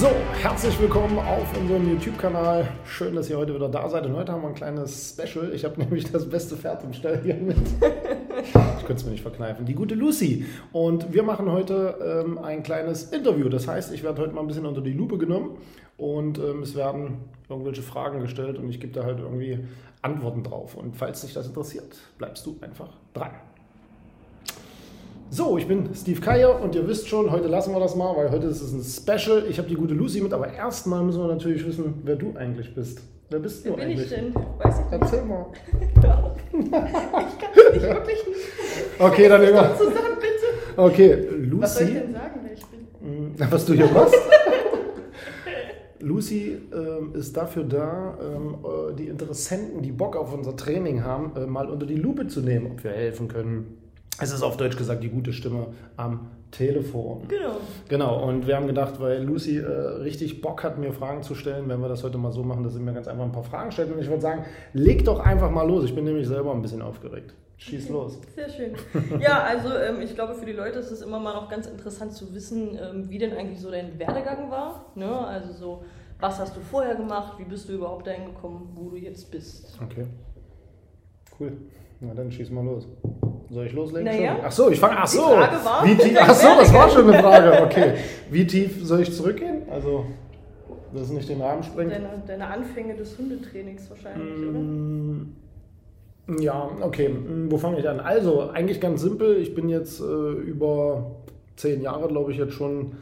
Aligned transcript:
So, 0.00 0.08
herzlich 0.40 0.80
willkommen 0.80 1.18
auf 1.18 1.54
unserem 1.58 1.86
YouTube-Kanal. 1.90 2.66
Schön, 2.86 3.14
dass 3.14 3.28
ihr 3.28 3.36
heute 3.36 3.54
wieder 3.54 3.68
da 3.68 3.86
seid. 3.86 4.06
Und 4.06 4.16
heute 4.16 4.32
haben 4.32 4.40
wir 4.40 4.48
ein 4.48 4.54
kleines 4.54 5.10
Special. 5.10 5.52
Ich 5.52 5.62
habe 5.62 5.78
nämlich 5.82 6.10
das 6.10 6.26
beste 6.26 6.56
Pferd 6.56 6.82
im 6.84 6.94
Stall 6.94 7.20
hier 7.22 7.34
mit. 7.34 7.58
Ich 7.58 8.86
könnte 8.86 8.94
es 8.94 9.04
mir 9.04 9.10
nicht 9.10 9.20
verkneifen. 9.20 9.66
Die 9.66 9.74
gute 9.74 9.94
Lucy. 9.94 10.46
Und 10.72 11.12
wir 11.12 11.22
machen 11.22 11.52
heute 11.52 12.24
ähm, 12.26 12.38
ein 12.38 12.62
kleines 12.62 13.12
Interview. 13.12 13.50
Das 13.50 13.68
heißt, 13.68 13.92
ich 13.92 14.02
werde 14.02 14.22
heute 14.22 14.32
mal 14.32 14.40
ein 14.40 14.46
bisschen 14.46 14.64
unter 14.64 14.80
die 14.80 14.94
Lupe 14.94 15.18
genommen 15.18 15.58
und 15.98 16.38
ähm, 16.38 16.62
es 16.62 16.74
werden 16.74 17.18
irgendwelche 17.50 17.82
Fragen 17.82 18.20
gestellt 18.20 18.58
und 18.58 18.70
ich 18.70 18.80
gebe 18.80 18.94
da 18.94 19.04
halt 19.04 19.18
irgendwie 19.18 19.58
Antworten 20.00 20.42
drauf. 20.42 20.76
Und 20.76 20.96
falls 20.96 21.20
dich 21.20 21.34
das 21.34 21.46
interessiert, 21.46 21.98
bleibst 22.16 22.46
du 22.46 22.56
einfach 22.62 22.88
dran. 23.12 23.32
So, 25.32 25.56
ich 25.58 25.68
bin 25.68 25.88
Steve 25.94 26.20
Keier 26.20 26.60
und 26.60 26.74
ihr 26.74 26.86
wisst 26.88 27.08
schon, 27.08 27.30
heute 27.30 27.46
lassen 27.46 27.72
wir 27.72 27.78
das 27.78 27.94
mal, 27.94 28.16
weil 28.16 28.30
heute 28.32 28.48
ist 28.48 28.60
es 28.62 28.72
ein 28.72 28.82
Special. 28.82 29.44
Ich 29.48 29.58
habe 29.58 29.68
die 29.68 29.76
gute 29.76 29.94
Lucy 29.94 30.20
mit, 30.20 30.32
aber 30.32 30.52
erstmal 30.52 31.04
müssen 31.04 31.20
wir 31.20 31.28
natürlich 31.28 31.64
wissen, 31.64 32.00
wer 32.02 32.16
du 32.16 32.34
eigentlich 32.36 32.74
bist. 32.74 33.00
Wer 33.30 33.38
bist 33.38 33.64
Wer 33.64 33.70
du 33.72 33.76
bin 33.76 33.86
eigentlich? 33.86 34.02
ich 34.02 34.08
denn? 34.08 34.34
Weiß 34.34 34.74
ich 34.80 34.90
nicht. 34.90 35.02
Erzähl 35.02 35.22
mal. 35.24 35.46
ich 35.72 36.00
kann 36.02 36.32
es 37.54 37.72
nicht 37.74 37.82
wirklich 37.82 38.26
nicht. 38.26 38.38
Okay, 38.98 39.28
dann 39.28 39.42
immer. 39.44 39.76
Zusammen, 39.78 39.94
bitte. 40.20 40.76
Okay, 40.76 41.28
Was 41.60 41.78
soll 41.78 41.86
ich 41.86 41.94
Lucy. 41.94 42.00
denn 42.00 42.12
sagen, 42.12 42.40
wer 42.42 42.52
ich 42.52 42.66
bin? 42.66 42.80
Mm, 43.32 43.34
Was 43.50 43.64
du 43.66 43.72
hier 43.74 43.86
machst? 43.86 44.14
Lucy 46.00 46.58
ähm, 46.74 47.12
ist 47.14 47.36
dafür 47.36 47.62
da, 47.64 48.18
ähm, 48.20 48.56
äh, 48.64 48.94
die 48.96 49.06
Interessenten, 49.06 49.80
die 49.82 49.92
Bock 49.92 50.16
auf 50.16 50.34
unser 50.34 50.56
Training 50.56 51.04
haben, 51.04 51.32
äh, 51.36 51.46
mal 51.46 51.68
unter 51.70 51.86
die 51.86 51.94
Lupe 51.96 52.26
zu 52.26 52.40
nehmen, 52.40 52.72
ob 52.72 52.82
wir 52.84 52.90
helfen 52.90 53.28
können. 53.28 53.79
Es 54.20 54.32
ist 54.32 54.42
auf 54.42 54.56
Deutsch 54.56 54.76
gesagt 54.76 55.02
die 55.02 55.08
gute 55.08 55.32
Stimme 55.32 55.68
am 55.96 56.30
Telefon. 56.50 57.22
Genau. 57.28 57.56
Genau, 57.88 58.28
und 58.28 58.46
wir 58.46 58.56
haben 58.56 58.66
gedacht, 58.66 59.00
weil 59.00 59.22
Lucy 59.22 59.58
äh, 59.58 59.66
richtig 59.66 60.40
Bock 60.40 60.62
hat, 60.62 60.78
mir 60.78 60.92
Fragen 60.92 61.22
zu 61.22 61.34
stellen, 61.34 61.68
wenn 61.68 61.80
wir 61.80 61.88
das 61.88 62.04
heute 62.04 62.18
mal 62.18 62.32
so 62.32 62.42
machen, 62.42 62.62
dass 62.62 62.74
sie 62.74 62.80
mir 62.80 62.92
ganz 62.92 63.08
einfach 63.08 63.24
ein 63.24 63.32
paar 63.32 63.44
Fragen 63.44 63.72
stellt. 63.72 63.92
Und 63.92 64.00
ich 64.00 64.08
würde 64.08 64.20
sagen, 64.20 64.44
leg 64.72 65.04
doch 65.04 65.20
einfach 65.20 65.50
mal 65.50 65.66
los. 65.66 65.84
Ich 65.84 65.94
bin 65.94 66.04
nämlich 66.04 66.28
selber 66.28 66.52
ein 66.52 66.60
bisschen 66.60 66.82
aufgeregt. 66.82 67.34
Schieß 67.56 67.90
los. 67.90 68.18
Sehr 68.34 68.48
schön. 68.48 68.72
Ja, 69.20 69.42
also 69.42 69.68
ähm, 69.74 70.00
ich 70.00 70.14
glaube, 70.14 70.34
für 70.34 70.46
die 70.46 70.52
Leute 70.52 70.78
ist 70.78 70.90
es 70.90 71.02
immer 71.02 71.20
mal 71.20 71.34
noch 71.34 71.48
ganz 71.48 71.66
interessant 71.66 72.12
zu 72.12 72.34
wissen, 72.34 72.78
ähm, 72.80 73.10
wie 73.10 73.18
denn 73.18 73.32
eigentlich 73.34 73.60
so 73.60 73.70
dein 73.70 73.98
Werdegang 73.98 74.50
war. 74.50 74.92
Ne? 74.94 75.26
Also 75.26 75.52
so, 75.52 75.84
was 76.18 76.38
hast 76.38 76.56
du 76.56 76.60
vorher 76.60 76.94
gemacht, 76.94 77.34
wie 77.38 77.44
bist 77.44 77.68
du 77.68 77.74
überhaupt 77.74 78.06
dahin 78.06 78.26
gekommen, 78.26 78.70
wo 78.74 78.90
du 78.90 78.96
jetzt 78.96 79.30
bist. 79.30 79.78
Okay. 79.82 80.06
Cool. 81.38 81.52
Na 82.00 82.14
dann 82.14 82.30
schieß 82.30 82.50
mal 82.50 82.64
los. 82.64 82.88
Soll 83.50 83.66
ich 83.66 83.72
loslegen? 83.72 84.04
Naja. 84.04 84.36
Ach 84.44 84.52
so, 84.52 84.70
ich 84.70 84.78
fange. 84.78 84.96
Ach 84.98 85.10
Die 85.10 85.16
so. 85.16 85.22
Frage 85.22 85.64
war, 85.64 85.84
Wie 85.84 85.96
tief, 85.96 86.16
ach 86.20 86.34
so, 86.34 86.46
das 86.58 86.72
war 86.72 86.88
schon 86.88 87.10
eine 87.10 87.22
Frage. 87.22 87.62
Okay. 87.64 87.94
Wie 88.30 88.46
tief 88.46 88.78
soll 88.86 89.00
ich 89.02 89.12
zurückgehen? 89.12 89.62
Also, 89.70 90.06
dass 90.94 91.02
es 91.02 91.10
nicht 91.10 91.28
den 91.28 91.40
Rahmen 91.42 91.62
sprengt. 91.62 91.92
Deine, 91.92 92.08
deine 92.26 92.46
Anfänge 92.46 92.94
des 92.94 93.18
Hundetrainings 93.18 93.90
wahrscheinlich, 93.90 94.38
oder? 94.48 94.58
Mm, 94.58 95.34
Ja, 96.38 96.70
okay. 96.80 97.08
Mm, 97.08 97.50
Wo 97.50 97.58
fange 97.58 97.80
ich 97.80 97.88
an? 97.88 97.98
Also, 98.00 98.50
eigentlich 98.50 98.80
ganz 98.80 99.02
simpel. 99.02 99.36
Ich 99.38 99.54
bin 99.54 99.68
jetzt 99.68 100.00
äh, 100.00 100.04
über 100.04 101.16
zehn 101.56 101.82
Jahre, 101.82 102.08
glaube 102.08 102.30
ich, 102.32 102.38
jetzt 102.38 102.54
schon 102.54 102.92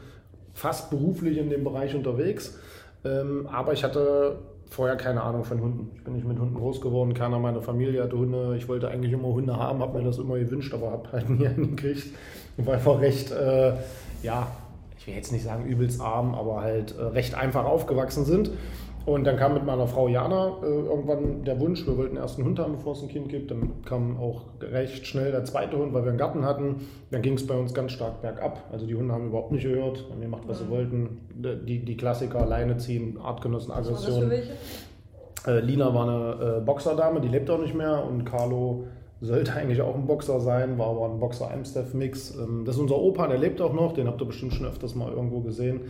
fast 0.53 0.89
beruflich 0.89 1.37
in 1.37 1.49
dem 1.49 1.63
Bereich 1.63 1.95
unterwegs. 1.95 2.57
Ähm, 3.05 3.47
aber 3.51 3.71
ich 3.73 3.83
hatte 3.83 4.39
vorher 4.69 4.95
keine 4.95 5.21
Ahnung 5.21 5.43
von 5.43 5.59
Hunden. 5.59 5.91
Ich 5.95 6.03
bin 6.03 6.13
nicht 6.13 6.27
mit 6.27 6.39
Hunden 6.39 6.55
groß 6.55 6.81
geworden. 6.81 7.13
Keiner 7.13 7.39
meiner 7.39 7.61
Familie 7.61 8.03
hatte 8.03 8.17
Hunde. 8.17 8.55
Ich 8.55 8.67
wollte 8.67 8.87
eigentlich 8.87 9.11
immer 9.11 9.29
Hunde 9.29 9.57
haben, 9.57 9.79
habe 9.79 9.97
mir 9.97 10.05
das 10.05 10.17
immer 10.17 10.37
gewünscht, 10.37 10.73
aber 10.73 10.91
habe 10.91 11.11
halt 11.11 11.29
nie 11.29 11.47
einen 11.47 11.75
gekriegt. 11.75 12.07
Ich 12.57 12.65
war 12.65 12.75
einfach 12.75 12.99
recht, 12.99 13.31
äh, 13.31 13.73
ja, 14.21 14.47
ich 14.97 15.07
will 15.07 15.15
jetzt 15.15 15.31
nicht 15.31 15.43
sagen 15.43 15.65
übelst 15.65 16.01
arm, 16.01 16.35
aber 16.35 16.61
halt 16.61 16.97
äh, 16.97 17.03
recht 17.03 17.35
einfach 17.35 17.65
aufgewachsen 17.65 18.25
sind. 18.25 18.51
Und 19.05 19.23
dann 19.25 19.37
kam 19.37 19.53
mit 19.53 19.65
meiner 19.65 19.87
Frau 19.87 20.07
Jana 20.07 20.57
äh, 20.61 20.65
irgendwann 20.65 21.43
der 21.43 21.59
Wunsch, 21.59 21.85
wir 21.87 21.97
wollten 21.97 22.17
erst 22.17 22.37
einen 22.37 22.47
Hund 22.47 22.59
haben, 22.59 22.73
bevor 22.73 22.93
es 22.93 23.01
ein 23.01 23.07
Kind 23.07 23.29
gibt. 23.29 23.49
Dann 23.49 23.83
kam 23.85 24.17
auch 24.17 24.43
recht 24.61 25.07
schnell 25.07 25.31
der 25.31 25.45
zweite 25.45 25.77
Hund, 25.77 25.93
weil 25.93 26.03
wir 26.03 26.09
einen 26.09 26.17
Garten 26.17 26.45
hatten. 26.45 26.87
Dann 27.11 27.21
ging 27.21 27.33
es 27.33 27.47
bei 27.47 27.55
uns 27.55 27.73
ganz 27.73 27.91
stark 27.91 28.21
bergab. 28.21 28.65
Also 28.71 28.85
die 28.85 28.95
Hunde 28.95 29.13
haben 29.13 29.27
überhaupt 29.27 29.51
nicht 29.51 29.63
gehört, 29.63 30.05
haben 30.11 30.21
gemacht, 30.21 30.43
was 30.47 30.59
sie 30.59 30.69
wollten. 30.69 31.21
Die, 31.33 31.83
die 31.83 31.97
Klassiker, 31.97 32.41
Alleine 32.41 32.77
ziehen, 32.77 33.17
Artgenossen, 33.21 33.71
Aggression. 33.71 34.31
Äh, 35.47 35.59
Lina 35.61 35.93
war 35.93 36.03
eine 36.03 36.57
äh, 36.57 36.61
Boxerdame, 36.61 37.21
die 37.21 37.29
lebt 37.29 37.49
auch 37.49 37.59
nicht 37.59 37.73
mehr. 37.73 38.03
Und 38.05 38.25
Carlo 38.25 38.85
sollte 39.21 39.53
eigentlich 39.55 39.81
auch 39.81 39.95
ein 39.95 40.05
Boxer 40.05 40.39
sein, 40.39 40.77
war 40.77 40.87
aber 40.87 41.05
ein 41.05 41.19
Boxer-Amstaff-Mix. 41.19 42.35
Ähm, 42.35 42.63
das 42.65 42.75
ist 42.75 42.81
unser 42.81 42.97
Opa, 42.97 43.27
der 43.27 43.37
lebt 43.37 43.61
auch 43.61 43.73
noch, 43.73 43.93
den 43.93 44.07
habt 44.07 44.21
ihr 44.21 44.25
bestimmt 44.25 44.53
schon 44.53 44.65
öfters 44.65 44.95
mal 44.95 45.11
irgendwo 45.11 45.39
gesehen. 45.39 45.81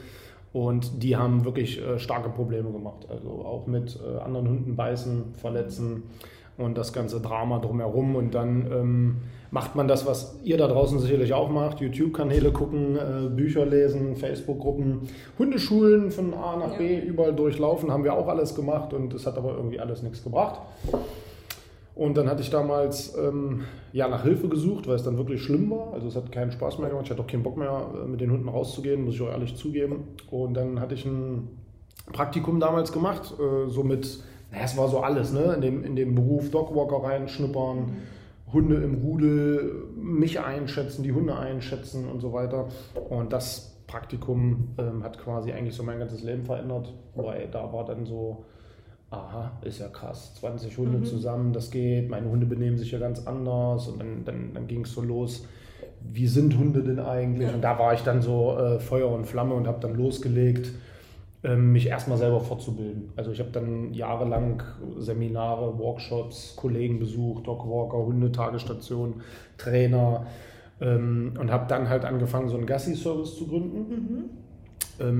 Und 0.51 1.03
die 1.03 1.15
haben 1.15 1.45
wirklich 1.45 1.79
äh, 1.81 1.99
starke 1.99 2.29
Probleme 2.29 2.71
gemacht. 2.71 3.07
Also 3.09 3.29
auch 3.45 3.67
mit 3.67 3.99
äh, 4.03 4.19
anderen 4.19 4.49
Hunden 4.49 4.75
beißen, 4.75 5.35
verletzen 5.35 6.03
und 6.57 6.77
das 6.77 6.91
ganze 6.91 7.21
Drama 7.21 7.59
drumherum. 7.59 8.15
Und 8.15 8.33
dann 8.33 8.67
ähm, 8.71 9.17
macht 9.51 9.75
man 9.75 9.87
das, 9.87 10.07
was 10.07 10.39
ihr 10.43 10.57
da 10.57 10.67
draußen 10.67 10.99
sicherlich 10.99 11.33
auch 11.33 11.49
macht: 11.49 11.81
YouTube-Kanäle 11.81 12.51
gucken, 12.51 12.97
äh, 12.97 13.29
Bücher 13.29 13.65
lesen, 13.65 14.15
Facebook-Gruppen, 14.15 15.01
Hundeschulen 15.37 16.09
von 16.09 16.33
A 16.33 16.57
nach 16.57 16.77
B 16.77 16.97
überall 16.99 17.33
durchlaufen. 17.33 17.91
Haben 17.91 18.03
wir 18.03 18.13
auch 18.13 18.27
alles 18.27 18.55
gemacht 18.55 18.93
und 18.93 19.13
es 19.13 19.27
hat 19.27 19.37
aber 19.37 19.55
irgendwie 19.55 19.79
alles 19.79 20.01
nichts 20.01 20.23
gebracht. 20.23 20.61
Und 21.99 22.15
dann 22.15 22.29
hatte 22.29 22.41
ich 22.41 22.49
damals 22.49 23.13
ähm, 23.17 23.65
ja, 23.91 24.07
nach 24.07 24.23
Hilfe 24.23 24.47
gesucht, 24.47 24.87
weil 24.87 24.95
es 24.95 25.03
dann 25.03 25.17
wirklich 25.17 25.43
schlimm 25.43 25.69
war. 25.69 25.91
Also 25.91 26.07
es 26.07 26.15
hat 26.15 26.31
keinen 26.31 26.49
Spaß 26.49 26.79
mehr 26.79 26.87
gemacht. 26.87 27.03
Ich 27.03 27.11
hatte 27.11 27.21
auch 27.21 27.27
keinen 27.27 27.43
Bock 27.43 27.57
mehr, 27.57 27.87
äh, 27.93 28.07
mit 28.07 28.21
den 28.21 28.31
Hunden 28.31 28.47
rauszugehen, 28.47 29.03
muss 29.03 29.15
ich 29.15 29.21
auch 29.21 29.27
ehrlich 29.27 29.57
zugeben. 29.57 30.07
Und 30.31 30.53
dann 30.53 30.79
hatte 30.79 30.93
ich 30.93 31.03
ein 31.03 31.49
Praktikum 32.13 32.61
damals 32.61 32.93
gemacht, 32.93 33.33
äh, 33.37 33.69
so 33.69 33.83
mit, 33.83 34.23
naja, 34.49 34.63
es 34.63 34.77
war 34.77 34.87
so 34.87 35.01
alles, 35.01 35.33
ne? 35.33 35.53
In 35.55 35.59
dem, 35.59 35.83
in 35.83 35.97
dem 35.97 36.15
Beruf 36.15 36.49
Dogwalker 36.51 37.05
reinschnuppern, 37.05 37.97
Hunde 38.53 38.77
im 38.77 38.95
Rudel, 38.95 39.83
mich 40.01 40.39
einschätzen, 40.39 41.03
die 41.03 41.11
Hunde 41.11 41.35
einschätzen 41.35 42.07
und 42.09 42.21
so 42.21 42.31
weiter. 42.31 42.69
Und 43.09 43.33
das 43.33 43.75
Praktikum 43.87 44.69
ähm, 44.77 45.03
hat 45.03 45.19
quasi 45.19 45.51
eigentlich 45.51 45.75
so 45.75 45.83
mein 45.83 45.99
ganzes 45.99 46.23
Leben 46.23 46.45
verändert, 46.45 46.93
weil 47.15 47.49
da 47.51 47.73
war 47.73 47.83
dann 47.83 48.05
so, 48.05 48.45
aha, 49.11 49.51
ist 49.61 49.79
ja 49.79 49.87
krass, 49.87 50.35
20 50.35 50.77
Hunde 50.77 51.03
zusammen, 51.03 51.51
das 51.53 51.71
geht, 51.71 52.09
meine 52.09 52.29
Hunde 52.29 52.45
benehmen 52.45 52.77
sich 52.77 52.91
ja 52.91 52.99
ganz 52.99 53.25
anders. 53.25 53.87
Und 53.87 53.99
dann, 53.99 54.25
dann, 54.25 54.53
dann 54.53 54.67
ging 54.67 54.81
es 54.81 54.93
so 54.93 55.01
los, 55.01 55.45
wie 56.01 56.27
sind 56.27 56.57
Hunde 56.57 56.83
denn 56.83 56.99
eigentlich? 56.99 57.53
Und 57.53 57.61
da 57.61 57.77
war 57.79 57.93
ich 57.93 58.01
dann 58.01 58.21
so 58.21 58.57
äh, 58.57 58.79
Feuer 58.79 59.09
und 59.09 59.25
Flamme 59.25 59.55
und 59.55 59.67
habe 59.67 59.79
dann 59.79 59.95
losgelegt, 59.95 60.71
ähm, 61.43 61.71
mich 61.71 61.87
erstmal 61.87 62.17
selber 62.17 62.41
fortzubilden. 62.41 63.11
Also 63.15 63.31
ich 63.31 63.39
habe 63.39 63.49
dann 63.51 63.93
jahrelang 63.93 64.61
Seminare, 64.97 65.77
Workshops, 65.79 66.53
Kollegen 66.55 66.99
besucht, 66.99 67.47
Dogwalker, 67.47 67.97
Hundetagesstationen, 67.97 69.21
Trainer 69.57 70.25
ähm, 70.81 71.33
und 71.39 71.51
habe 71.51 71.65
dann 71.67 71.89
halt 71.89 72.05
angefangen, 72.05 72.49
so 72.49 72.57
einen 72.57 72.65
Gassi-Service 72.65 73.37
zu 73.37 73.47
gründen. 73.47 73.85
Ähm, 73.91 74.29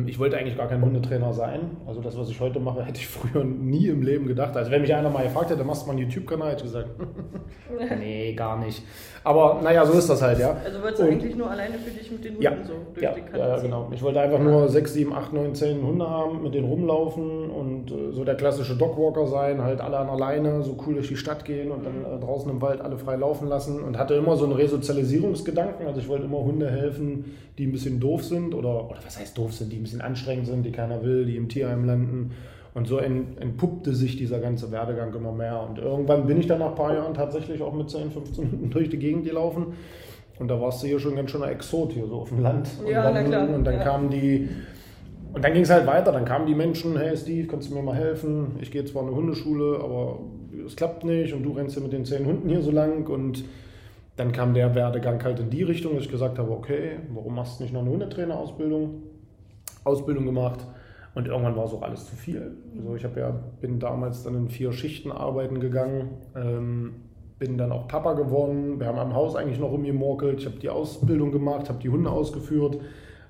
ich 0.08 0.20
wollte 0.20 0.38
eigentlich 0.38 0.58
gar 0.58 0.68
kein 0.68 0.82
Hundetrainer 0.82 1.32
sein. 1.34 1.78
Also 1.88 2.02
das, 2.02 2.18
was 2.18 2.30
ich 2.30 2.40
heute 2.40 2.60
mache, 2.60 2.84
hätte 2.86 3.00
ich 3.00 3.08
früher 3.08 3.44
nie 3.44 3.88
im 3.88 4.02
Leben 4.02 4.28
gedacht. 4.28 4.56
Also 4.58 4.72
wenn 4.72 4.82
mich 4.82 4.94
einer 4.94 5.10
mal 5.10 5.24
gefragt 5.24 5.50
hätte, 5.52 5.64
machst 5.64 5.84
du 5.84 5.88
mal 5.88 5.94
einen 5.94 6.02
YouTube-Kanal, 6.02 6.52
hätte 6.52 6.66
ich 6.66 6.72
gesagt, 6.72 6.90
nee, 8.00 8.34
gar 8.34 8.58
nicht. 8.60 8.84
Aber 9.24 9.60
naja, 9.62 9.86
so 9.86 9.94
ist 9.94 10.10
das 10.10 10.22
halt, 10.22 10.40
ja. 10.40 10.56
Also 10.64 10.82
wolltest 10.82 11.02
du 11.02 11.04
Und- 11.08 11.12
eigentlich 11.12 11.36
nur 11.36 11.50
alleine 11.52 11.78
für 11.78 11.92
dich 11.92 12.10
mit 12.10 12.24
den 12.24 12.32
Hunden 12.32 12.44
Ja, 12.44 12.54
so 12.66 12.74
durch 12.94 13.04
ja, 13.04 13.14
die 13.14 13.22
Kante 13.22 13.40
ja, 13.40 13.60
genau. 13.60 13.90
Ich 13.94 14.02
wollte 14.02 14.22
einfach 14.22 14.40
nur 14.40 14.70
6, 14.70 14.94
7, 14.94 15.14
8, 15.14 15.34
9, 15.34 15.56
10 15.56 15.82
Hunde 15.86 16.10
haben, 16.10 16.42
mit 16.44 16.54
denen 16.54 16.68
rumlaufen 16.70 17.50
und 17.50 17.92
äh, 17.92 18.12
so 18.12 18.24
der 18.24 18.36
klassische 18.36 18.76
Dogwalker 18.78 19.28
sein, 19.28 19.62
halt 19.62 19.82
alle 19.82 19.98
an 19.98 20.08
alleine, 20.10 20.64
so 20.64 20.78
cool 20.88 20.96
durch 20.96 21.10
die 21.10 21.18
Stadt 21.18 21.44
gehen 21.46 21.70
und 21.72 21.86
dann 21.86 22.06
äh, 22.06 22.20
draußen 22.20 22.50
im 22.50 22.62
Wald 22.62 22.80
alle 22.82 22.98
frei 22.98 23.18
laufen 23.18 23.48
lassen 23.50 23.82
und 23.84 23.98
hatte 23.98 24.14
immer 24.14 24.38
so 24.38 24.46
einen 24.46 24.54
Resozialisierungsgedanken. 24.54 25.86
Also 25.88 26.00
ich 26.00 26.08
wollte 26.08 26.26
immer 26.26 26.40
Hunde 26.40 26.70
helfen, 26.70 27.36
die 27.58 27.66
ein 27.66 27.72
bisschen 27.74 28.00
doof 28.00 28.24
sind 28.24 28.56
oder, 28.56 28.90
oder 28.90 29.00
was 29.06 29.20
heißt 29.20 29.38
doof 29.38 29.54
sind, 29.54 29.69
die 29.70 29.78
ein 29.78 29.84
bisschen 29.84 30.02
anstrengend 30.02 30.48
sind, 30.48 30.66
die 30.66 30.72
keiner 30.72 31.04
will, 31.04 31.26
die 31.26 31.36
im 31.38 31.48
Tierheim 31.50 31.86
landen 31.86 32.32
Und 32.74 32.88
so 32.88 32.98
entpuppte 32.98 33.94
sich 33.96 34.16
dieser 34.16 34.40
ganze 34.40 34.72
Werdegang 34.72 35.14
immer 35.14 35.32
mehr. 35.32 35.66
Und 35.68 35.80
irgendwann 35.80 36.28
bin 36.28 36.40
ich 36.40 36.48
dann 36.48 36.60
nach 36.60 36.70
ein 36.70 36.76
paar 36.76 36.94
Jahren 36.94 37.14
tatsächlich 37.14 37.62
auch 37.62 37.74
mit 37.74 37.90
10, 37.90 38.12
15 38.12 38.44
Minuten 38.46 38.70
durch 38.70 38.90
die 38.90 38.98
Gegend 39.00 39.26
gelaufen. 39.26 39.74
Und 40.38 40.48
da 40.48 40.62
warst 40.62 40.82
du 40.84 40.88
hier 40.88 41.00
schon 41.00 41.16
ganz 41.16 41.32
schön 41.32 41.44
ein 41.44 41.50
Exot 41.52 41.92
hier 41.92 42.06
so 42.08 42.22
auf 42.22 42.30
dem 42.30 42.42
Land. 42.42 42.70
Ja, 42.90 43.08
und 43.08 43.16
dann, 43.16 43.24
na 43.24 43.24
klar. 43.24 43.50
Und 43.56 43.64
dann 43.66 43.74
Ja. 43.76 43.84
kamen 43.84 44.10
die, 44.10 44.50
und 45.34 45.44
dann 45.44 45.54
ging 45.54 45.64
es 45.64 45.70
halt 45.70 45.86
weiter. 45.88 46.12
Dann 46.12 46.26
kamen 46.26 46.46
die 46.48 46.56
Menschen, 46.56 46.98
hey 46.98 47.18
Steve, 47.18 47.48
kannst 47.48 47.70
du 47.70 47.76
mir 47.76 47.82
mal 47.82 47.96
helfen? 47.96 48.52
Ich 48.62 48.72
gehe 48.72 48.86
zwar 48.86 49.02
in 49.02 49.10
eine 49.10 49.18
Hundeschule, 49.18 49.80
aber 49.84 50.20
es 50.66 50.76
klappt 50.76 51.04
nicht 51.04 51.34
und 51.34 51.44
du 51.44 51.52
rennst 51.54 51.74
hier 51.76 51.84
mit 51.84 51.92
den 51.92 52.06
zehn 52.06 52.26
Hunden 52.26 52.48
hier 52.48 52.62
so 52.62 52.72
lang. 52.72 53.08
Und 53.08 53.44
dann 54.16 54.32
kam 54.32 54.54
der 54.54 54.76
Werdegang 54.76 55.22
halt 55.24 55.40
in 55.40 55.50
die 55.50 55.64
Richtung, 55.64 55.96
dass 55.96 56.06
ich 56.06 56.12
gesagt 56.12 56.38
habe, 56.40 56.52
okay, 56.52 57.00
warum 57.14 57.36
machst 57.36 57.60
du 57.60 57.64
nicht 57.64 57.74
noch 57.74 57.82
eine 57.82 57.90
Hundetrainerausbildung? 57.90 58.90
Ausbildung 59.90 60.26
gemacht. 60.26 60.66
Und 61.16 61.28
irgendwann 61.28 61.56
war 61.56 61.66
es 61.66 61.74
auch 61.74 61.82
alles 61.82 62.06
zu 62.06 62.16
viel. 62.16 62.56
Also 62.78 62.96
ich 62.96 63.04
habe 63.04 63.20
ja, 63.20 63.32
bin 63.62 63.80
damals 63.80 64.24
dann 64.24 64.36
in 64.36 64.50
vier 64.50 64.72
Schichten 64.72 65.12
arbeiten 65.12 65.60
gegangen, 65.60 66.12
ähm, 66.36 66.94
bin 67.40 67.58
dann 67.58 67.72
auch 67.72 67.88
Papa 67.88 68.14
geworden. 68.14 68.80
Wir 68.80 68.88
haben 68.88 69.00
am 69.00 69.14
Haus 69.14 69.36
eigentlich 69.36 69.60
noch 69.60 69.72
rumgemorkelt. 69.72 70.40
Ich 70.40 70.46
habe 70.46 70.58
die 70.58 70.70
Ausbildung 70.70 71.32
gemacht, 71.32 71.70
habe 71.70 71.80
die 71.80 71.90
Hunde 71.90 72.12
ausgeführt. 72.12 72.78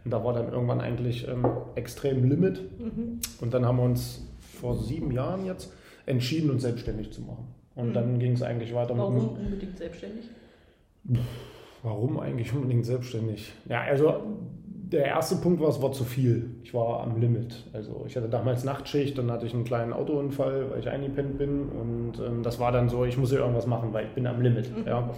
Und 0.04 0.12
da 0.12 0.24
war 0.24 0.34
dann 0.34 0.52
irgendwann 0.52 0.82
eigentlich 0.82 1.28
ähm, 1.28 1.46
extrem 1.76 2.28
Limit. 2.28 2.62
Und 3.42 3.54
dann 3.54 3.66
haben 3.66 3.78
wir 3.78 3.84
uns 3.84 4.28
vor 4.60 4.76
sieben 4.76 5.12
Jahren 5.12 5.46
jetzt 5.46 5.74
entschieden, 6.06 6.50
uns 6.50 6.64
selbstständig 6.64 7.12
zu 7.12 7.22
machen. 7.22 7.48
Und 7.76 7.94
dann 7.94 8.20
ging 8.20 8.34
es 8.34 8.42
eigentlich 8.42 8.74
weiter 8.74 8.94
mit 8.94 9.04
Warum 9.04 9.30
unbedingt 9.30 9.78
selbstständig? 9.78 10.26
Warum 11.84 12.20
eigentlich 12.20 12.54
unbedingt 12.54 12.86
selbstständig? 12.86 13.54
Ja, 13.70 13.82
also 13.82 14.16
der 14.92 15.06
erste 15.06 15.36
Punkt 15.36 15.62
war, 15.62 15.70
es 15.70 15.82
war 15.82 15.92
zu 15.92 16.04
viel. 16.04 16.50
Ich 16.64 16.74
war 16.74 17.02
am 17.02 17.20
Limit. 17.20 17.66
Also 17.74 18.06
ich 18.08 18.16
hatte 18.16 18.28
damals 18.28 18.64
Nachtschicht, 18.64 19.18
dann 19.18 19.32
hatte 19.32 19.46
ich 19.46 19.54
einen 19.54 19.64
kleinen 19.64 19.94
Autounfall, 19.94 20.72
weil 20.72 20.80
ich 20.80 20.90
eingepennt 20.90 21.38
bin. 21.38 21.70
Und 21.70 22.14
ähm, 22.20 22.42
das 22.44 22.60
war 22.60 22.72
dann 22.72 22.90
so, 22.90 23.06
ich 23.06 23.18
muss 23.18 23.30
hier 23.30 23.40
irgendwas 23.40 23.68
machen, 23.68 23.94
weil 23.94 24.06
ich 24.06 24.12
bin 24.12 24.26
am 24.26 24.42
Limit. 24.42 24.72
Ja. 24.86 25.10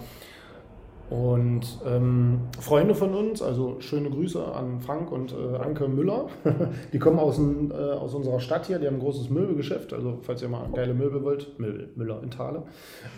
Und 1.08 1.78
ähm, 1.86 2.40
Freunde 2.58 2.94
von 2.94 3.14
uns, 3.14 3.42
also 3.42 3.76
schöne 3.80 4.08
Grüße 4.08 4.42
an 4.54 4.80
Frank 4.80 5.12
und 5.12 5.32
äh, 5.32 5.56
Anke 5.58 5.86
Müller, 5.86 6.28
die 6.92 6.98
kommen 6.98 7.18
aus, 7.18 7.36
dem, 7.36 7.70
äh, 7.70 7.74
aus 7.74 8.14
unserer 8.14 8.40
Stadt 8.40 8.66
hier, 8.66 8.78
die 8.78 8.86
haben 8.86 8.94
ein 8.94 9.00
großes 9.00 9.28
Möbelgeschäft, 9.28 9.92
also 9.92 10.20
falls 10.22 10.40
ihr 10.40 10.48
mal 10.48 10.66
geile 10.74 10.94
Möbel 10.94 11.22
wollt, 11.22 11.58
Möbel, 11.58 11.90
Müller 11.96 12.22
in 12.22 12.30
Thale, 12.30 12.62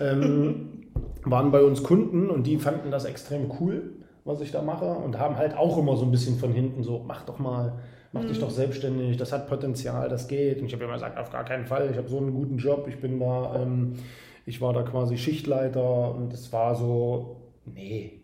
ähm, 0.01 0.89
waren 1.23 1.53
bei 1.53 1.63
uns 1.63 1.85
Kunden 1.85 2.31
und 2.31 2.49
die 2.49 2.59
fanden 2.59 2.91
das 2.91 3.05
extrem 3.05 3.49
cool, 3.61 3.93
was 4.25 4.41
ich 4.41 4.51
da 4.51 4.63
mache 4.63 4.87
und 4.87 5.19
haben 5.19 5.37
halt 5.37 5.57
auch 5.57 5.77
immer 5.77 5.97
so 5.97 6.05
ein 6.05 6.11
bisschen 6.11 6.39
von 6.39 6.53
hinten 6.53 6.83
so, 6.83 7.05
mach 7.07 7.25
doch 7.25 7.39
mal, 7.39 7.75
mach 8.13 8.25
dich 8.25 8.39
doch 8.39 8.51
selbstständig, 8.51 9.17
das 9.17 9.33
hat 9.33 9.49
Potenzial, 9.49 10.09
das 10.09 10.29
geht. 10.29 10.61
Und 10.61 10.67
ich 10.67 10.73
habe 10.73 10.85
immer 10.85 10.95
gesagt, 10.95 11.19
auf 11.19 11.31
gar 11.31 11.45
keinen 11.45 11.67
Fall, 11.67 11.91
ich 11.91 11.99
habe 11.99 12.09
so 12.09 12.19
einen 12.19 12.33
guten 12.33 12.57
Job, 12.57 12.87
ich 12.89 13.01
bin 13.01 13.21
da, 13.21 13.57
ähm, 13.57 13.97
ich 14.47 14.61
war 14.61 14.73
da 14.73 14.83
quasi 14.83 15.19
Schichtleiter 15.19 16.15
und 16.15 16.33
es 16.33 16.53
war 16.53 16.75
so, 16.75 17.37
nee. 17.67 18.21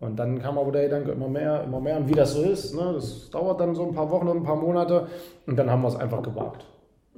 Und 0.00 0.16
dann 0.16 0.40
kam 0.40 0.58
aber 0.58 0.72
der 0.72 0.84
Gedanke 0.84 1.12
immer 1.12 1.28
mehr, 1.28 1.64
immer 1.64 1.80
mehr. 1.80 1.96
Und 1.96 2.08
wie 2.08 2.14
das 2.14 2.34
so 2.34 2.42
ist, 2.42 2.74
ne, 2.74 2.92
das 2.94 3.30
dauert 3.30 3.60
dann 3.60 3.74
so 3.74 3.84
ein 3.84 3.94
paar 3.94 4.10
Wochen 4.10 4.28
und 4.28 4.38
ein 4.38 4.44
paar 4.44 4.56
Monate. 4.56 5.08
Und 5.46 5.56
dann 5.56 5.70
haben 5.70 5.82
wir 5.82 5.88
es 5.88 5.96
einfach 5.96 6.22
gewagt. 6.22 6.64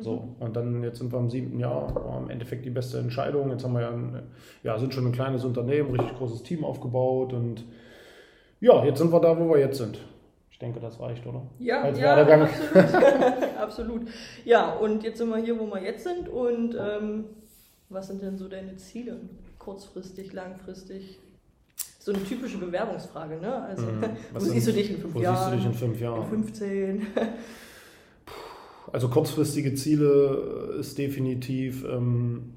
So, 0.02 0.34
und 0.40 0.56
dann 0.56 0.82
jetzt 0.82 0.98
sind 0.98 1.12
wir 1.12 1.18
im 1.18 1.28
siebten 1.30 1.58
Jahr, 1.60 1.94
war 1.94 2.18
im 2.22 2.30
Endeffekt 2.30 2.64
die 2.64 2.70
beste 2.70 2.98
Entscheidung. 2.98 3.50
Jetzt 3.50 3.64
haben 3.64 3.74
wir 3.74 3.82
ja, 3.82 3.90
ein, 3.90 4.22
ja 4.62 4.78
sind 4.78 4.94
schon 4.94 5.06
ein 5.06 5.12
kleines 5.12 5.44
Unternehmen, 5.44 5.90
richtig 5.90 6.16
großes 6.16 6.42
Team 6.42 6.64
aufgebaut 6.64 7.32
und 7.32 7.64
ja, 8.60 8.84
jetzt 8.84 8.98
sind 8.98 9.12
wir 9.12 9.20
da, 9.20 9.38
wo 9.38 9.48
wir 9.50 9.58
jetzt 9.58 9.78
sind. 9.78 9.98
Ich 10.50 10.58
denke, 10.58 10.80
das 10.80 11.00
reicht, 11.00 11.26
oder? 11.26 11.42
Ja, 11.58 11.80
Als 11.82 11.98
ja 11.98 12.14
absolut. 12.16 12.48
absolut. 13.60 14.02
Ja, 14.44 14.74
und 14.74 15.02
jetzt 15.02 15.16
sind 15.18 15.30
wir 15.30 15.38
hier, 15.38 15.58
wo 15.58 15.66
wir 15.66 15.82
jetzt 15.82 16.04
sind. 16.04 16.28
Und 16.28 16.76
ähm, 16.78 17.24
was 17.88 18.08
sind 18.08 18.20
denn 18.22 18.36
so 18.36 18.46
deine 18.48 18.76
Ziele? 18.76 19.16
Kurzfristig, 19.58 20.34
langfristig? 20.34 21.18
So 21.98 22.12
eine 22.12 22.22
typische 22.24 22.58
Bewerbungsfrage, 22.58 23.36
ne? 23.40 23.62
Also, 23.62 23.86
Mhm. 23.86 24.02
wo 24.32 24.36
Was 24.36 24.44
siehst 24.44 24.68
du 24.68 24.72
dich 24.72 24.90
in 24.90 24.98
fünf 24.98 25.14
Wo 25.14 25.20
Jahren? 25.20 25.36
siehst 25.36 25.52
du 25.52 25.56
dich 25.56 25.66
in 25.66 25.72
fünf 25.74 25.96
in 25.96 26.02
Jahren? 26.04 26.26
15? 26.28 27.06
Also 28.92 29.08
kurzfristige 29.08 29.74
Ziele 29.74 30.76
ist 30.78 30.98
definitiv 30.98 31.84
ähm, 31.84 32.54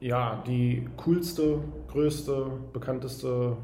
ja, 0.00 0.42
die 0.46 0.86
coolste, 0.96 1.58
größte, 1.88 2.46
bekannteste 2.72 3.56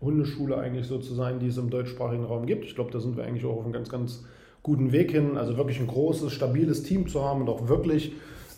Hundeschule 0.00 0.56
eigentlich 0.56 0.86
so 0.86 0.98
zu 0.98 1.14
sein, 1.14 1.40
die 1.40 1.48
es 1.48 1.58
im 1.58 1.70
deutschsprachigen 1.70 2.24
Raum 2.24 2.46
gibt. 2.46 2.64
Ich 2.64 2.74
glaube, 2.74 2.90
da 2.90 3.00
sind 3.00 3.16
wir 3.16 3.24
eigentlich 3.24 3.44
auch 3.44 3.58
auf 3.58 3.64
einem 3.64 3.72
ganz, 3.72 3.88
ganz 3.88 4.24
guten 4.62 4.92
Weg 4.92 5.10
hin. 5.12 5.36
Also 5.36 5.56
wirklich 5.56 5.80
ein 5.80 5.86
großes, 5.86 6.32
stabiles 6.32 6.82
Team 6.82 7.08
zu 7.08 7.24
haben 7.24 7.42
und 7.42 7.48
auch 7.48 7.68
wirklich, 7.68 8.12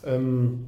ähm, 0.05 0.67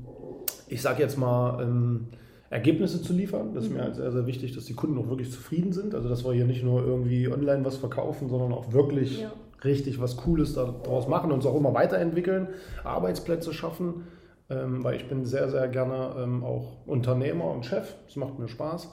ich 0.68 0.82
sage 0.82 1.02
jetzt 1.02 1.18
mal, 1.18 1.62
ähm, 1.62 2.08
Ergebnisse 2.50 3.02
zu 3.02 3.14
liefern. 3.14 3.54
Das 3.54 3.64
ist 3.64 3.72
mir 3.72 3.82
halt 3.82 3.96
sehr, 3.96 4.12
sehr 4.12 4.26
wichtig, 4.26 4.54
dass 4.54 4.66
die 4.66 4.74
Kunden 4.74 4.98
auch 4.98 5.08
wirklich 5.08 5.30
zufrieden 5.30 5.72
sind. 5.72 5.94
Also 5.94 6.10
dass 6.10 6.24
wir 6.24 6.32
hier 6.32 6.44
nicht 6.44 6.62
nur 6.62 6.84
irgendwie 6.84 7.28
online 7.28 7.64
was 7.64 7.76
verkaufen, 7.78 8.28
sondern 8.28 8.52
auch 8.52 8.72
wirklich 8.72 9.22
Ja. 9.22 9.32
Richtig 9.64 10.00
was 10.00 10.16
Cooles 10.16 10.54
daraus 10.54 11.08
machen 11.08 11.30
und 11.30 11.38
uns 11.38 11.46
auch 11.46 11.56
immer 11.56 11.74
weiterentwickeln, 11.74 12.48
Arbeitsplätze 12.84 13.52
schaffen, 13.52 14.06
ähm, 14.50 14.82
weil 14.84 14.96
ich 14.96 15.08
bin 15.08 15.24
sehr, 15.24 15.48
sehr 15.48 15.68
gerne 15.68 16.14
ähm, 16.18 16.44
auch 16.44 16.86
Unternehmer 16.86 17.50
und 17.50 17.64
Chef. 17.64 17.94
Das 18.06 18.16
macht 18.16 18.38
mir 18.38 18.48
Spaß. 18.48 18.88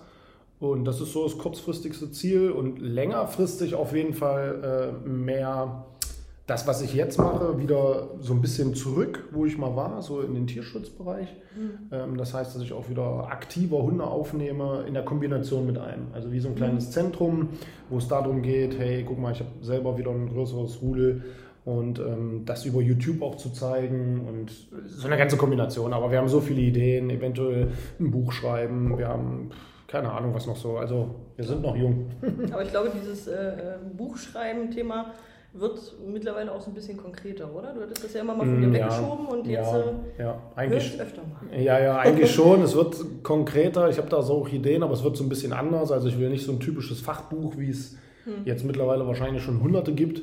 Und 0.60 0.83
das 0.86 1.00
ist 1.00 1.13
so 1.13 1.24
das 1.24 1.38
kurzfristigste 1.38 2.12
Ziel 2.12 2.51
und 2.51 2.80
längerfristig 2.80 3.75
auf 3.75 3.95
jeden 3.95 4.13
Fall 4.13 4.94
äh, 5.06 5.07
mehr 5.07 5.86
das, 6.50 6.66
was 6.66 6.81
ich 6.81 6.96
jetzt 6.96 7.19
mache, 7.19 7.60
wieder 7.60 8.10
so 8.19 8.34
ein 8.34 8.42
bisschen 8.42 8.74
zurück, 8.74 9.28
wo 9.31 9.46
ich 9.46 9.57
mal 9.60 9.75
war, 9.75 10.01
so 10.01 10.22
in 10.22 10.34
den 10.34 10.48
Tierschutzbereich. 10.48 11.28
Ähm, 11.92 12.18
das 12.18 12.34
heißt, 12.34 12.56
dass 12.56 12.63
ich 12.63 12.74
auch 12.74 12.90
wieder 12.90 13.28
aktiver 13.30 13.84
Hunde 13.84 14.06
aufnehme 14.06 14.84
in 14.88 14.96
der 14.96 15.04
Kombination 15.04 15.68
mit 15.68 15.78
einem. 15.78 16.07
Also 16.12 16.31
wie 16.31 16.40
so 16.40 16.50
ein 16.50 16.56
kleines 16.56 16.90
Zentrum, 16.90 17.50
wo 17.90 17.98
es 17.98 18.07
darum 18.07 18.42
geht, 18.42 18.80
hey, 18.80 19.06
guck 19.07 19.19
mal, 19.19 19.31
ich 19.31 19.40
habe 19.42 19.51
selber 19.62 19.98
wieder 20.00 20.10
ein 20.10 20.28
größeres 20.28 20.81
Rudel 20.81 21.24
und 21.66 22.00
ähm, 22.00 22.44
das 22.46 22.66
über 22.66 22.81
YouTube 22.81 23.22
auch 23.22 23.36
zu 23.36 23.52
zeigen 23.52 24.25
und 24.28 24.52
so 24.88 25.06
eine 25.06 25.18
ganze 25.18 25.38
Kombination. 25.38 25.94
Aber 25.94 26.10
wir 26.10 26.18
haben 26.18 26.30
so 26.30 26.42
viele 26.42 26.62
Ideen, 26.62 27.12
eventuell 27.12 27.74
ein 28.00 28.10
Buch 28.10 28.31
schreiben, 28.31 28.98
wir 28.98 29.10
haben 29.10 29.52
keine 29.86 30.12
Ahnung, 30.12 30.34
was 30.34 30.45
noch 30.45 30.56
so. 30.56 30.78
Also 30.78 31.16
wir 31.36 31.45
sind 31.45 31.62
noch 31.62 31.75
jung. 31.75 32.12
Aber 32.52 32.63
ich 32.63 32.69
glaube, 32.69 32.92
dieses 33.00 33.28
äh, 33.28 33.34
äh, 33.34 33.78
Buchschreiben-Thema 33.98 35.13
wird 35.54 35.80
mittlerweile 36.07 36.51
auch 36.51 36.62
so 36.62 36.69
ein 36.69 36.74
bisschen 36.75 36.98
konkreter, 36.98 37.50
oder? 37.54 37.74
Du 37.74 37.81
hattest 37.81 38.04
das 38.04 38.13
ja 38.13 38.22
immer 38.22 38.36
mal 38.36 38.46
von 38.46 38.62
dir 38.62 38.68
Mm, 38.68 38.75
ja. 38.75 38.83
weggeschoben 38.85 39.26
und 39.28 39.47
jetzt 39.47 39.71
ja, 39.71 39.80
äh, 39.80 39.83
ja, 40.24 40.42
eigentlich 40.56 41.02
öfter 41.02 41.21
mal. 41.24 41.59
Ja, 41.62 41.80
ja, 41.80 41.97
eigentlich 42.00 42.31
schon. 42.31 42.62
Es 42.62 42.76
wird 42.76 42.95
konkreter. 43.24 43.90
Ich 43.90 43.97
habe 43.97 44.09
da 44.09 44.21
so 44.21 44.42
auch 44.42 44.47
Ideen, 44.50 44.83
aber 44.83 44.94
es 44.94 45.04
wird 45.04 45.18
so 45.18 45.24
ein 45.24 45.30
bisschen 45.30 45.52
anders. 45.54 45.92
Also 45.92 46.07
ich 46.07 46.19
will 46.19 46.30
nicht 46.30 46.45
so 46.45 46.52
ein 46.52 46.59
typisches 46.59 47.02
Fachbuch, 47.02 47.57
wie 47.57 47.69
es 47.69 47.97
jetzt 48.45 48.64
mittlerweile 48.64 49.07
wahrscheinlich 49.07 49.42
schon 49.42 49.59
hunderte 49.64 49.92
gibt, 49.94 50.21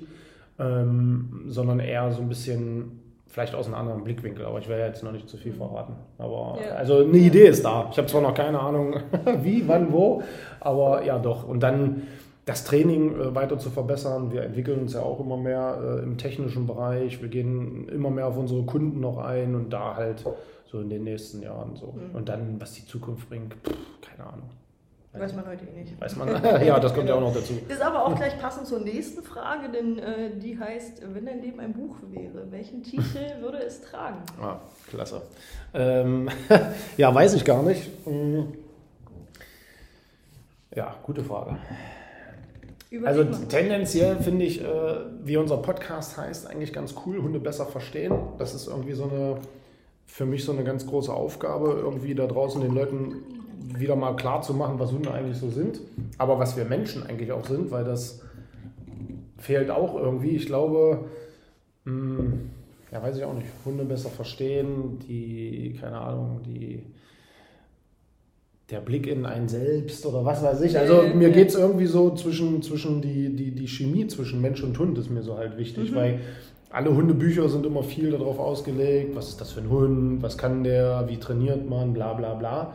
ähm, 0.61 1.43
sondern 1.49 1.81
eher 1.81 2.13
so 2.13 2.23
ein 2.23 2.29
bisschen 2.29 3.03
vielleicht 3.27 3.55
aus 3.55 3.67
einem 3.67 3.75
anderen 3.75 4.05
Blickwinkel. 4.05 4.47
Aber 4.47 4.61
ich 4.61 4.69
werde 4.69 4.85
jetzt 4.87 5.03
noch 5.03 5.13
nicht 5.13 5.29
zu 5.29 5.37
viel 5.37 5.53
verraten. 5.53 5.95
Aber 6.19 6.59
Ja. 6.65 6.75
also 6.77 6.99
eine 7.01 7.19
Idee 7.19 7.49
ist 7.49 7.65
da. 7.65 7.89
Ich 7.91 7.99
habe 7.99 8.07
zwar 8.07 8.23
noch 8.23 8.33
keine 8.35 8.61
Ahnung, 8.61 8.97
wie, 9.43 9.67
wann, 9.67 9.93
wo, 9.93 10.23
aber 10.61 11.05
ja 11.05 11.19
doch. 11.19 11.47
Und 11.47 11.61
dann 11.65 12.03
das 12.47 12.65
Training 12.65 13.21
äh, 13.21 13.35
weiter 13.35 13.59
zu 13.59 13.71
verbessern. 13.71 14.33
Wir 14.33 14.45
entwickeln 14.45 14.81
uns 14.81 14.95
ja 14.95 15.03
auch 15.03 15.21
immer 15.21 15.37
mehr 15.37 15.79
äh, 15.83 16.03
im 16.03 16.17
technischen 16.17 16.67
Bereich. 16.67 17.21
Wir 17.21 17.29
gehen 17.29 17.89
immer 17.89 18.09
mehr 18.09 18.29
auf 18.29 18.39
unsere 18.39 18.63
Kunden 18.63 19.01
noch 19.01 19.19
ein 19.19 19.55
und 19.55 19.71
da 19.71 19.97
halt 19.97 20.25
so 20.65 20.81
in 20.81 20.89
den 20.89 21.05
nächsten 21.05 21.43
Jahren 21.43 21.77
so. 21.77 21.95
Und 22.15 22.29
dann, 22.29 22.61
was 22.61 22.73
die 22.73 22.87
Zukunft 22.87 23.29
bringt, 23.29 23.55
pff, 23.55 23.77
keine 24.01 24.29
Ahnung. 24.29 24.49
Weiß 25.13 25.35
man 25.35 25.47
heute 25.47 25.65
eh 25.65 25.81
nicht. 25.81 26.01
Weiß 26.01 26.15
man. 26.17 26.29
ja, 26.65 26.79
das 26.79 26.95
kommt 26.95 27.09
ja 27.09 27.15
auch 27.15 27.21
noch 27.21 27.33
dazu. 27.35 27.55
Ist 27.69 27.81
aber 27.81 28.05
auch 28.05 28.15
gleich 28.15 28.39
passend 28.39 28.67
zur 28.67 28.81
nächsten 28.81 29.23
Frage, 29.23 29.71
denn 29.71 29.99
äh, 29.99 30.37
die 30.39 30.59
heißt, 30.59 31.03
wenn 31.15 31.25
dein 31.25 31.41
Leben 31.41 31.59
ein 31.59 31.73
Buch 31.73 31.97
wäre, 32.11 32.51
welchen 32.51 32.83
Titel 32.83 33.25
würde 33.41 33.59
es 33.59 33.81
tragen? 33.81 34.19
Ah, 34.41 34.61
klasse. 34.89 35.23
Ähm, 35.75 36.29
ja, 36.97 37.13
weiß 37.13 37.35
ich 37.35 37.45
gar 37.45 37.63
nicht. 37.63 37.91
Hm. 38.05 38.53
Ja, 40.75 40.95
gute 41.03 41.25
Frage. 41.25 41.57
Also 43.05 43.25
tendenziell 43.25 44.17
finde 44.17 44.45
ich, 44.45 44.63
äh, 44.63 44.97
wie 45.25 45.37
unser 45.37 45.57
Podcast 45.57 46.17
heißt, 46.17 46.47
eigentlich 46.49 46.73
ganz 46.73 46.95
cool, 47.05 47.21
Hunde 47.21 47.41
besser 47.41 47.67
verstehen. 47.67 48.15
Das 48.39 48.55
ist 48.55 48.69
irgendwie 48.69 48.93
so 48.93 49.05
eine, 49.05 49.39
für 50.07 50.25
mich 50.25 50.45
so 50.45 50.53
eine 50.53 50.63
ganz 50.63 50.87
große 50.87 51.13
Aufgabe, 51.13 51.81
irgendwie 51.83 52.15
da 52.15 52.27
draußen 52.27 52.61
den 52.61 52.75
Leuten 52.75 53.17
wieder 53.75 53.97
mal 53.97 54.15
klar 54.15 54.43
zu 54.43 54.55
machen, 54.55 54.79
was 54.79 54.93
Hunde 54.93 55.11
eigentlich 55.11 55.37
so 55.37 55.51
sind, 55.51 55.81
aber 56.19 56.39
was 56.39 56.57
wir 56.57 56.65
Menschen 56.65 57.03
eigentlich 57.03 57.33
auch 57.33 57.45
sind, 57.45 57.73
weil 57.73 57.85
das 57.85 58.23
fehlt 59.39 59.71
auch 59.71 59.97
irgendwie. 59.97 60.37
Ich 60.37 60.47
glaube, 60.47 61.07
mh, 61.85 62.35
ja, 62.93 63.03
weiß 63.03 63.17
ich 63.17 63.25
auch 63.25 63.35
nicht, 63.35 63.49
Hunde 63.65 63.85
besser 63.85 64.11
verstehen, 64.11 65.01
die, 65.09 65.77
keine 65.81 65.99
Ahnung, 65.99 66.41
die 66.45 66.85
der 68.71 68.81
Blick 68.81 69.07
in 69.07 69.27
ein 69.27 69.49
Selbst 69.49 70.05
oder 70.07 70.25
was 70.25 70.43
weiß 70.43 70.61
ich. 70.63 70.77
Also 70.79 71.03
mir 71.15 71.31
geht 71.31 71.49
es 71.49 71.55
irgendwie 71.55 71.87
so 71.87 72.15
zwischen, 72.15 72.63
zwischen 72.63 73.01
die, 73.01 73.35
die, 73.35 73.53
die 73.53 73.69
Chemie 73.69 74.07
zwischen 74.09 74.41
Mensch 74.41 74.63
und 74.63 74.77
Hund 74.79 74.99
ist 74.99 75.09
mir 75.11 75.23
so 75.23 75.37
halt 75.37 75.57
wichtig, 75.57 75.93
Mhm. 75.93 75.97
weil 75.97 76.21
alle 76.71 76.95
Hundebücher 76.95 77.49
sind 77.49 77.65
immer 77.65 77.85
viel 77.85 78.11
darauf 78.11 78.41
ausgelegt, 78.41 79.15
was 79.15 79.29
ist 79.29 79.41
das 79.41 79.53
für 79.53 79.61
ein 79.61 79.71
Hund, 79.71 80.21
was 80.21 80.37
kann 80.37 80.65
der, 80.65 81.05
wie 81.09 81.19
trainiert 81.19 81.69
man, 81.69 81.93
bla 81.93 82.13
bla 82.15 82.35
bla. 82.35 82.75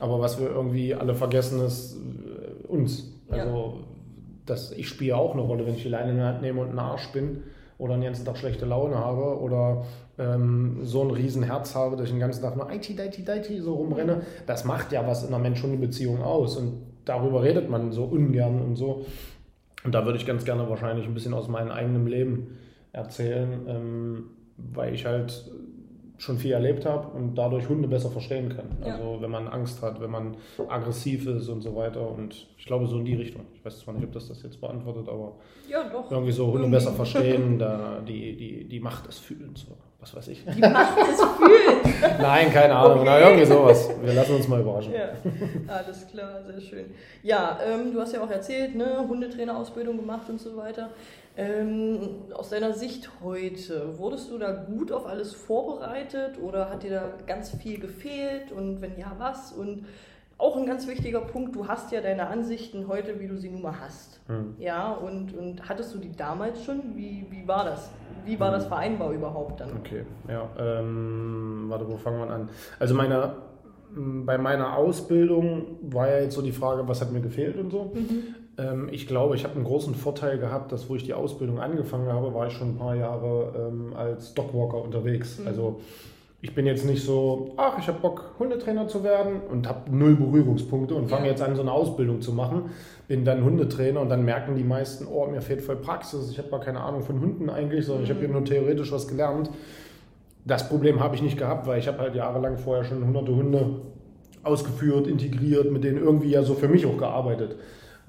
Aber 0.00 0.20
was 0.20 0.38
wir 0.38 0.48
irgendwie 0.50 0.94
alle 0.94 1.14
vergessen, 1.14 1.64
ist 1.64 1.96
äh, 1.96 2.66
uns. 2.66 3.10
Also 3.30 3.48
ja. 3.78 3.84
das, 4.44 4.72
ich 4.72 4.88
spiele 4.88 5.16
auch 5.16 5.32
eine 5.32 5.42
Rolle, 5.42 5.66
wenn 5.66 5.76
ich 5.76 5.82
die 5.82 5.88
Leine 5.88 6.10
in 6.10 6.18
der 6.18 6.26
Hand 6.26 6.42
nehme 6.42 6.60
und 6.60 6.70
ein 6.70 6.78
Arsch 6.78 7.08
bin 7.12 7.44
oder 7.82 7.94
den 7.94 8.04
ganzen 8.04 8.24
Tag 8.24 8.38
schlechte 8.38 8.64
Laune 8.64 8.94
habe 8.96 9.40
oder 9.40 9.84
ähm, 10.16 10.78
so 10.84 11.02
ein 11.02 11.10
riesen 11.10 11.42
Herz 11.42 11.74
habe, 11.74 11.96
dass 11.96 12.04
ich 12.04 12.12
den 12.12 12.20
ganzen 12.20 12.40
Tag 12.40 12.56
nur 12.56 12.70
IT, 12.70 12.88
IT, 12.90 13.18
IT 13.28 13.62
so 13.62 13.74
rumrenne. 13.74 14.22
Das 14.46 14.64
macht 14.64 14.92
ja 14.92 15.04
was 15.04 15.24
in 15.24 15.34
einer 15.34 15.42
Mensch-Hunde-Beziehung 15.42 16.22
aus 16.22 16.56
und 16.56 16.74
darüber 17.04 17.42
redet 17.42 17.68
man 17.68 17.90
so 17.90 18.04
ungern 18.04 18.62
und 18.62 18.76
so. 18.76 19.04
Und 19.82 19.92
da 19.92 20.04
würde 20.04 20.16
ich 20.16 20.26
ganz 20.26 20.44
gerne 20.44 20.70
wahrscheinlich 20.70 21.06
ein 21.06 21.14
bisschen 21.14 21.34
aus 21.34 21.48
meinem 21.48 21.72
eigenen 21.72 22.06
Leben 22.06 22.56
erzählen, 22.92 23.66
ähm, 23.66 24.24
weil 24.56 24.94
ich 24.94 25.04
halt 25.04 25.50
schon 26.22 26.38
viel 26.38 26.52
erlebt 26.52 26.86
habe 26.86 27.08
und 27.16 27.34
dadurch 27.34 27.68
Hunde 27.68 27.88
besser 27.88 28.08
verstehen 28.08 28.48
kann. 28.48 28.66
Also 28.80 29.18
wenn 29.20 29.30
man 29.30 29.48
Angst 29.48 29.82
hat, 29.82 30.00
wenn 30.00 30.10
man 30.10 30.36
aggressiv 30.68 31.26
ist 31.26 31.48
und 31.48 31.62
so 31.62 31.74
weiter. 31.74 32.08
Und 32.08 32.46
ich 32.56 32.64
glaube 32.64 32.86
so 32.86 32.98
in 32.98 33.04
die 33.04 33.14
Richtung. 33.14 33.42
Ich 33.54 33.64
weiß 33.64 33.80
zwar 33.80 33.94
nicht, 33.94 34.04
ob 34.04 34.12
das 34.12 34.28
das 34.28 34.40
jetzt 34.44 34.60
beantwortet, 34.60 35.08
aber 35.08 35.32
ja, 35.68 35.84
irgendwie 36.10 36.30
so 36.30 36.46
Hunde 36.46 36.60
irgendwie. 36.60 36.76
besser 36.76 36.92
verstehen, 36.92 37.58
da 37.58 38.00
die, 38.06 38.36
die, 38.36 38.64
die 38.68 38.78
Macht 38.78 39.08
des 39.08 39.18
Fühlens. 39.18 39.62
So. 39.62 39.76
Was 39.98 40.14
weiß 40.16 40.28
ich. 40.28 40.44
Die 40.44 40.60
Macht 40.60 40.96
des 40.96 41.20
Fühlens. 41.20 42.00
Nein, 42.20 42.52
keine 42.52 42.76
Ahnung. 42.76 43.00
Okay. 43.00 43.04
Na, 43.06 43.20
irgendwie 43.20 43.46
sowas. 43.46 43.90
Wir 44.00 44.14
lassen 44.14 44.36
uns 44.36 44.46
mal 44.46 44.60
überraschen. 44.60 44.92
Ja, 44.92 45.08
alles 45.66 46.06
klar, 46.06 46.40
sehr 46.44 46.60
schön. 46.60 46.84
Ja, 47.24 47.58
ähm, 47.66 47.92
du 47.92 48.00
hast 48.00 48.12
ja 48.12 48.22
auch 48.22 48.30
erzählt, 48.30 48.76
ne, 48.76 49.04
Hundetrainerausbildung 49.08 49.96
gemacht 49.96 50.28
und 50.28 50.40
so 50.40 50.56
weiter. 50.56 50.90
Ähm, 51.36 52.08
aus 52.34 52.50
deiner 52.50 52.74
Sicht 52.74 53.10
heute, 53.22 53.98
wurdest 53.98 54.30
du 54.30 54.38
da 54.38 54.52
gut 54.52 54.92
auf 54.92 55.06
alles 55.06 55.32
vorbereitet 55.32 56.38
oder 56.42 56.68
hat 56.68 56.82
dir 56.82 56.90
da 56.90 57.04
ganz 57.26 57.50
viel 57.50 57.80
gefehlt 57.80 58.52
und 58.52 58.82
wenn 58.82 58.98
ja, 58.98 59.14
was? 59.18 59.52
Und 59.52 59.86
auch 60.36 60.56
ein 60.56 60.66
ganz 60.66 60.86
wichtiger 60.88 61.20
Punkt, 61.20 61.54
du 61.54 61.68
hast 61.68 61.92
ja 61.92 62.00
deine 62.00 62.26
Ansichten 62.26 62.88
heute, 62.88 63.20
wie 63.20 63.28
du 63.28 63.38
sie 63.38 63.48
nun 63.48 63.62
mal 63.62 63.80
hast. 63.80 64.20
Hm. 64.26 64.54
Ja, 64.58 64.92
und, 64.92 65.36
und 65.36 65.68
hattest 65.68 65.94
du 65.94 65.98
die 65.98 66.12
damals 66.12 66.64
schon? 66.64 66.96
Wie, 66.96 67.24
wie 67.30 67.46
war 67.46 67.64
das? 67.64 67.90
Wie 68.24 68.38
war 68.38 68.48
hm. 68.48 68.54
das 68.54 68.66
vereinbar 68.66 69.12
überhaupt 69.12 69.60
dann? 69.60 69.70
Okay, 69.78 70.04
ja. 70.28 70.48
Ähm, 70.58 71.66
warte, 71.68 71.88
wo 71.88 71.96
fangen 71.96 72.18
wir 72.18 72.30
an? 72.30 72.48
Also 72.78 72.94
meine, 72.94 73.36
bei 73.94 74.36
meiner 74.36 74.76
Ausbildung 74.76 75.78
war 75.82 76.08
ja 76.08 76.20
jetzt 76.20 76.34
so 76.34 76.42
die 76.42 76.52
Frage, 76.52 76.86
was 76.88 77.00
hat 77.00 77.12
mir 77.12 77.20
gefehlt 77.20 77.56
und 77.56 77.70
so. 77.70 77.92
Mhm. 77.94 78.34
Ähm, 78.58 78.88
ich 78.90 79.06
glaube, 79.06 79.34
ich 79.36 79.44
habe 79.44 79.54
einen 79.54 79.64
großen 79.64 79.94
Vorteil 79.94 80.38
gehabt, 80.38 80.72
dass 80.72 80.88
wo 80.88 80.96
ich 80.96 81.04
die 81.04 81.14
Ausbildung 81.14 81.60
angefangen 81.60 82.12
habe, 82.12 82.34
war 82.34 82.46
ich 82.46 82.52
schon 82.52 82.70
ein 82.70 82.76
paar 82.76 82.94
Jahre 82.94 83.68
ähm, 83.68 83.94
als 83.94 84.34
Dogwalker 84.34 84.82
unterwegs. 84.82 85.38
Mhm. 85.38 85.46
Also 85.46 85.80
ich 86.44 86.56
bin 86.56 86.66
jetzt 86.66 86.84
nicht 86.84 87.04
so, 87.04 87.52
ach, 87.56 87.78
ich 87.78 87.86
habe 87.86 88.00
Bock, 88.00 88.34
Hundetrainer 88.38 88.88
zu 88.88 89.04
werden 89.04 89.42
und 89.48 89.68
habe 89.68 89.94
null 89.96 90.16
Berührungspunkte 90.16 90.94
und 90.94 91.08
fange 91.08 91.26
ja. 91.26 91.30
jetzt 91.30 91.42
an, 91.42 91.54
so 91.54 91.62
eine 91.62 91.70
Ausbildung 91.70 92.20
zu 92.20 92.32
machen. 92.32 92.70
Bin 93.06 93.24
dann 93.24 93.44
Hundetrainer 93.44 94.00
und 94.00 94.08
dann 94.08 94.24
merken 94.24 94.56
die 94.56 94.64
meisten, 94.64 95.06
oh, 95.06 95.26
mir 95.26 95.40
fehlt 95.40 95.62
voll 95.62 95.76
Praxis, 95.76 96.30
ich 96.30 96.38
habe 96.38 96.50
gar 96.50 96.60
keine 96.60 96.80
Ahnung 96.80 97.02
von 97.02 97.20
Hunden 97.20 97.48
eigentlich, 97.48 97.86
sondern 97.86 98.02
mhm. 98.02 98.04
ich 98.06 98.10
habe 98.10 98.20
hier 98.20 98.28
nur 98.28 98.44
theoretisch 98.44 98.90
was 98.90 99.06
gelernt. 99.06 99.50
Das 100.44 100.68
Problem 100.68 100.98
habe 100.98 101.14
ich 101.14 101.22
nicht 101.22 101.38
gehabt, 101.38 101.68
weil 101.68 101.78
ich 101.78 101.86
habe 101.86 101.98
halt 101.98 102.16
jahrelang 102.16 102.58
vorher 102.58 102.82
schon 102.82 103.06
hunderte 103.06 103.36
Hunde 103.36 103.82
ausgeführt, 104.42 105.06
integriert, 105.06 105.70
mit 105.70 105.84
denen 105.84 105.98
irgendwie 105.98 106.30
ja 106.30 106.42
so 106.42 106.54
für 106.54 106.66
mich 106.66 106.84
auch 106.86 106.98
gearbeitet. 106.98 107.56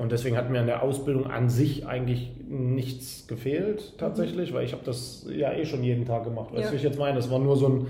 Und 0.03 0.11
deswegen 0.11 0.35
hat 0.35 0.49
mir 0.49 0.59
an 0.59 0.65
der 0.65 0.83
Ausbildung 0.83 1.27
an 1.27 1.47
sich 1.47 1.87
eigentlich 1.87 2.29
nichts 2.49 3.25
gefehlt 3.25 3.97
tatsächlich, 3.97 4.51
mhm. 4.51 4.55
weil 4.55 4.65
ich 4.65 4.73
habe 4.73 4.83
das 4.83 5.25
ja 5.33 5.53
eh 5.53 5.65
schon 5.65 5.81
jeden 5.81 6.03
Tag 6.03 6.25
gemacht. 6.25 6.51
Weißt 6.51 6.65
ja. 6.65 6.69
du, 6.71 6.75
ich 6.75 6.83
jetzt 6.83 6.99
meine? 6.99 7.15
Das 7.15 7.31
war 7.31 7.39
nur 7.39 7.55
so 7.55 7.67
ein, 7.69 7.87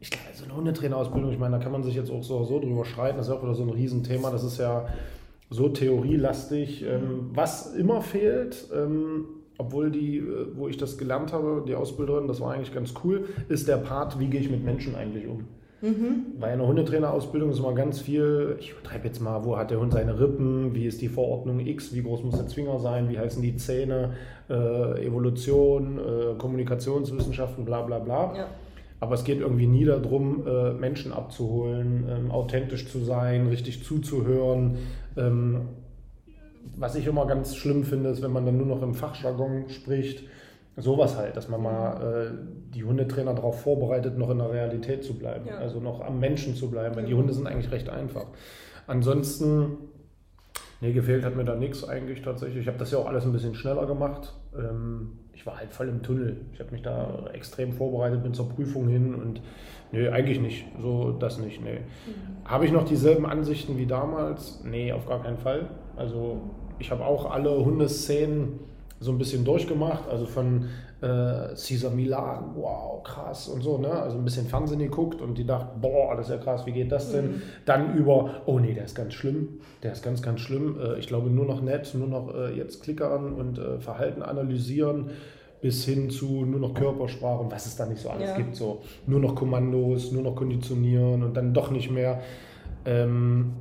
ich 0.00 0.08
glaube, 0.08 0.24
so 0.32 0.44
eine 0.46 0.56
Hundetrainerausbildung, 0.56 1.30
ich 1.30 1.38
meine, 1.38 1.58
da 1.58 1.62
kann 1.62 1.70
man 1.70 1.82
sich 1.82 1.94
jetzt 1.94 2.10
auch 2.10 2.22
so, 2.22 2.44
so 2.44 2.60
drüber 2.60 2.86
streiten, 2.86 3.18
das 3.18 3.28
ist 3.28 3.32
auch 3.34 3.42
wieder 3.42 3.54
so 3.54 3.62
ein 3.62 3.68
Riesenthema, 3.68 4.30
das 4.30 4.42
ist 4.42 4.56
ja 4.56 4.86
so 5.50 5.68
theorielastig. 5.68 6.82
Ähm, 6.82 7.02
mhm. 7.02 7.30
was 7.34 7.74
immer 7.74 8.00
fehlt, 8.00 8.66
ähm, 8.74 9.26
obwohl 9.58 9.90
die, 9.90 10.16
äh, 10.16 10.46
wo 10.54 10.66
ich 10.66 10.78
das 10.78 10.96
gelernt 10.96 11.34
habe, 11.34 11.62
die 11.68 11.74
Ausbilderin, 11.74 12.26
das 12.26 12.40
war 12.40 12.54
eigentlich 12.54 12.72
ganz 12.72 12.94
cool, 13.04 13.26
ist 13.50 13.68
der 13.68 13.76
Part, 13.76 14.18
wie 14.18 14.28
gehe 14.28 14.40
ich 14.40 14.50
mit 14.50 14.64
Menschen 14.64 14.94
eigentlich 14.94 15.26
um. 15.26 15.44
Mhm. 15.82 16.38
Bei 16.38 16.48
einer 16.48 16.66
Hundetrainerausbildung 16.66 17.50
ist 17.50 17.58
immer 17.58 17.74
ganz 17.74 18.00
viel, 18.00 18.56
ich 18.60 18.72
übertreibe 18.72 19.06
jetzt 19.06 19.20
mal, 19.20 19.44
wo 19.44 19.56
hat 19.56 19.70
der 19.70 19.80
Hund 19.80 19.92
seine 19.92 20.18
Rippen, 20.20 20.74
wie 20.74 20.84
ist 20.84 21.00
die 21.00 21.08
Verordnung 21.08 21.60
X, 21.60 21.94
wie 21.94 22.02
groß 22.02 22.22
muss 22.22 22.36
der 22.36 22.46
Zwinger 22.48 22.78
sein, 22.78 23.08
wie 23.08 23.18
heißen 23.18 23.40
die 23.42 23.56
Zähne, 23.56 24.12
äh, 24.50 25.06
Evolution, 25.06 25.98
äh, 25.98 26.34
Kommunikationswissenschaften, 26.36 27.64
bla 27.64 27.82
bla 27.82 27.98
bla. 27.98 28.36
Ja. 28.36 28.46
Aber 29.00 29.14
es 29.14 29.24
geht 29.24 29.40
irgendwie 29.40 29.66
nie 29.66 29.86
darum, 29.86 30.46
äh, 30.46 30.72
Menschen 30.74 31.12
abzuholen, 31.12 32.04
ähm, 32.10 32.30
authentisch 32.30 32.86
zu 32.86 32.98
sein, 32.98 33.46
richtig 33.46 33.82
zuzuhören. 33.82 34.76
Ähm, 35.16 35.62
was 36.76 36.94
ich 36.94 37.06
immer 37.06 37.26
ganz 37.26 37.56
schlimm 37.56 37.84
finde, 37.84 38.10
ist, 38.10 38.20
wenn 38.22 38.32
man 38.32 38.44
dann 38.44 38.58
nur 38.58 38.66
noch 38.66 38.82
im 38.82 38.94
Fachjargon 38.94 39.70
spricht 39.70 40.24
Sowas 40.76 41.16
halt, 41.16 41.36
dass 41.36 41.48
man 41.48 41.62
mal 41.62 42.02
äh, 42.02 42.74
die 42.74 42.84
Hundetrainer 42.84 43.34
darauf 43.34 43.60
vorbereitet, 43.60 44.16
noch 44.16 44.30
in 44.30 44.38
der 44.38 44.50
Realität 44.50 45.04
zu 45.04 45.18
bleiben, 45.18 45.46
ja. 45.46 45.58
also 45.58 45.80
noch 45.80 46.00
am 46.00 46.20
Menschen 46.20 46.54
zu 46.54 46.70
bleiben, 46.70 46.96
weil 46.96 47.04
die 47.04 47.14
Hunde 47.14 47.32
sind 47.32 47.46
eigentlich 47.46 47.70
recht 47.70 47.88
einfach. 47.88 48.26
Ansonsten, 48.86 49.78
nee, 50.80 50.92
gefehlt 50.92 51.24
hat 51.24 51.36
mir 51.36 51.44
da 51.44 51.56
nichts 51.56 51.86
eigentlich 51.86 52.22
tatsächlich. 52.22 52.62
Ich 52.62 52.68
habe 52.68 52.78
das 52.78 52.92
ja 52.92 52.98
auch 52.98 53.06
alles 53.06 53.24
ein 53.24 53.32
bisschen 53.32 53.54
schneller 53.54 53.86
gemacht. 53.86 54.32
Ähm, 54.56 55.18
ich 55.32 55.46
war 55.46 55.58
halt 55.58 55.72
voll 55.72 55.88
im 55.88 56.02
Tunnel. 56.02 56.36
Ich 56.52 56.60
habe 56.60 56.70
mich 56.70 56.82
da 56.82 57.28
extrem 57.32 57.72
vorbereitet, 57.72 58.22
bin 58.22 58.34
zur 58.34 58.48
Prüfung 58.48 58.88
hin 58.88 59.14
und 59.14 59.40
nee, 59.90 60.08
eigentlich 60.08 60.40
nicht. 60.40 60.66
So, 60.80 61.12
das 61.12 61.38
nicht, 61.38 61.62
nee. 61.62 61.80
Mhm. 61.80 62.44
Habe 62.44 62.64
ich 62.64 62.72
noch 62.72 62.84
dieselben 62.84 63.26
Ansichten 63.26 63.76
wie 63.76 63.86
damals? 63.86 64.62
Nee, 64.64 64.92
auf 64.92 65.06
gar 65.06 65.22
keinen 65.22 65.38
Fall. 65.38 65.70
Also 65.96 66.42
ich 66.78 66.90
habe 66.90 67.04
auch 67.04 67.30
alle 67.30 67.64
Hundeszenen 67.64 68.60
so 69.00 69.10
ein 69.10 69.18
bisschen 69.18 69.44
durchgemacht, 69.44 70.08
also 70.08 70.26
von 70.26 70.66
äh, 71.00 71.54
Caesar 71.54 71.90
Milan, 71.90 72.50
wow, 72.54 73.02
krass 73.02 73.48
und 73.48 73.62
so, 73.62 73.78
ne? 73.78 73.90
Also 73.90 74.18
ein 74.18 74.24
bisschen 74.24 74.46
Fernsehen 74.46 74.78
geguckt 74.78 75.22
und 75.22 75.38
die 75.38 75.46
dachten, 75.46 75.80
boah, 75.80 76.14
das 76.16 76.28
ist 76.28 76.34
ja 76.34 76.38
krass, 76.38 76.66
wie 76.66 76.72
geht 76.72 76.92
das 76.92 77.10
denn? 77.10 77.26
Mhm. 77.26 77.42
Dann 77.64 77.96
über, 77.96 78.42
oh 78.44 78.58
nee, 78.58 78.74
der 78.74 78.84
ist 78.84 78.94
ganz 78.94 79.14
schlimm, 79.14 79.60
der 79.82 79.92
ist 79.92 80.02
ganz, 80.02 80.20
ganz 80.20 80.40
schlimm. 80.40 80.78
Äh, 80.78 80.98
ich 80.98 81.06
glaube 81.06 81.30
nur 81.30 81.46
noch 81.46 81.62
nett, 81.62 81.94
nur 81.94 82.08
noch 82.08 82.34
äh, 82.34 82.54
jetzt 82.54 82.82
klickern 82.82 83.32
und 83.32 83.58
äh, 83.58 83.80
Verhalten 83.80 84.22
analysieren 84.22 85.10
bis 85.62 85.84
hin 85.84 86.08
zu 86.08 86.44
nur 86.46 86.60
noch 86.60 86.74
Körpersprache 86.74 87.42
und 87.42 87.52
was 87.52 87.66
es 87.66 87.76
da 87.76 87.86
nicht 87.86 88.00
so 88.00 88.10
alles 88.10 88.30
ja. 88.30 88.36
gibt. 88.36 88.56
So 88.56 88.82
nur 89.06 89.20
noch 89.20 89.34
Kommandos, 89.34 90.12
nur 90.12 90.22
noch 90.22 90.34
konditionieren 90.34 91.22
und 91.22 91.36
dann 91.36 91.52
doch 91.52 91.70
nicht 91.70 91.90
mehr. 91.90 92.20
Ähm, 92.84 93.52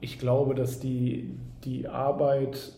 ich 0.00 0.18
glaube, 0.18 0.54
dass 0.54 0.80
die, 0.80 1.36
die 1.64 1.88
Arbeit 1.88 2.72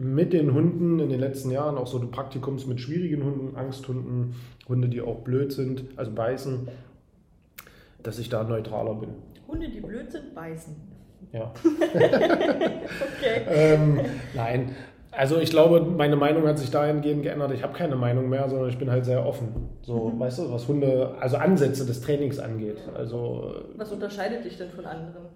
mit 0.00 0.32
den 0.32 0.54
Hunden 0.54 0.98
in 0.98 1.10
den 1.10 1.20
letzten 1.20 1.50
Jahren, 1.50 1.76
auch 1.76 1.86
so 1.86 2.00
Praktikums 2.10 2.66
mit 2.66 2.80
schwierigen 2.80 3.22
Hunden, 3.22 3.54
Angsthunden, 3.54 4.34
Hunde, 4.66 4.88
die 4.88 5.02
auch 5.02 5.18
blöd 5.18 5.52
sind, 5.52 5.84
also 5.96 6.10
beißen, 6.12 6.68
dass 8.02 8.18
ich 8.18 8.30
da 8.30 8.42
neutraler 8.42 8.94
bin. 8.94 9.10
Hunde, 9.46 9.68
die 9.68 9.80
blöd 9.80 10.10
sind, 10.10 10.34
beißen. 10.34 10.74
Ja. 11.32 11.52
okay. 11.74 13.42
ähm, 13.46 14.00
nein. 14.34 14.74
Also 15.10 15.38
ich 15.38 15.50
glaube, 15.50 15.82
meine 15.82 16.16
Meinung 16.16 16.46
hat 16.46 16.58
sich 16.58 16.70
dahingehend 16.70 17.22
geändert. 17.22 17.52
Ich 17.52 17.62
habe 17.62 17.74
keine 17.74 17.96
Meinung 17.96 18.30
mehr, 18.30 18.48
sondern 18.48 18.70
ich 18.70 18.78
bin 18.78 18.90
halt 18.90 19.04
sehr 19.04 19.26
offen. 19.26 19.68
So, 19.82 20.08
mhm. 20.08 20.20
weißt 20.20 20.38
du, 20.38 20.50
was 20.50 20.66
Hunde, 20.66 21.14
also 21.20 21.36
Ansätze 21.36 21.84
des 21.84 22.00
Trainings 22.00 22.38
angeht. 22.38 22.78
Also, 22.96 23.54
was 23.76 23.92
unterscheidet 23.92 24.46
dich 24.46 24.56
denn 24.56 24.70
von 24.70 24.86
anderen? 24.86 25.26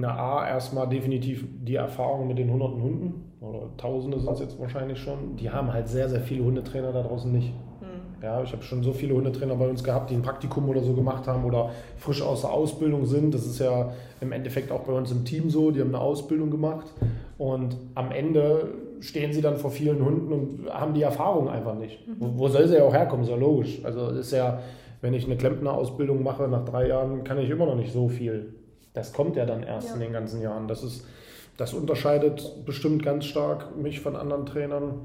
Na, 0.00 0.14
A, 0.16 0.48
erstmal 0.48 0.88
definitiv 0.88 1.44
die 1.60 1.74
Erfahrung 1.74 2.28
mit 2.28 2.38
den 2.38 2.52
hunderten 2.52 2.80
Hunden, 2.80 3.28
oder 3.40 3.62
Tausende 3.76 4.20
sind 4.20 4.32
es 4.32 4.38
jetzt 4.38 4.60
wahrscheinlich 4.60 4.98
schon. 4.98 5.34
Die 5.36 5.50
haben 5.50 5.72
halt 5.72 5.88
sehr, 5.88 6.08
sehr 6.08 6.20
viele 6.20 6.44
Hundetrainer 6.44 6.92
da 6.92 7.02
draußen 7.02 7.32
nicht. 7.32 7.48
Hm. 7.80 8.22
Ja, 8.22 8.40
ich 8.42 8.52
habe 8.52 8.62
schon 8.62 8.84
so 8.84 8.92
viele 8.92 9.14
Hundetrainer 9.14 9.56
bei 9.56 9.66
uns 9.68 9.82
gehabt, 9.82 10.10
die 10.10 10.14
ein 10.14 10.22
Praktikum 10.22 10.68
oder 10.68 10.82
so 10.82 10.92
gemacht 10.92 11.26
haben 11.26 11.44
oder 11.44 11.70
frisch 11.96 12.22
aus 12.22 12.42
der 12.42 12.50
Ausbildung 12.50 13.06
sind. 13.06 13.34
Das 13.34 13.44
ist 13.44 13.58
ja 13.58 13.90
im 14.20 14.30
Endeffekt 14.30 14.70
auch 14.70 14.82
bei 14.82 14.92
uns 14.92 15.10
im 15.10 15.24
Team 15.24 15.50
so. 15.50 15.72
Die 15.72 15.80
haben 15.80 15.88
eine 15.88 16.00
Ausbildung 16.00 16.50
gemacht 16.50 16.86
und 17.36 17.76
am 17.96 18.12
Ende 18.12 18.68
stehen 19.00 19.32
sie 19.32 19.40
dann 19.40 19.56
vor 19.56 19.70
vielen 19.70 20.04
Hunden 20.04 20.32
und 20.32 20.70
haben 20.70 20.94
die 20.94 21.02
Erfahrung 21.02 21.48
einfach 21.48 21.74
nicht. 21.74 22.06
Mhm. 22.06 22.14
Wo, 22.20 22.38
wo, 22.38 22.48
soll 22.48 22.68
sie 22.68 22.76
ja 22.76 22.84
auch 22.84 22.94
herkommen? 22.94 23.24
Ist 23.24 23.30
ja 23.30 23.36
logisch. 23.36 23.80
Also 23.84 24.10
ist 24.10 24.30
ja, 24.30 24.60
wenn 25.00 25.14
ich 25.14 25.26
eine 25.26 25.36
Klempner-Ausbildung 25.36 26.22
mache, 26.22 26.46
nach 26.46 26.64
drei 26.64 26.86
Jahren 26.86 27.24
kann 27.24 27.38
ich 27.38 27.50
immer 27.50 27.66
noch 27.66 27.76
nicht 27.76 27.92
so 27.92 28.08
viel. 28.08 28.54
Das 28.94 29.12
kommt 29.12 29.36
ja 29.36 29.46
dann 29.46 29.62
erst 29.62 29.88
ja. 29.88 29.94
in 29.94 30.00
den 30.00 30.12
ganzen 30.12 30.40
Jahren. 30.40 30.66
Das, 30.68 30.82
ist, 30.82 31.04
das 31.56 31.74
unterscheidet 31.74 32.64
bestimmt 32.64 33.02
ganz 33.04 33.24
stark 33.26 33.76
mich 33.76 34.00
von 34.00 34.16
anderen 34.16 34.46
Trainern. 34.46 35.00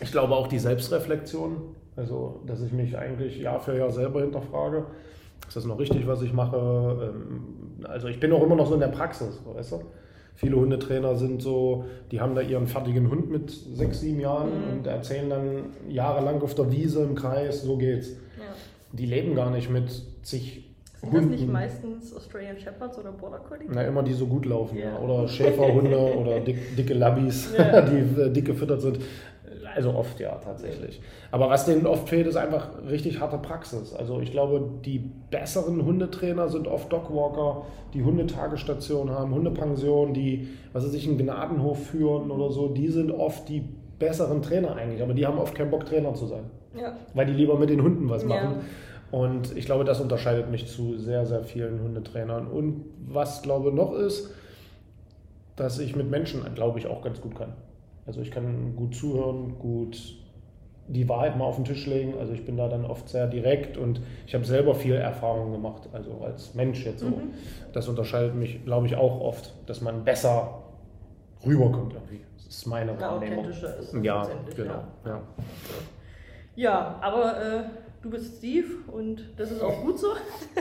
Ich 0.00 0.12
glaube 0.12 0.34
auch 0.34 0.46
die 0.46 0.58
Selbstreflexion, 0.58 1.74
also 1.96 2.40
dass 2.46 2.60
ich 2.62 2.72
mich 2.72 2.96
eigentlich 2.96 3.38
Jahr 3.38 3.60
für 3.60 3.76
Jahr 3.76 3.90
selber 3.90 4.20
hinterfrage. 4.20 4.84
Ist 5.46 5.56
das 5.56 5.64
noch 5.64 5.78
richtig, 5.78 6.06
was 6.06 6.20
ich 6.22 6.32
mache? 6.32 7.12
Ähm, 7.14 7.84
also 7.84 8.08
ich 8.08 8.20
bin 8.20 8.32
auch 8.32 8.42
immer 8.42 8.56
noch 8.56 8.66
so 8.66 8.74
in 8.74 8.80
der 8.80 8.88
Praxis, 8.88 9.40
weißt 9.46 9.72
du? 9.72 9.82
Viele 10.34 10.56
Hundetrainer 10.56 11.16
sind 11.16 11.42
so, 11.42 11.86
die 12.12 12.20
haben 12.20 12.36
da 12.36 12.42
ihren 12.42 12.68
fertigen 12.68 13.10
Hund 13.10 13.28
mit 13.28 13.50
sechs, 13.50 14.00
sieben 14.00 14.20
Jahren 14.20 14.50
Mhm. 14.50 14.78
und 14.78 14.86
erzählen 14.86 15.28
dann 15.28 15.46
jahrelang 15.88 16.40
auf 16.42 16.54
der 16.54 16.70
Wiese 16.70 17.02
im 17.02 17.16
Kreis, 17.16 17.62
so 17.62 17.76
geht's. 17.76 18.10
Ja. 18.10 18.44
Die 18.92 19.06
leben 19.06 19.34
gar 19.34 19.50
nicht 19.50 19.68
mit 19.68 19.90
zig 20.22 20.67
Sind 21.00 21.14
das 21.14 21.24
nicht 21.26 21.48
meistens 21.48 22.14
Australian 22.14 22.58
Shepherds 22.58 22.98
oder 22.98 23.12
Border 23.12 23.38
Collie? 23.38 23.66
Na, 23.72 23.82
immer 23.82 24.02
die 24.02 24.12
so 24.12 24.26
gut 24.26 24.46
laufen, 24.46 24.76
ja. 24.76 24.92
Ja. 24.92 24.98
Oder 24.98 25.28
Schäferhunde 25.28 25.96
oder 26.18 26.40
dick, 26.40 26.76
dicke 26.76 26.94
Labbys, 26.94 27.54
Ja. 27.56 27.80
die 27.82 28.20
äh, 28.20 28.30
dick 28.30 28.46
gefüttert 28.46 28.80
sind. 28.80 28.98
Also 29.76 29.94
oft 29.94 30.18
ja, 30.18 30.34
tatsächlich. 30.36 31.00
Aber 31.30 31.50
was 31.50 31.66
denen 31.66 31.86
oft 31.86 32.08
fehlt, 32.08 32.26
ist 32.26 32.36
einfach 32.36 32.70
richtig 32.88 33.20
harte 33.20 33.38
Praxis. 33.38 33.94
Also 33.94 34.18
ich 34.20 34.32
glaube, 34.32 34.68
die 34.84 34.98
besseren 35.30 35.84
Hundetrainer 35.84 36.48
sind 36.48 36.66
oft 36.66 36.92
Dogwalker, 36.92 37.66
die 37.94 38.02
Hundetagesstationen 38.02 39.14
haben, 39.14 39.32
Hundepensionen, 39.32 40.14
die, 40.14 40.48
was 40.72 40.84
weiß 40.84 40.94
ich, 40.94 41.06
einen 41.06 41.18
Gnadenhof 41.18 41.86
führen 41.88 42.30
oder 42.32 42.50
so. 42.50 42.68
Die 42.68 42.88
sind 42.88 43.12
oft 43.12 43.48
die 43.48 43.62
besseren 43.98 44.42
Trainer 44.42 44.74
eigentlich. 44.74 45.02
Aber 45.02 45.14
die 45.14 45.26
haben 45.26 45.38
oft 45.38 45.54
keinen 45.54 45.70
Bock, 45.70 45.84
Trainer 45.86 46.14
zu 46.14 46.26
sein. 46.26 46.44
Ja. 46.74 46.96
Weil 47.14 47.26
die 47.26 47.32
lieber 47.34 47.58
mit 47.58 47.70
den 47.70 47.82
Hunden 47.82 48.08
was 48.08 48.24
Ja. 48.24 48.54
Und 49.10 49.56
ich 49.56 49.64
glaube, 49.64 49.84
das 49.84 50.00
unterscheidet 50.00 50.50
mich 50.50 50.66
zu 50.66 50.98
sehr, 50.98 51.24
sehr 51.24 51.42
vielen 51.42 51.80
Hundetrainern. 51.82 52.46
Und 52.46 52.84
was 53.06 53.42
glaube 53.42 53.72
noch 53.72 53.92
ist, 53.92 54.30
dass 55.56 55.78
ich 55.78 55.96
mit 55.96 56.10
Menschen, 56.10 56.42
glaube 56.54 56.78
ich, 56.78 56.86
auch 56.86 57.02
ganz 57.02 57.20
gut 57.20 57.34
kann. 57.34 57.54
Also 58.06 58.20
ich 58.20 58.30
kann 58.30 58.76
gut 58.76 58.94
zuhören, 58.94 59.58
gut 59.58 59.98
die 60.88 61.08
Wahrheit 61.08 61.36
mal 61.36 61.44
auf 61.44 61.56
den 61.56 61.64
Tisch 61.64 61.86
legen. 61.86 62.14
Also 62.18 62.32
ich 62.32 62.44
bin 62.44 62.56
da 62.56 62.68
dann 62.68 62.84
oft 62.84 63.08
sehr 63.08 63.26
direkt 63.26 63.76
und 63.76 64.00
ich 64.26 64.34
habe 64.34 64.44
selber 64.44 64.74
viel 64.74 64.94
Erfahrung 64.94 65.52
gemacht, 65.52 65.88
also 65.92 66.22
als 66.24 66.54
Mensch 66.54 66.84
jetzt 66.84 67.00
so. 67.00 67.06
Mhm. 67.06 67.34
Das 67.72 67.88
unterscheidet 67.88 68.34
mich, 68.34 68.64
glaube 68.64 68.86
ich, 68.86 68.96
auch 68.96 69.20
oft, 69.20 69.52
dass 69.66 69.80
man 69.80 70.04
besser 70.04 70.62
rüberkommt 71.44 71.92
irgendwie. 71.92 72.20
Das 72.36 72.46
ist 72.46 72.66
meine 72.66 72.98
Wahrnehmung. 72.98 73.40
authentischer 73.40 73.76
ist 73.76 73.94
Ja, 74.02 74.26
genau. 74.56 74.72
ja. 74.72 75.10
Ja. 75.10 75.22
Ja, 76.56 76.98
aber 77.02 77.40
äh, 77.40 77.62
du 78.02 78.10
bist 78.10 78.38
Steve 78.38 78.68
und 78.90 79.28
das 79.36 79.50
ist 79.50 79.62
auch 79.62 79.82
gut 79.82 79.98
so. 79.98 80.08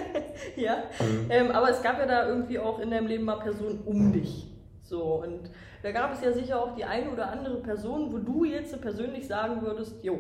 ja. 0.56 0.84
Mhm. 1.00 1.28
Ähm, 1.30 1.52
aber 1.52 1.70
es 1.70 1.82
gab 1.82 2.00
ja 2.00 2.06
da 2.06 2.28
irgendwie 2.28 2.60
auch 2.60 2.80
in 2.80 2.92
deinem 2.92 3.08
Leben 3.08 3.26
mal 3.26 3.40
Personen 3.40 3.80
um 3.86 4.12
dich. 4.12 4.48
So, 4.84 5.22
und 5.22 5.50
da 5.84 5.92
gab 5.92 6.14
es 6.14 6.22
ja 6.22 6.32
sicher 6.32 6.62
auch 6.62 6.74
die 6.76 6.86
eine 6.86 7.10
oder 7.12 7.30
andere 7.30 7.58
Person, 7.58 8.12
wo 8.12 8.20
du 8.20 8.46
jetzt 8.46 8.80
persönlich 8.82 9.28
sagen 9.28 9.62
würdest, 9.62 10.04
jo, 10.04 10.18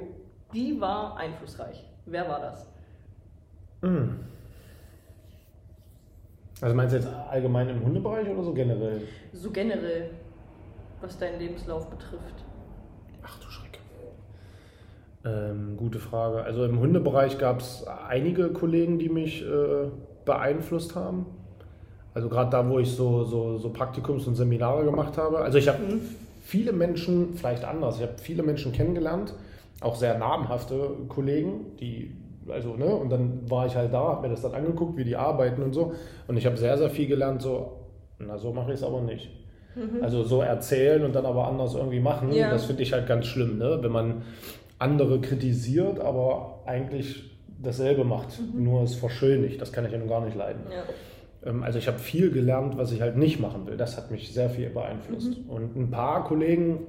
die 0.53 0.79
war 0.79 1.17
einflussreich. 1.17 1.85
Wer 2.05 2.27
war 2.27 2.39
das? 2.39 2.67
Mhm. 3.81 4.19
Also 6.59 6.75
meinst 6.75 6.93
du 6.93 6.97
jetzt 6.97 7.07
allgemein 7.07 7.69
im 7.69 7.83
Hundebereich 7.83 8.27
oder 8.29 8.43
so 8.43 8.53
generell? 8.53 9.01
So 9.31 9.51
generell, 9.51 10.09
was 11.01 11.17
deinen 11.17 11.39
Lebenslauf 11.39 11.89
betrifft. 11.89 12.43
Ach 13.21 13.39
du 13.39 13.49
Schreck. 13.49 13.66
Ähm, 15.27 15.75
gute 15.77 15.99
Frage. 15.99 16.43
Also 16.43 16.63
im 16.63 16.79
Hundebereich 16.79 17.37
gab 17.37 17.59
es 17.59 17.85
einige 18.09 18.49
Kollegen, 18.49 18.97
die 18.99 19.09
mich 19.09 19.41
äh, 19.43 19.89
beeinflusst 20.25 20.95
haben. 20.95 21.25
Also 22.13 22.29
gerade 22.29 22.49
da, 22.51 22.67
wo 22.69 22.79
ich 22.79 22.91
so, 22.91 23.23
so, 23.25 23.57
so 23.57 23.69
Praktikums 23.69 24.25
und 24.27 24.35
Seminare 24.35 24.85
gemacht 24.85 25.17
habe. 25.17 25.39
Also 25.39 25.57
ich 25.57 25.67
habe 25.67 25.79
Mhm. 25.83 26.01
viele 26.43 26.71
Menschen, 26.71 27.33
vielleicht 27.35 27.65
anders, 27.65 27.97
ich 27.97 28.03
habe 28.03 28.13
viele 28.21 28.41
Menschen 28.43 28.71
kennengelernt, 28.71 29.33
auch 29.81 29.95
sehr 29.95 30.17
namhafte 30.17 30.91
Kollegen, 31.09 31.77
die, 31.79 32.15
also, 32.49 32.75
ne, 32.75 32.85
und 32.85 33.09
dann 33.11 33.41
war 33.49 33.65
ich 33.67 33.75
halt 33.75 33.93
da, 33.93 33.99
habe 33.99 34.21
mir 34.23 34.29
das 34.29 34.41
dann 34.41 34.53
angeguckt, 34.55 34.97
wie 34.97 35.03
die 35.03 35.15
arbeiten 35.17 35.61
und 35.61 35.73
so. 35.73 35.93
Und 36.27 36.37
ich 36.37 36.45
habe 36.45 36.57
sehr, 36.57 36.77
sehr 36.77 36.89
viel 36.89 37.07
gelernt, 37.07 37.41
so, 37.41 37.73
na, 38.19 38.37
so 38.37 38.53
mache 38.53 38.69
ich 38.71 38.77
es 38.79 38.83
aber 38.83 39.01
nicht. 39.01 39.29
Also 40.01 40.23
so 40.23 40.41
erzählen 40.41 41.03
und 41.03 41.13
dann 41.15 41.27
aber 41.27 41.47
anders 41.47 41.75
irgendwie 41.75 41.99
machen, 41.99 42.31
Ja. 42.31 42.49
das 42.49 42.65
finde 42.65 42.81
ich 42.81 42.93
halt 42.93 43.05
ganz 43.07 43.27
schlimm, 43.27 43.59
ne? 43.59 43.77
wenn 43.81 43.91
man 43.91 44.23
andere 44.79 45.19
kritisiert, 45.21 45.99
aber 45.99 46.61
eigentlich 46.65 47.23
dasselbe 47.61 48.03
macht, 48.03 48.39
nur 48.53 48.83
es 48.83 48.95
verschönigt. 48.95 49.59
Das 49.61 49.71
kann 49.71 49.85
ich 49.85 49.91
ja 49.91 49.97
nun 49.97 50.07
gar 50.09 50.23
nicht 50.23 50.35
leiden. 50.37 50.61
Ja. 50.69 51.49
Ähm, 51.49 51.63
Also 51.63 51.79
ich 51.79 51.87
habe 51.87 51.99
viel 51.99 52.31
gelernt, 52.31 52.77
was 52.77 52.91
ich 52.91 53.01
halt 53.01 53.17
nicht 53.17 53.39
machen 53.39 53.65
will. 53.65 53.77
Das 53.77 53.97
hat 53.97 54.11
mich 54.11 54.33
sehr 54.33 54.49
viel 54.49 54.69
beeinflusst. 54.69 55.37
Und 55.47 55.75
ein 55.75 55.89
paar 55.89 56.25
Kollegen 56.25 56.79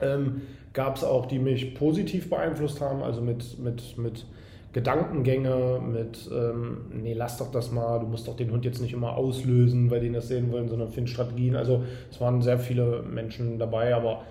ähm, 0.00 0.42
gab 0.72 0.96
es 0.96 1.04
auch, 1.04 1.26
die 1.26 1.38
mich 1.38 1.74
positiv 1.74 2.30
beeinflusst 2.30 2.80
haben, 2.80 3.02
also 3.02 3.20
mit, 3.20 3.58
mit, 3.58 3.98
mit 3.98 4.26
Gedankengänge, 4.72 5.80
mit, 5.80 6.30
ähm, 6.32 6.82
nee, 6.92 7.14
lass 7.14 7.38
doch 7.38 7.50
das 7.50 7.72
mal, 7.72 7.98
du 7.98 8.06
musst 8.06 8.28
doch 8.28 8.36
den 8.36 8.50
Hund 8.52 8.64
jetzt 8.64 8.80
nicht 8.80 8.92
immer 8.92 9.16
auslösen, 9.16 9.90
weil 9.90 10.00
die 10.00 10.12
das 10.12 10.28
sehen 10.28 10.52
wollen, 10.52 10.68
sondern 10.68 10.90
find 10.90 11.08
Strategien. 11.08 11.56
Also 11.56 11.82
es 12.10 12.20
waren 12.20 12.42
sehr 12.42 12.58
viele 12.58 13.02
Menschen 13.02 13.58
dabei, 13.58 13.94
aber 13.94 14.22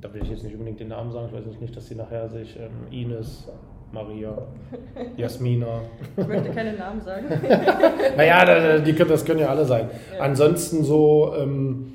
da 0.00 0.12
will 0.12 0.22
ich 0.22 0.30
jetzt 0.30 0.42
nicht 0.44 0.54
unbedingt 0.54 0.80
den 0.80 0.88
Namen 0.88 1.10
sagen, 1.12 1.26
ich 1.30 1.38
weiß 1.38 1.46
nicht, 1.46 1.60
nicht 1.60 1.76
dass 1.76 1.86
sie 1.88 1.94
nachher 1.94 2.28
sich 2.28 2.56
ähm, 2.58 2.70
Ines, 2.92 3.48
Maria, 3.92 4.36
Jasmina, 5.16 5.80
Ich 6.16 6.26
möchte 6.26 6.50
keine 6.50 6.72
Namen 6.74 7.00
sagen. 7.00 7.26
naja, 8.16 8.44
da- 8.44 8.78
die, 8.78 8.92
können- 8.92 9.10
das 9.10 9.24
können 9.24 9.40
ja 9.40 9.48
alle 9.48 9.64
sein. 9.64 9.88
Ja. 10.14 10.20
Ansonsten 10.24 10.82
so 10.84 11.34
ähm, 11.38 11.92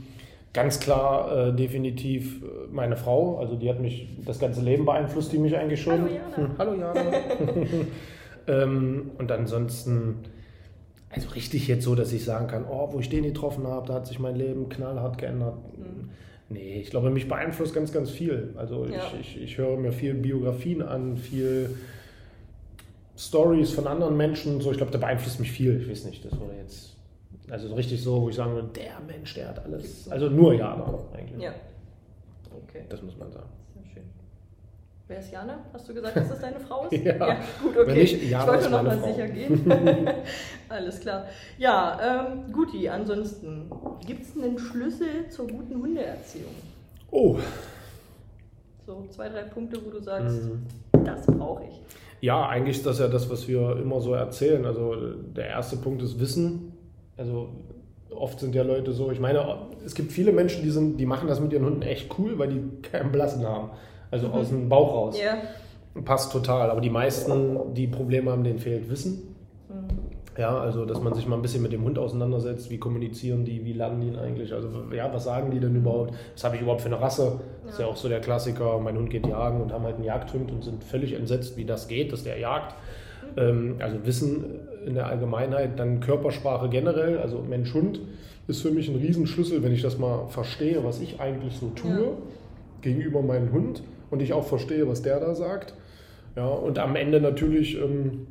ganz 0.53 0.79
klar 0.79 1.49
äh, 1.49 1.53
definitiv 1.53 2.41
äh, 2.43 2.47
meine 2.71 2.95
Frau, 2.95 3.37
also 3.39 3.55
die 3.55 3.69
hat 3.69 3.79
mich 3.79 4.07
das 4.25 4.39
ganze 4.39 4.61
Leben 4.61 4.85
beeinflusst, 4.85 5.31
die 5.33 5.37
mich 5.37 5.55
eigentlich 5.57 5.81
schon. 5.81 6.01
Hallo, 6.01 6.07
Jana. 6.13 6.35
Hm, 6.37 6.57
Hallo 6.57 6.73
Jana. 6.75 7.01
ähm, 8.47 9.11
und 9.17 9.31
ansonsten, 9.31 10.15
also 11.09 11.29
richtig 11.29 11.67
jetzt 11.67 11.83
so, 11.83 11.95
dass 11.95 12.11
ich 12.13 12.23
sagen 12.23 12.47
kann, 12.47 12.65
oh, 12.69 12.89
wo 12.91 12.99
ich 12.99 13.09
den 13.09 13.23
getroffen 13.23 13.67
habe, 13.67 13.87
da 13.87 13.95
hat 13.95 14.07
sich 14.07 14.19
mein 14.19 14.35
Leben 14.35 14.69
knallhart 14.69 15.17
geändert. 15.17 15.55
Mhm. 15.77 16.09
Nee, 16.51 16.81
ich 16.81 16.89
glaube, 16.89 17.09
mich 17.09 17.27
beeinflusst 17.27 17.73
ganz, 17.73 17.91
ganz 17.91 18.09
viel. 18.09 18.53
Also 18.57 18.85
Ja. 18.85 19.11
ich, 19.19 19.35
ich, 19.37 19.41
ich 19.43 19.57
höre 19.57 19.77
mir 19.77 19.91
viel 19.91 20.13
Biografien 20.13 20.81
an, 20.81 21.17
viel 21.17 21.75
Stories 23.17 23.71
von 23.71 23.87
anderen 23.87 24.17
Menschen. 24.17 24.61
So, 24.61 24.71
ich 24.71 24.77
glaube, 24.77 24.91
der 24.91 24.99
beeinflusst 24.99 25.39
mich 25.39 25.51
viel. 25.51 25.81
Ich 25.81 25.89
weiß 25.89 26.05
nicht, 26.05 26.25
das 26.25 26.37
wurde 26.39 26.53
jetzt. 26.61 26.95
Also 27.49 27.67
so 27.67 27.75
richtig 27.75 28.01
so, 28.01 28.21
wo 28.21 28.29
ich 28.29 28.35
sagen 28.35 28.53
würde, 28.53 28.69
der 28.69 28.99
Mensch, 29.05 29.33
der 29.33 29.49
hat 29.49 29.63
alles. 29.63 30.09
Also 30.09 30.29
nur 30.29 30.53
Jana 30.53 30.99
eigentlich. 31.13 31.41
ja. 31.41 31.53
Okay. 32.67 32.83
Das 32.89 33.01
muss 33.01 33.17
man 33.17 33.31
sagen. 33.31 33.49
Wer 35.11 35.19
ist 35.19 35.29
Jana? 35.29 35.59
Hast 35.73 35.89
du 35.89 35.93
gesagt, 35.93 36.15
dass 36.15 36.29
das 36.29 36.39
deine 36.39 36.59
Frau 36.61 36.87
ist? 36.89 36.93
Ja. 37.03 37.37
gut, 37.61 37.75
okay. 37.77 37.87
Wenn 37.87 37.97
nicht, 37.97 38.23
Jana 38.29 38.43
ich 38.43 38.47
wollte 38.49 38.63
ist 38.63 38.71
noch 38.71 38.83
meine 38.83 38.95
mal 38.95 38.97
Frau. 38.99 39.07
sicher 39.13 39.27
gehen. 39.27 40.07
Alles 40.69 40.99
klar. 41.01 41.25
Ja, 41.57 41.99
ähm, 42.31 42.53
Guti, 42.53 42.87
ansonsten, 42.87 43.69
gibt 44.07 44.23
es 44.23 44.41
einen 44.41 44.57
Schlüssel 44.57 45.27
zur 45.29 45.47
guten 45.47 45.81
Hundeerziehung? 45.81 46.53
Oh. 47.11 47.37
So 48.85 49.05
zwei, 49.09 49.27
drei 49.27 49.43
Punkte, 49.43 49.81
wo 49.85 49.89
du 49.89 49.99
sagst, 49.99 50.43
Mhm. 50.45 51.03
das 51.03 51.25
brauche 51.25 51.63
ich. 51.65 51.81
Ja, 52.21 52.47
eigentlich 52.47 52.77
ist 52.77 52.85
das 52.85 52.99
ja 52.99 53.09
das, 53.09 53.29
was 53.29 53.49
wir 53.49 53.77
immer 53.81 53.99
so 53.99 54.13
erzählen. 54.13 54.65
Also 54.65 54.95
der 55.35 55.47
erste 55.47 55.75
Punkt 55.75 56.01
ist 56.03 56.21
Wissen. 56.21 56.71
Also 57.17 57.49
oft 58.11 58.39
sind 58.39 58.55
ja 58.55 58.63
Leute 58.63 58.93
so, 58.93 59.11
ich 59.11 59.19
meine, 59.19 59.57
es 59.85 59.93
gibt 59.93 60.13
viele 60.13 60.31
Menschen, 60.31 60.63
die, 60.63 60.69
sind, 60.69 60.95
die 60.97 61.05
machen 61.05 61.27
das 61.27 61.41
mit 61.41 61.51
ihren 61.51 61.65
Hunden 61.65 61.81
echt 61.81 62.17
cool, 62.17 62.39
weil 62.39 62.47
die 62.47 62.81
keinen 62.81 63.11
Blassen 63.11 63.45
haben. 63.45 63.71
Also 64.11 64.27
aus 64.27 64.49
dem 64.49 64.69
Bauch 64.69 64.93
raus. 64.93 65.19
Ja. 65.21 65.37
Passt 66.03 66.31
total. 66.31 66.69
Aber 66.69 66.81
die 66.81 66.89
meisten, 66.89 67.73
die 67.73 67.87
Probleme 67.87 68.31
haben, 68.31 68.43
denen 68.43 68.59
fehlt 68.59 68.89
Wissen. 68.89 69.35
Ja, 70.37 70.57
also 70.57 70.85
dass 70.85 71.01
man 71.01 71.13
sich 71.13 71.27
mal 71.27 71.35
ein 71.35 71.41
bisschen 71.41 71.61
mit 71.61 71.73
dem 71.73 71.83
Hund 71.83 71.99
auseinandersetzt, 71.99 72.69
wie 72.69 72.77
kommunizieren 72.77 73.43
die, 73.43 73.65
wie 73.65 73.73
lernen 73.73 73.99
die 73.99 74.07
ihn 74.07 74.15
eigentlich, 74.15 74.53
also 74.53 74.69
ja, 74.95 75.13
was 75.13 75.25
sagen 75.25 75.51
die 75.51 75.59
denn 75.59 75.75
überhaupt, 75.75 76.13
was 76.33 76.43
habe 76.45 76.55
ich 76.55 76.61
überhaupt 76.61 76.81
für 76.81 76.87
eine 76.87 77.01
Rasse, 77.01 77.41
das 77.65 77.73
ist 77.73 77.79
ja 77.81 77.85
auch 77.85 77.97
so 77.97 78.07
der 78.07 78.21
Klassiker, 78.21 78.79
mein 78.79 78.97
Hund 78.97 79.09
geht 79.09 79.27
jagen 79.27 79.61
und 79.61 79.73
haben 79.73 79.83
halt 79.83 79.95
einen 79.95 80.05
Jagdhund 80.05 80.49
und 80.49 80.63
sind 80.63 80.85
völlig 80.85 81.13
entsetzt, 81.13 81.57
wie 81.57 81.65
das 81.65 81.89
geht, 81.89 82.13
dass 82.13 82.23
der 82.23 82.39
jagt. 82.39 82.75
Ähm, 83.35 83.75
also 83.79 83.97
Wissen 84.05 84.45
in 84.85 84.93
der 84.93 85.07
Allgemeinheit, 85.07 85.77
dann 85.77 85.99
Körpersprache 85.99 86.69
generell, 86.69 87.17
also 87.17 87.39
Mensch-Hund 87.47 87.99
ist 88.47 88.61
für 88.61 88.71
mich 88.71 88.87
ein 88.87 88.95
Riesenschlüssel, 88.95 89.61
wenn 89.63 89.73
ich 89.73 89.81
das 89.81 89.97
mal 89.97 90.27
verstehe, 90.29 90.81
was 90.85 91.01
ich 91.01 91.19
eigentlich 91.19 91.57
so 91.57 91.67
tue 91.75 91.91
Ja. 91.91 92.07
gegenüber 92.81 93.21
meinem 93.21 93.51
Hund 93.51 93.83
und 94.11 94.21
ich 94.21 94.33
auch 94.33 94.45
verstehe, 94.45 94.87
was 94.87 95.01
der 95.01 95.19
da 95.19 95.33
sagt. 95.33 95.73
Ja, 96.35 96.47
und 96.47 96.77
am 96.79 96.95
Ende 96.95 97.19
natürlich 97.19 97.77
ähm, 97.77 98.27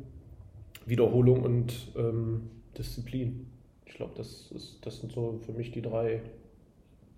Wiederholung 0.85 1.43
und 1.43 1.73
ähm, 1.97 2.49
Disziplin. 2.77 3.47
Ich 3.85 3.93
glaube, 3.95 4.13
das, 4.15 4.51
ist- 4.51 4.79
das 4.85 4.99
sind 4.99 5.11
so 5.11 5.39
für 5.45 5.51
mich 5.51 5.71
die 5.71 5.81
drei. 5.81 6.21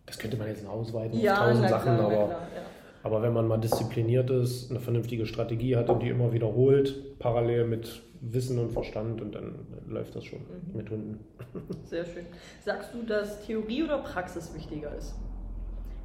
Das 0.05 0.17
könnte 0.17 0.35
man 0.37 0.47
jetzt 0.47 0.65
ausweiten 0.67 1.17
auf 1.17 1.23
Ja, 1.23 1.35
tausend 1.35 1.61
na 1.63 1.69
Sachen, 1.69 1.95
klar, 1.95 1.99
aber, 2.07 2.15
klar, 2.15 2.29
ja. 2.29 2.61
aber 3.03 3.21
wenn 3.21 3.31
man 3.33 3.47
mal 3.47 3.57
diszipliniert 3.57 4.29
ist, 4.29 4.69
eine 4.69 4.81
vernünftige 4.81 5.25
Strategie 5.25 5.77
hat 5.77 5.89
und 5.89 6.01
die 6.03 6.09
immer 6.09 6.33
wiederholt, 6.33 7.17
parallel 7.19 7.67
mit 7.67 8.01
Wissen 8.19 8.59
und 8.59 8.71
Verstand 8.71 9.21
und 9.21 9.35
dann 9.35 9.55
läuft 9.87 10.15
das 10.15 10.25
schon 10.25 10.39
Mhm. 10.39 10.77
mit 10.77 10.89
Hunden. 10.89 11.19
Sehr 11.85 12.03
schön. 12.05 12.25
Sagst 12.65 12.93
du, 12.93 13.03
dass 13.03 13.45
Theorie 13.45 13.83
oder 13.83 13.99
Praxis 13.99 14.53
wichtiger 14.53 14.93
ist? 14.97 15.15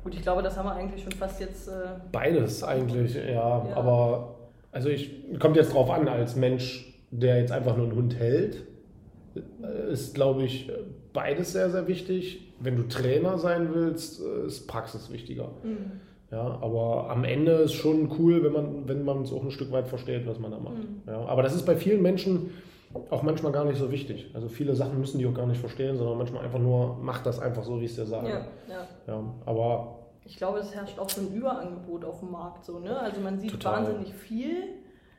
Gut, 0.09 0.16
ich 0.16 0.23
glaube, 0.23 0.42
das 0.42 0.57
haben 0.57 0.64
wir 0.64 0.73
eigentlich 0.73 1.03
schon 1.03 1.12
fast 1.12 1.38
jetzt. 1.38 1.68
Äh, 1.68 1.73
Beides 2.12 2.64
eigentlich, 2.64 3.14
ja. 3.14 3.23
Ja. 3.31 3.77
Aber 3.77 4.37
also 4.73 4.88
ich 4.88 5.38
kommt 5.38 5.57
jetzt 5.57 5.75
drauf 5.75 5.90
an, 5.90 6.09
als 6.09 6.35
Mensch, 6.35 6.99
der 7.11 7.40
jetzt 7.40 7.53
einfach 7.53 7.77
nur 7.77 7.88
einen 7.88 7.94
Hund 7.94 8.18
hält, 8.18 8.64
äh, 9.37 9.92
ist, 9.92 10.14
glaube 10.14 10.44
ich, 10.44 10.71
beides 11.12 11.53
sehr, 11.53 11.68
sehr 11.68 11.87
wichtig. 11.88 12.44
wenn 12.61 12.77
du 12.77 12.88
Trainer 12.88 13.38
sein 13.38 13.68
willst, 13.75 14.21
äh, 14.21 14.47
ist 14.47 14.66
Praxis 14.66 15.12
wichtiger. 15.12 15.51
Mhm. 15.62 16.01
Ja, 16.31 16.59
aber 16.61 17.11
am 17.11 17.25
Ende 17.25 17.53
ist 17.53 17.75
schon 17.75 18.11
cool, 18.18 18.42
wenn 18.42 18.53
man 18.53 18.88
wenn 18.88 19.05
man 19.05 19.23
es 19.23 19.33
auch 19.33 19.44
ein 19.44 19.51
Stück 19.51 19.71
weit 19.73 19.88
versteht, 19.88 20.27
was 20.27 20.38
man 20.38 20.51
da 20.51 20.59
macht. 20.59 20.79
Mhm. 20.79 21.03
Ja, 21.07 21.21
aber 21.27 21.42
das 21.42 21.55
ist 21.55 21.66
bei 21.66 21.77
vielen 21.77 22.01
Menschen 22.01 22.51
auch 23.11 23.23
manchmal 23.23 23.53
gar 23.53 23.64
nicht 23.64 23.79
so 23.79 23.92
wichtig. 23.92 24.31
Also 24.35 24.49
viele 24.49 24.75
Sachen 24.75 24.99
müssen 24.99 25.18
die 25.18 25.27
auch 25.27 25.35
gar 25.35 25.47
nicht 25.47 25.61
verstehen, 25.61 25.97
sondern 25.97 26.18
manchmal 26.18 26.44
einfach 26.44 26.59
nur, 26.59 26.97
mach 27.03 27.23
das 27.23 27.38
einfach 27.38 27.62
so, 27.64 27.81
wie 27.81 27.85
ich 27.85 27.90
es 27.90 27.97
dir 27.97 28.07
sage. 28.07 28.29
Ja, 28.29 28.47
ja. 28.68 28.87
ja, 29.07 29.25
aber 29.44 29.97
ich 30.28 30.36
glaube, 30.36 30.58
es 30.58 30.74
herrscht 30.74 30.98
auch 30.98 31.08
so 31.08 31.22
ein 31.22 31.32
Überangebot 31.34 32.04
auf 32.04 32.20
dem 32.20 32.30
Markt. 32.30 32.64
So, 32.64 32.78
ne? 32.78 32.98
Also 32.98 33.20
man 33.20 33.40
sieht 33.40 33.50
total. 33.50 33.86
wahnsinnig 33.86 34.14
viel. 34.14 34.64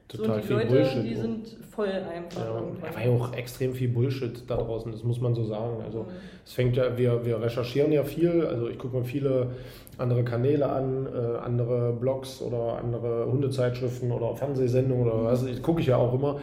Total 0.08 0.26
so, 0.26 0.34
und 0.34 0.42
die 0.42 0.48
viel 0.48 0.56
Leute, 0.56 0.68
Bullshit. 0.70 1.04
die 1.04 1.16
sind 1.16 1.48
voll 1.70 1.90
einfach. 1.90 2.42
Ja, 2.42 2.96
war 2.96 3.06
ja 3.06 3.12
auch 3.12 3.34
extrem 3.34 3.74
viel 3.74 3.90
Bullshit 3.90 4.50
da 4.50 4.56
draußen, 4.56 4.92
das 4.92 5.04
muss 5.04 5.20
man 5.20 5.36
so 5.36 5.44
sagen. 5.44 5.84
Also 5.84 6.04
mhm. 6.04 6.10
es 6.46 6.54
fängt 6.54 6.78
ja, 6.78 6.98
wir, 6.98 7.26
wir 7.26 7.42
recherchieren 7.42 7.92
ja 7.92 8.04
viel, 8.04 8.46
also 8.46 8.70
ich 8.70 8.80
gucke 8.80 8.98
mir 8.98 9.04
viele 9.04 9.52
andere 10.00 10.24
Kanäle 10.24 10.68
an, 10.70 11.06
äh, 11.06 11.38
andere 11.40 11.94
Blogs 11.94 12.42
oder 12.42 12.80
andere 12.80 13.28
Hundezeitschriften 13.28 14.12
oder 14.12 14.36
Fernsehsendungen 14.36 15.08
oder 15.08 15.26
was, 15.26 15.44
ich 15.44 15.62
gucke 15.62 15.82
ich 15.82 15.88
ja 15.88 15.98
auch 15.98 16.14
immer 16.14 16.40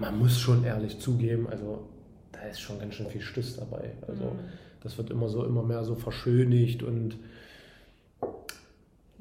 man 0.00 0.18
muss 0.18 0.38
schon 0.38 0.64
ehrlich 0.64 0.98
zugeben, 0.98 1.46
also 1.48 1.86
da 2.32 2.40
ist 2.40 2.60
schon 2.60 2.78
ganz 2.78 2.94
schön 2.94 3.06
viel 3.06 3.20
Stüss 3.20 3.56
dabei. 3.56 3.92
Also 4.08 4.24
mhm. 4.24 4.38
das 4.82 4.96
wird 4.98 5.10
immer 5.10 5.28
so, 5.28 5.44
immer 5.44 5.62
mehr 5.62 5.84
so 5.84 5.94
verschönigt 5.94 6.82
und 6.82 7.18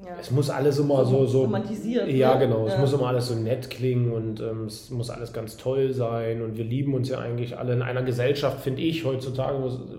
ja. 0.03 0.11
es 0.19 0.31
muss 0.31 0.49
alles 0.49 0.79
immer 0.79 1.05
so, 1.05 1.25
so, 1.25 1.41
romantisiert. 1.43 2.07
Ja, 2.09 2.35
ne? 2.35 2.47
genau. 2.47 2.67
Ja. 2.67 2.73
Es 2.73 2.79
muss 2.79 2.93
immer 2.93 3.07
alles 3.07 3.27
so 3.27 3.35
nett 3.35 3.69
klingen 3.69 4.11
und 4.11 4.39
ähm, 4.39 4.65
es 4.65 4.89
muss 4.89 5.09
alles 5.09 5.33
ganz 5.33 5.57
toll 5.57 5.93
sein 5.93 6.41
und 6.41 6.57
wir 6.57 6.65
lieben 6.65 6.93
uns 6.93 7.09
ja 7.09 7.19
eigentlich 7.19 7.57
alle 7.57 7.73
in 7.73 7.81
einer 7.81 8.03
Gesellschaft, 8.03 8.61
finde 8.61 8.81
ich 8.81 9.05
heutzutage, 9.05 9.57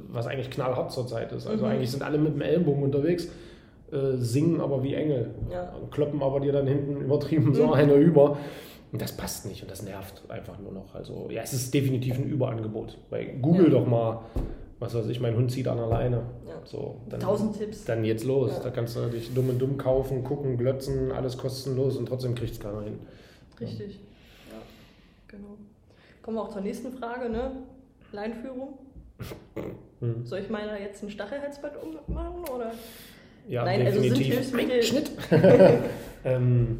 was 0.08 0.26
eigentlich 0.26 0.50
knallhart 0.50 0.92
zur 0.92 1.06
Zeit 1.06 1.32
ist. 1.32 1.46
Also 1.46 1.64
mhm. 1.64 1.72
eigentlich 1.72 1.90
sind 1.90 2.02
alle 2.02 2.18
mit 2.18 2.34
dem 2.34 2.40
Ellenbogen 2.40 2.82
unterwegs. 2.82 3.28
Äh, 3.92 4.16
singen 4.18 4.60
aber 4.60 4.84
wie 4.84 4.94
Engel, 4.94 5.34
ja. 5.50 5.72
kloppen 5.90 6.22
aber 6.22 6.38
dir 6.38 6.52
dann 6.52 6.66
hinten 6.68 7.00
übertrieben 7.00 7.54
so 7.54 7.66
mhm. 7.66 7.72
einer 7.72 7.94
über. 7.94 8.38
Und 8.92 9.00
das 9.00 9.12
passt 9.12 9.46
nicht 9.46 9.62
und 9.62 9.70
das 9.70 9.82
nervt 9.82 10.22
einfach 10.28 10.58
nur 10.58 10.72
noch. 10.72 10.94
Also 10.94 11.28
ja, 11.30 11.42
es 11.42 11.52
ist 11.52 11.72
definitiv 11.72 12.18
ein 12.18 12.24
Überangebot. 12.24 12.98
Weil 13.10 13.38
Google 13.40 13.70
doch 13.70 13.86
mal, 13.86 14.22
was 14.81 14.95
weiß 14.95 15.07
ich, 15.07 15.21
mein 15.21 15.37
Hund 15.37 15.53
zieht 15.53 15.69
an 15.69 15.79
alleine. 15.79 16.23
Ja. 16.47 16.55
So, 16.64 16.97
dann, 17.09 17.21
Tausend 17.21 17.57
Tipps. 17.57 17.85
Dann 17.85 18.05
jetzt 18.05 18.25
los. 18.25 18.53
Ja. 18.57 18.64
Da 18.64 18.71
kannst 18.71 18.97
du 18.97 19.09
dich 19.09 19.33
dumm 19.33 19.51
und 19.51 19.59
dumm 19.59 19.79
kaufen, 19.79 20.25
gucken, 20.25 20.57
glötzen, 20.57 21.12
alles 21.12 21.38
kostenlos 21.38 21.97
und 21.97 22.07
trotzdem 22.07 22.35
kriegt 22.35 22.53
es 22.53 22.61
keiner 22.61 22.83
hin. 22.83 22.99
Richtig. 23.61 24.01
Ja. 24.51 24.57
genau. 25.29 25.59
Kommen 26.23 26.37
wir 26.37 26.43
auch 26.43 26.53
zur 26.53 26.62
nächsten 26.62 26.93
Frage, 26.93 27.29
ne? 27.29 27.53
Leinführung. 28.12 28.79
Hm. 30.01 30.25
Soll 30.25 30.38
ich 30.38 30.49
meiner 30.49 30.81
jetzt 30.81 31.03
ein 31.03 31.11
Stachelherzbett 31.11 31.73
ummachen 31.77 32.40
oder? 32.49 32.73
Ja, 33.47 33.66
Nein, 33.66 33.85
definitiv. 33.85 34.11
Also 34.11 34.14
sind 34.14 34.33
Hilfsmittel. 34.33 34.83
Schnitt. 34.83 35.11
ähm, 36.25 36.79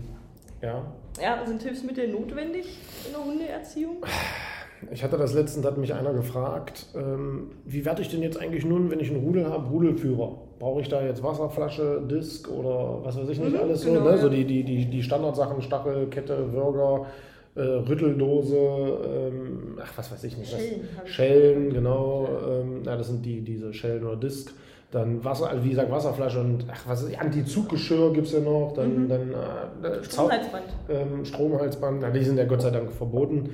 ja, 0.63 0.87
ja, 1.21 1.45
sind 1.47 1.63
Hilfsmittel 1.63 2.09
notwendig 2.09 2.79
in 3.07 3.13
der 3.13 3.25
Hundeerziehung? 3.25 3.97
Ich 4.91 5.05
hatte 5.05 5.19
das 5.19 5.35
letztens, 5.35 5.67
hat 5.67 5.77
mich 5.77 5.93
einer 5.95 6.13
gefragt, 6.13 6.87
ähm, 6.95 7.51
wie 7.65 7.85
werde 7.85 8.03
ich 8.03 8.09
denn 8.09 8.23
jetzt 8.23 8.41
eigentlich 8.41 8.65
nun, 8.65 8.91
wenn 8.91 9.01
ich 9.01 9.11
einen 9.11 9.23
Rudel 9.23 9.47
habe, 9.47 9.69
Rudelführer? 9.69 10.39
Brauche 10.59 10.81
ich 10.81 10.89
da 10.89 11.03
jetzt 11.03 11.23
Wasserflasche, 11.23 12.03
Disk 12.11 12.49
oder 12.51 13.05
was 13.05 13.19
weiß 13.19 13.29
ich 13.29 13.39
nicht 13.39 13.55
mhm, 13.55 13.61
alles 13.61 13.83
so? 13.83 13.93
Genau, 13.93 14.05
ne? 14.05 14.11
Ja. 14.11 14.19
So 14.19 14.29
die, 14.29 14.45
die, 14.45 14.65
die, 14.65 14.87
die 14.87 15.03
Standardsachen, 15.03 15.61
Stachel, 15.63 16.07
Kette, 16.09 16.53
Würger, 16.53 17.07
äh, 17.55 17.61
Rütteldose, 17.61 18.57
ähm, 18.57 19.79
ach 19.83 19.93
was 19.97 20.13
weiß 20.13 20.25
ich 20.25 20.37
nicht. 20.39 20.51
Schellen, 20.51 20.89
Schellen 21.05 21.73
genau. 21.73 22.29
Ähm, 22.49 22.83
ja, 22.85 22.97
das 22.97 23.09
sind 23.09 23.25
die, 23.25 23.43
diese 23.43 23.75
Schellen 23.75 24.05
oder 24.05 24.17
Disk. 24.17 24.53
Dann 24.91 25.23
Wasser, 25.25 25.49
also 25.49 25.63
wie 25.65 25.71
gesagt, 25.71 25.91
Wasserflasche 25.91 26.41
und 26.41 26.67
ach, 26.71 26.83
was 26.89 27.03
ist 27.03 27.21
Anti-Zuggeschirr 27.21 28.13
gibt 28.13 28.27
es 28.27 28.33
ja 28.33 28.41
noch. 28.41 28.73
Dann, 28.75 29.05
mhm. 29.05 29.09
dann 29.09 29.31
äh, 29.31 30.05
Stromhalsband. 30.05 30.65
Ähm, 30.89 31.25
Stromhalsband, 31.25 32.01
na, 32.01 32.11
die 32.11 32.25
sind 32.25 32.39
ja 32.39 32.45
Gott 32.45 32.63
sei 32.63 32.71
Dank 32.71 32.91
verboten. 32.91 33.51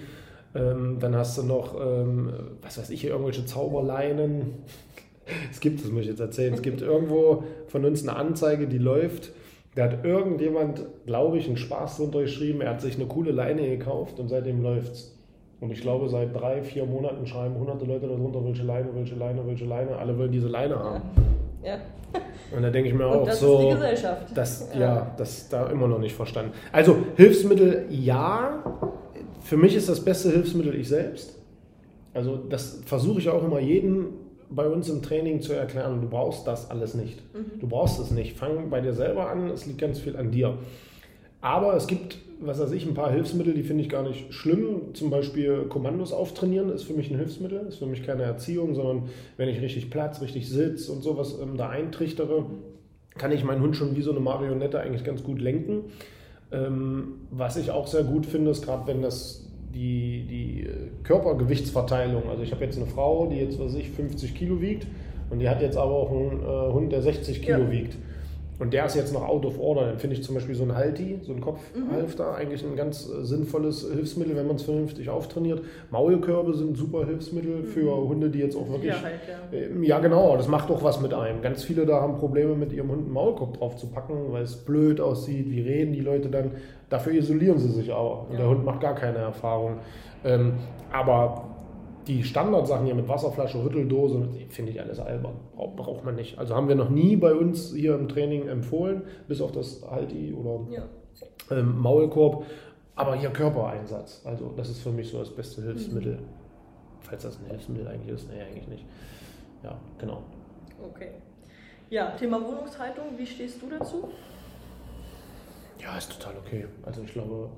Ähm, 0.57 0.99
dann 1.01 1.15
hast 1.17 1.39
du 1.39 1.43
noch, 1.43 1.75
ähm, 1.81 2.33
was 2.63 2.79
weiß 2.79 2.91
ich, 2.91 3.05
irgendwelche 3.05 3.45
Zauberleinen. 3.45 4.55
es 5.51 5.61
gibt, 5.61 5.85
das 5.85 5.91
muss 5.91 6.03
ich 6.03 6.09
jetzt 6.09 6.21
erzählen, 6.21 6.55
es 6.55 6.63
gibt 6.63 6.83
irgendwo 6.83 7.45
von 7.69 7.85
uns 7.85 8.07
eine 8.07 8.17
Anzeige, 8.17 8.67
die 8.67 8.79
läuft. 8.79 9.33
Da 9.75 9.85
hat 9.85 10.05
irgendjemand, 10.05 10.87
glaube 11.05 11.37
ich, 11.37 11.47
einen 11.47 11.59
Spaß 11.59 11.99
drunter 11.99 12.23
geschrieben. 12.23 12.63
Er 12.63 12.71
hat 12.71 12.81
sich 12.81 12.97
eine 12.97 13.07
coole 13.07 13.31
Leine 13.31 13.69
gekauft 13.69 14.19
und 14.19 14.29
seitdem 14.29 14.63
läuft's. 14.63 15.15
Und 15.61 15.71
ich 15.71 15.81
glaube, 15.81 16.09
seit 16.09 16.35
drei, 16.35 16.63
vier 16.63 16.87
Monaten 16.87 17.27
schreiben 17.27 17.59
hunderte 17.59 17.85
Leute 17.85 18.07
darunter, 18.07 18.45
welche 18.45 18.63
Leine, 18.63 18.89
welche 18.95 19.15
Leine, 19.15 19.47
welche 19.47 19.65
Leine. 19.65 19.97
Alle 19.97 20.17
wollen 20.19 20.33
diese 20.33 20.49
Leine 20.49 20.79
haben. 20.79 21.03
Ja. 21.63 21.79
Und 22.55 22.63
da 22.63 22.71
denke 22.71 22.89
ich 22.89 22.95
mir 22.95 23.07
auch 23.07 23.27
das 23.27 23.41
so. 23.41 23.55
Das 23.55 23.61
ist 23.61 23.67
die 23.67 23.75
Gesellschaft. 23.75 24.23
Das, 24.35 24.71
ja. 24.75 24.81
ja, 24.81 25.15
das 25.17 25.49
da 25.49 25.67
immer 25.69 25.89
noch 25.89 25.99
nicht 25.99 26.15
verstanden. 26.15 26.53
Also 26.73 26.97
Hilfsmittel 27.17 27.87
ja. 27.91 28.63
Für 29.47 29.57
mich 29.57 29.77
ist 29.77 29.89
das 29.89 30.05
beste 30.05 30.33
Hilfsmittel 30.33 30.75
ich 30.75 30.89
selbst. 30.89 31.39
Also 32.13 32.37
das 32.37 32.81
versuche 32.85 33.21
ich 33.21 33.29
auch 33.29 33.45
immer 33.45 33.61
jedem 33.61 34.09
bei 34.51 34.67
uns 34.67 34.89
im 34.89 35.03
Training 35.03 35.41
zu 35.41 35.53
erklären. 35.53 36.01
Du 36.01 36.09
brauchst 36.09 36.49
das 36.49 36.69
alles 36.69 36.95
nicht. 36.95 37.23
Mhm. 37.33 37.61
Du 37.61 37.69
brauchst 37.69 38.01
es 38.01 38.11
nicht. 38.11 38.37
Fang 38.37 38.71
bei 38.71 38.81
dir 38.81 38.93
selber 38.93 39.31
an. 39.31 39.49
Es 39.51 39.65
liegt 39.65 39.79
ganz 39.79 40.01
viel 40.01 40.17
an 40.17 40.33
dir. 40.33 40.59
Aber 41.41 41.77
es 41.77 41.87
gibt, 41.87 42.19
was 42.41 42.59
weiß 42.59 42.73
ich, 42.73 42.87
ein 42.87 42.95
paar 42.95 43.13
Hilfsmittel, 43.13 43.55
die 43.55 43.63
finde 43.63 43.85
ich 43.85 43.89
gar 43.89 44.03
nicht 44.03 44.35
schlimm. 44.35 44.95
Zum 44.95 45.11
Beispiel 45.11 45.67
Kommandos 45.69 46.13
auftrainieren 46.13 46.71
ist 46.71 46.83
für 46.83 46.95
mich 46.95 47.09
ein 47.13 47.17
Hilfsmittel, 47.17 47.67
ist 47.69 47.79
für 47.79 47.87
mich 47.87 48.05
keine 48.05 48.25
Erziehung, 48.25 48.75
sondern 48.75 49.11
wenn 49.37 49.49
ich 49.49 49.61
richtig 49.61 49.91
Platz, 49.91 50.21
richtig 50.21 50.49
Sitz 50.49 50.89
und 50.89 51.05
sowas 51.05 51.37
ähm, 51.41 51.57
da 51.57 51.69
eintrichtere, 51.69 52.47
kann 53.17 53.31
ich 53.31 53.45
meinen 53.45 53.63
Hund 53.63 53.77
schon 53.77 53.95
wie 53.95 54.03
so 54.03 54.11
eine 54.11 54.19
Marionette 54.19 54.81
eigentlich 54.81 55.05
ganz 55.05 55.23
gut 55.23 55.41
lenken. 55.41 55.85
Ähm, 56.53 57.27
was 57.31 57.57
ich 57.57 57.71
auch 57.71 57.87
sehr 57.87 58.05
gut 58.05 58.27
finde, 58.27 58.51
ist 58.51 58.65
gerade 58.65 58.87
wenn 58.87 59.03
das 59.03 59.47
die, 59.75 60.27
die 60.29 60.69
Körpergewichtsverteilung, 61.03 62.29
also 62.31 62.43
ich 62.43 62.53
habe 62.53 62.65
jetzt 62.65 62.77
eine 62.77 62.87
Frau, 62.87 63.27
die 63.27 63.37
jetzt, 63.37 63.59
was 63.59 63.75
ich, 63.75 63.91
50 63.91 64.35
Kilo 64.35 64.61
wiegt 64.61 64.87
und 65.31 65.41
die 65.41 65.49
hat 65.49 65.61
jetzt 65.61 65.77
aber 65.77 65.93
auch 65.93 66.11
einen 66.11 66.41
äh, 66.43 66.73
Hund, 66.73 66.93
der 66.93 67.03
60 67.03 67.43
Kilo 67.43 67.65
ja. 67.65 67.71
wiegt. 67.71 67.97
Und 68.59 68.73
der 68.73 68.87
ist 68.87 68.97
jetzt 68.97 69.13
noch 69.13 69.27
out 69.27 69.45
of 69.45 69.59
order. 69.61 69.87
Dann 69.87 69.99
finde 69.99 70.17
ich 70.17 70.25
zum 70.25 70.35
Beispiel 70.35 70.55
so 70.55 70.65
ein 70.65 70.75
Halti, 70.75 71.19
so 71.23 71.33
ein 71.33 71.41
Kopfhalfter, 71.41 72.31
mhm. 72.31 72.37
eigentlich 72.37 72.65
ein 72.65 72.77
ganz 72.77 73.09
äh, 73.09 73.25
sinnvolles 73.25 73.87
Hilfsmittel, 73.93 74.35
wenn 74.35 74.47
man 74.47 74.57
es 74.57 74.63
vernünftig 74.63 75.11
auftrainiert. 75.11 75.63
Maulkörbe 75.91 76.55
sind 76.55 76.77
super 76.77 77.05
Hilfsmittel 77.05 77.57
mhm. 77.57 77.65
für 77.67 77.97
Hunde, 77.97 78.31
die 78.31 78.39
jetzt 78.39 78.57
auch 78.57 78.69
wirklich. 78.69 78.93
Ja, 78.93 79.03
halt, 79.03 79.21
ja. 79.53 79.59
Äh, 79.59 79.87
ja, 79.87 79.99
genau, 79.99 80.37
das 80.37 80.49
macht 80.49 80.71
doch 80.71 80.83
was 80.83 81.01
mit 81.01 81.13
einem. 81.13 81.43
Ganz 81.43 81.65
viele 81.65 81.85
da 81.85 82.01
haben 82.01 82.17
Probleme 82.17 82.55
mit 82.55 82.73
ihrem 82.73 82.91
Hund 82.91 83.05
einen 83.05 83.13
Maulkorb 83.13 83.59
drauf 83.59 83.77
zu 83.77 83.89
packen, 83.89 84.33
weil 84.33 84.43
es 84.43 84.57
blöd 84.57 85.01
aussieht. 85.01 85.51
Wie 85.51 85.61
reden 85.61 85.93
die 85.93 86.01
Leute 86.01 86.29
dann? 86.29 86.53
Dafür 86.89 87.13
isolieren 87.13 87.59
sie 87.59 87.71
sich 87.71 87.93
auch. 87.93 88.27
Und 88.29 88.33
ja. 88.33 88.39
der 88.39 88.49
Hund 88.49 88.65
macht 88.65 88.81
gar 88.81 88.95
keine 88.95 89.19
Erfahrung. 89.19 89.79
Ähm, 90.25 90.55
aber 90.93 91.56
die 92.07 92.23
Standardsachen 92.23 92.87
hier 92.87 92.95
mit 92.95 93.09
Wasserflasche, 93.09 93.63
Rütteldose, 93.63 94.29
finde 94.49 94.73
ich 94.73 94.81
alles 94.81 95.01
albern. 95.01 95.35
Braucht 95.55 96.05
man 96.05 96.15
nicht. 96.15 96.39
Also 96.39 96.55
haben 96.55 96.69
wir 96.69 96.77
noch 96.77 96.91
nie 96.91 97.17
bei 97.17 97.35
uns 97.35 97.75
hier 97.75 97.95
im 97.95 98.09
Training 98.09 98.49
empfohlen, 98.49 99.03
bis 99.27 99.41
auf 99.41 99.53
das 99.53 99.83
Halti 99.89 100.33
oder 100.33 100.61
ja. 100.71 100.83
ähm, 101.51 101.79
Maulkorb. 101.79 102.45
Aber 102.95 103.17
hier 103.17 103.31
Körpereinsatz. 103.31 104.23
Also 104.25 104.53
das 104.57 104.71
ist 104.71 104.81
für 104.81 104.91
mich 104.91 105.11
so 105.11 105.19
das 105.19 105.31
beste 105.31 105.63
Hilfsmittel. 105.63 106.15
Mhm. 106.15 106.25
Falls 107.01 107.23
das 107.23 107.39
ein 107.39 107.47
Hilfsmittel 107.51 107.89
eigentlich 107.89 108.15
ist, 108.15 108.29
nee, 108.31 108.41
eigentlich 108.41 108.69
nicht. 108.69 108.85
Ja, 109.63 109.77
genau. 109.99 110.23
Okay. 110.83 111.11
Ja, 111.91 112.11
Thema 112.13 112.43
Wohnungshaltung, 112.43 113.05
wie 113.17 113.27
stehst 113.27 113.61
du 113.63 113.71
dazu? 113.71 114.09
Ja, 115.81 115.97
ist 115.99 116.19
total 116.19 116.35
okay. 116.45 116.67
Also 116.83 117.03
ich 117.03 117.13
glaube, 117.13 117.51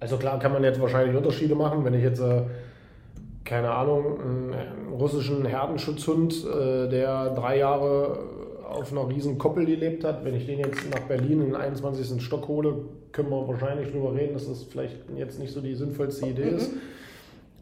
also 0.00 0.16
klar 0.16 0.38
kann 0.38 0.52
man 0.52 0.62
jetzt 0.62 0.80
wahrscheinlich 0.80 1.16
Unterschiede 1.16 1.54
machen, 1.54 1.84
wenn 1.84 1.94
ich 1.94 2.02
jetzt 2.02 2.20
äh, 2.20 2.42
keine 3.44 3.70
Ahnung, 3.70 4.20
einen 4.20 4.92
russischen 4.92 5.44
Herdenschutzhund, 5.44 6.44
äh, 6.44 6.88
der 6.88 7.34
drei 7.34 7.58
Jahre 7.58 8.18
auf 8.68 8.92
einer 8.92 9.08
riesen 9.08 9.38
Koppel 9.38 9.66
gelebt 9.66 10.04
hat. 10.04 10.24
Wenn 10.24 10.34
ich 10.34 10.46
den 10.46 10.58
jetzt 10.58 10.90
nach 10.90 11.00
Berlin 11.00 11.40
in 11.40 11.46
den 11.48 11.56
21. 11.56 12.22
Stock 12.22 12.48
hole, 12.48 12.76
können 13.12 13.30
wir 13.30 13.46
wahrscheinlich 13.46 13.90
drüber 13.90 14.14
reden, 14.14 14.34
dass 14.34 14.48
das 14.48 14.62
vielleicht 14.64 14.96
jetzt 15.16 15.38
nicht 15.38 15.52
so 15.52 15.60
die 15.60 15.74
sinnvollste 15.74 16.26
Idee 16.26 16.50
mhm. 16.50 16.56
ist. 16.56 16.70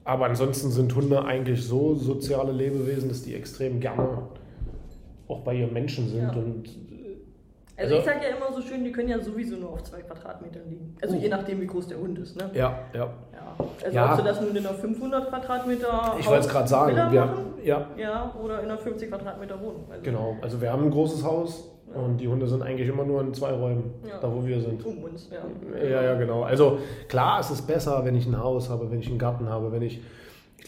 Aber 0.04 0.26
ansonsten 0.26 0.70
sind 0.70 0.94
Hunde 0.94 1.24
eigentlich 1.24 1.62
so 1.62 1.94
soziale 1.94 2.52
Lebewesen, 2.52 3.08
dass 3.08 3.22
die 3.22 3.34
extrem 3.34 3.80
gerne 3.80 4.22
auch 5.28 5.40
bei 5.40 5.54
ihren 5.54 5.72
Menschen 5.72 6.08
sind 6.08 6.22
ja. 6.22 6.32
und 6.32 6.64
also, 7.80 7.96
also 7.96 7.96
ich 7.96 8.04
sage 8.04 8.26
ja 8.26 8.36
immer 8.36 8.54
so 8.54 8.62
schön, 8.62 8.84
die 8.84 8.92
können 8.92 9.08
ja 9.08 9.20
sowieso 9.20 9.56
nur 9.56 9.70
auf 9.70 9.82
zwei 9.82 10.00
Quadratmetern 10.02 10.68
liegen. 10.68 10.96
Also 11.00 11.16
uh. 11.16 11.20
je 11.20 11.28
nachdem, 11.28 11.60
wie 11.60 11.66
groß 11.66 11.88
der 11.88 11.98
Hund 11.98 12.18
ist. 12.18 12.36
Ne? 12.36 12.50
Ja, 12.54 12.80
ja. 12.92 13.00
ja. 13.00 13.10
Also 13.84 13.96
ja. 13.96 14.12
ob 14.12 14.18
du 14.18 14.24
das 14.24 14.40
nun 14.40 14.54
in 14.54 14.66
einer 14.66 14.74
500 14.74 15.28
Quadratmeter 15.28 16.16
Ich 16.18 16.26
wollte 16.26 16.46
es 16.46 16.48
gerade 16.48 16.68
sagen. 16.68 16.96
Wir, 17.10 17.34
ja. 17.64 17.86
ja. 17.96 18.34
Oder 18.42 18.60
in 18.60 18.70
einer 18.70 18.78
50 18.78 19.08
Quadratmeter 19.08 19.60
Wohnung. 19.60 19.86
Also 19.90 20.02
genau, 20.02 20.36
also 20.42 20.60
wir 20.60 20.72
haben 20.72 20.84
ein 20.84 20.90
großes 20.90 21.24
Haus 21.24 21.68
ja. 21.92 22.00
und 22.00 22.18
die 22.18 22.28
Hunde 22.28 22.46
sind 22.46 22.62
eigentlich 22.62 22.88
immer 22.88 23.04
nur 23.04 23.20
in 23.20 23.34
zwei 23.34 23.52
Räumen, 23.52 23.94
ja. 24.06 24.18
da 24.20 24.32
wo 24.32 24.44
wir 24.44 24.60
sind. 24.60 24.84
Um 24.84 25.04
uns, 25.04 25.30
ja. 25.30 25.40
Ja, 25.82 26.02
ja, 26.02 26.14
genau. 26.14 26.42
Also 26.42 26.78
klar, 27.08 27.40
es 27.40 27.50
ist 27.50 27.66
besser, 27.66 28.04
wenn 28.04 28.14
ich 28.14 28.26
ein 28.26 28.38
Haus 28.38 28.68
habe, 28.68 28.90
wenn 28.90 29.00
ich 29.00 29.08
einen 29.08 29.18
Garten 29.18 29.48
habe, 29.48 29.72
wenn 29.72 29.82
ich 29.82 30.00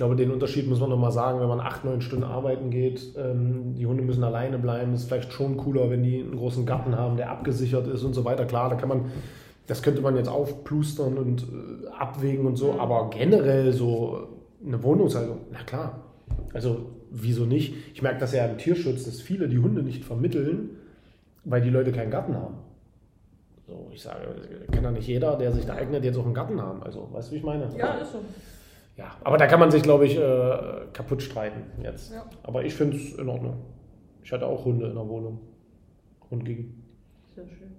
glaube, 0.03 0.17
den 0.17 0.33
Unterschied 0.33 0.69
muss 0.69 0.81
man 0.81 0.91
nochmal 0.91 1.13
sagen, 1.13 1.39
wenn 1.39 1.47
man 1.47 1.61
acht, 1.61 1.85
neun 1.85 2.01
Stunden 2.01 2.25
arbeiten 2.25 2.71
geht, 2.71 3.15
ähm, 3.17 3.77
die 3.77 3.87
Hunde 3.87 4.03
müssen 4.03 4.25
alleine 4.25 4.59
bleiben, 4.59 4.93
ist 4.95 5.05
vielleicht 5.05 5.33
schon 5.33 5.57
cooler, 5.57 5.91
wenn 5.91 6.03
die 6.03 6.21
einen 6.21 6.37
großen 6.37 6.67
Garten 6.67 6.97
haben, 6.97 7.17
der 7.17 7.31
abgesichert 7.31 7.87
ist 7.87 8.03
und 8.03 8.13
so 8.13 8.25
weiter. 8.25 8.45
Klar, 8.45 8.69
da 8.69 8.75
kann 8.75 8.89
man, 8.89 9.13
das 9.69 9.81
könnte 9.81 10.03
man 10.03 10.17
jetzt 10.17 10.29
aufplustern 10.29 11.17
und 11.17 11.43
äh, 11.43 11.89
abwägen 11.97 12.47
und 12.47 12.57
so, 12.57 12.81
aber 12.81 13.11
generell 13.11 13.73
so 13.73 14.27
eine 14.67 14.83
Wohnungshaltung, 14.83 15.39
na 15.53 15.63
klar. 15.63 16.01
Also, 16.53 16.87
wieso 17.13 17.45
nicht? 17.45 17.73
Ich 17.95 18.03
merke 18.03 18.19
das 18.19 18.35
ja 18.35 18.45
im 18.47 18.59
Tierschutz, 18.59 19.05
dass 19.05 19.21
viele 19.21 19.49
die 19.49 19.61
Hunde 19.61 19.85
nicht 19.85 20.05
vermitteln, 20.05 20.71
weil 21.45 21.61
die 21.61 21.71
Leute 21.71 21.93
keinen 21.93 22.11
Garten 22.11 22.35
haben. 22.35 22.55
So, 23.69 23.87
ich 23.93 24.03
sage, 24.03 24.19
kann 24.73 24.83
ja 24.83 24.91
nicht 24.91 25.07
jeder, 25.07 25.37
der 25.37 25.53
sich 25.53 25.65
da 25.65 25.75
eignet, 25.75 26.03
jetzt 26.03 26.19
auch 26.19 26.25
einen 26.25 26.35
Garten 26.35 26.61
haben. 26.61 26.83
Also, 26.83 27.09
weißt 27.13 27.29
du, 27.29 27.35
wie 27.35 27.39
ich 27.39 27.45
meine? 27.45 27.69
Ja, 27.79 27.95
ist 27.99 28.11
so. 28.11 28.19
Ja, 28.97 29.17
aber 29.25 29.39
da 29.39 29.47
kann 29.47 29.61
man 29.61 29.71
sich, 29.71 29.83
glaube 29.83 30.07
ich, 30.07 30.17
äh, 30.17 30.87
kaputt 30.93 31.23
streiten 31.23 31.63
jetzt. 31.83 32.13
Ja. 32.13 32.27
Aber 32.43 32.65
ich 32.65 32.75
finde 32.75 32.97
es 32.97 33.15
in 33.15 33.29
Ordnung. 33.29 33.57
Ich 34.23 34.33
hatte 34.33 34.47
auch 34.47 34.65
Hunde 34.65 34.87
in 34.87 34.95
der 34.95 35.09
Wohnung. 35.09 35.41
Hund 36.31 36.45
ging. 36.45 36.75
Sehr 37.35 37.47
schön. 37.49 37.73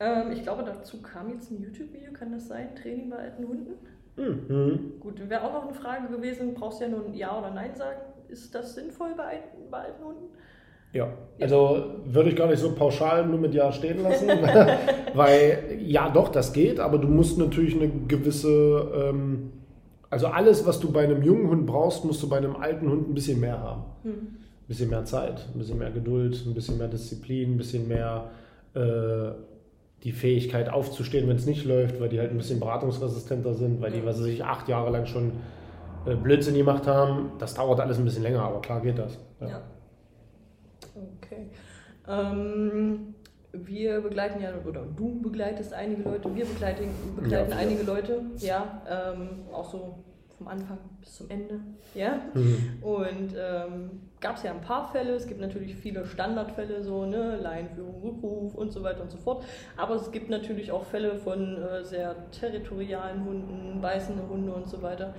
Ähm, 0.00 0.32
ich 0.32 0.42
glaube, 0.42 0.62
dazu 0.64 1.00
kam 1.00 1.30
jetzt 1.30 1.50
ein 1.50 1.62
YouTube-Video, 1.62 2.12
kann 2.12 2.32
das 2.32 2.48
sein? 2.48 2.74
Training 2.74 3.10
bei 3.10 3.16
alten 3.16 3.46
Hunden? 3.46 3.74
Mhm. 4.16 5.00
Gut, 5.00 5.28
wäre 5.28 5.42
auch 5.42 5.52
noch 5.52 5.64
eine 5.64 5.74
Frage 5.74 6.08
gewesen, 6.08 6.54
brauchst 6.54 6.80
du 6.80 6.84
ja 6.84 6.90
nur 6.90 7.06
ein 7.06 7.14
Ja 7.14 7.38
oder 7.38 7.50
Nein 7.50 7.76
sagen. 7.76 8.00
Ist 8.28 8.54
das 8.54 8.74
sinnvoll 8.74 9.14
bei 9.16 9.24
alten, 9.24 9.70
bei 9.70 9.78
alten 9.78 10.04
Hunden? 10.04 10.24
Ja, 10.92 11.08
also 11.40 12.00
würde 12.06 12.30
ich 12.30 12.36
gar 12.36 12.46
nicht 12.46 12.58
so 12.58 12.74
pauschal 12.74 13.26
nur 13.26 13.38
mit 13.38 13.52
Ja 13.54 13.70
stehen 13.70 14.02
lassen, 14.02 14.28
weil 15.14 15.78
ja 15.78 16.08
doch, 16.08 16.30
das 16.30 16.52
geht, 16.52 16.80
aber 16.80 16.98
du 16.98 17.08
musst 17.08 17.38
natürlich 17.38 17.74
eine 17.74 17.88
gewisse, 17.88 18.92
ähm, 18.94 19.52
also 20.10 20.28
alles, 20.28 20.64
was 20.66 20.80
du 20.80 20.90
bei 20.90 21.04
einem 21.04 21.22
jungen 21.22 21.48
Hund 21.48 21.66
brauchst, 21.66 22.04
musst 22.04 22.22
du 22.22 22.28
bei 22.28 22.36
einem 22.36 22.56
alten 22.56 22.88
Hund 22.88 23.08
ein 23.08 23.14
bisschen 23.14 23.40
mehr 23.40 23.58
haben. 23.58 23.84
Hm. 24.02 24.12
Ein 24.12 24.68
bisschen 24.68 24.90
mehr 24.90 25.04
Zeit, 25.04 25.46
ein 25.52 25.58
bisschen 25.58 25.78
mehr 25.78 25.90
Geduld, 25.90 26.44
ein 26.46 26.54
bisschen 26.54 26.78
mehr 26.78 26.88
Disziplin, 26.88 27.54
ein 27.54 27.56
bisschen 27.56 27.88
mehr 27.88 28.30
äh, 28.74 29.32
die 30.02 30.12
Fähigkeit 30.12 30.68
aufzustehen, 30.68 31.28
wenn 31.28 31.36
es 31.36 31.46
nicht 31.46 31.64
läuft, 31.64 32.00
weil 32.00 32.08
die 32.08 32.20
halt 32.20 32.30
ein 32.30 32.36
bisschen 32.36 32.60
beratungsresistenter 32.60 33.54
sind, 33.54 33.80
weil 33.80 33.92
die, 33.92 34.04
was 34.04 34.18
sie 34.18 34.24
sich 34.24 34.44
acht 34.44 34.68
Jahre 34.68 34.90
lang 34.90 35.06
schon 35.06 35.32
äh, 36.06 36.14
Blödsinn 36.14 36.54
gemacht 36.54 36.86
haben. 36.86 37.32
Das 37.38 37.54
dauert 37.54 37.80
alles 37.80 37.98
ein 37.98 38.04
bisschen 38.04 38.22
länger, 38.22 38.42
aber 38.42 38.60
klar 38.60 38.80
geht 38.80 38.98
das. 38.98 39.18
Ja. 39.40 39.62
Okay. 40.94 41.50
Ähm, 42.08 43.14
wir 43.64 44.00
begleiten 44.00 44.42
ja, 44.42 44.50
oder 44.66 44.82
du 44.84 45.20
begleitest 45.20 45.72
einige 45.72 46.02
Leute, 46.02 46.34
wir 46.34 46.44
begleiten, 46.44 46.88
begleiten 47.16 47.50
Ja, 47.50 47.56
einige 47.56 47.82
Leute, 47.82 48.22
ja, 48.38 48.82
ähm, 48.88 49.46
auch 49.52 49.70
so 49.70 50.04
vom 50.38 50.48
Anfang 50.48 50.78
bis 51.00 51.14
zum 51.14 51.30
Ende, 51.30 51.60
ja. 51.94 52.20
Mhm. 52.34 52.78
Und 52.82 53.34
ähm, 53.38 53.90
gab 54.20 54.36
es 54.36 54.42
ja 54.42 54.52
ein 54.52 54.60
paar 54.60 54.90
Fälle, 54.92 55.14
es 55.14 55.26
gibt 55.26 55.40
natürlich 55.40 55.76
viele 55.76 56.04
Standardfälle, 56.04 56.82
so, 56.82 57.06
ne, 57.06 57.36
Laienführung, 57.36 58.02
Rückruf 58.02 58.54
und 58.54 58.72
so 58.72 58.82
weiter 58.82 59.02
und 59.02 59.10
so 59.10 59.18
fort. 59.18 59.44
Aber 59.76 59.94
es 59.94 60.12
gibt 60.12 60.28
natürlich 60.28 60.72
auch 60.72 60.84
Fälle 60.84 61.16
von 61.16 61.62
äh, 61.62 61.84
sehr 61.84 62.30
territorialen 62.32 63.24
Hunden, 63.24 63.80
beißende 63.80 64.28
Hunde 64.28 64.52
und 64.52 64.68
so 64.68 64.82
weiter. 64.82 65.14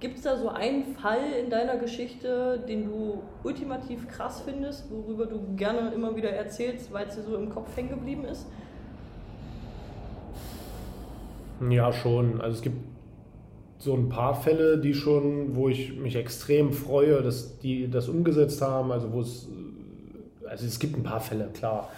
Gibt 0.00 0.16
es 0.16 0.22
da 0.22 0.36
so 0.36 0.48
einen 0.48 0.84
Fall 0.96 1.32
in 1.40 1.48
deiner 1.48 1.76
Geschichte, 1.76 2.64
den 2.66 2.86
du 2.86 3.22
ultimativ 3.44 4.08
krass 4.08 4.42
findest, 4.44 4.90
worüber 4.90 5.26
du 5.26 5.54
gerne 5.54 5.92
immer 5.94 6.16
wieder 6.16 6.30
erzählst, 6.30 6.92
weil 6.92 7.06
es 7.06 7.14
dir 7.14 7.22
so 7.22 7.36
im 7.36 7.50
Kopf 7.50 7.76
hängen 7.76 7.90
geblieben 7.90 8.24
ist? 8.24 8.46
Ja, 11.70 11.92
schon. 11.92 12.40
Also 12.40 12.56
es 12.56 12.62
gibt 12.62 12.91
so 13.82 13.94
ein 13.94 14.08
paar 14.08 14.34
Fälle, 14.40 14.78
die 14.78 14.94
schon, 14.94 15.56
wo 15.56 15.68
ich 15.68 15.96
mich 15.96 16.14
extrem 16.14 16.72
freue, 16.72 17.20
dass 17.20 17.58
die 17.58 17.90
das 17.90 18.08
umgesetzt 18.08 18.62
haben. 18.62 18.92
Also 18.92 19.12
wo 19.12 19.20
es, 19.20 19.48
also 20.48 20.64
es 20.66 20.78
gibt 20.78 20.96
ein 20.96 21.02
paar 21.02 21.20
Fälle, 21.20 21.48
klar. 21.52 21.88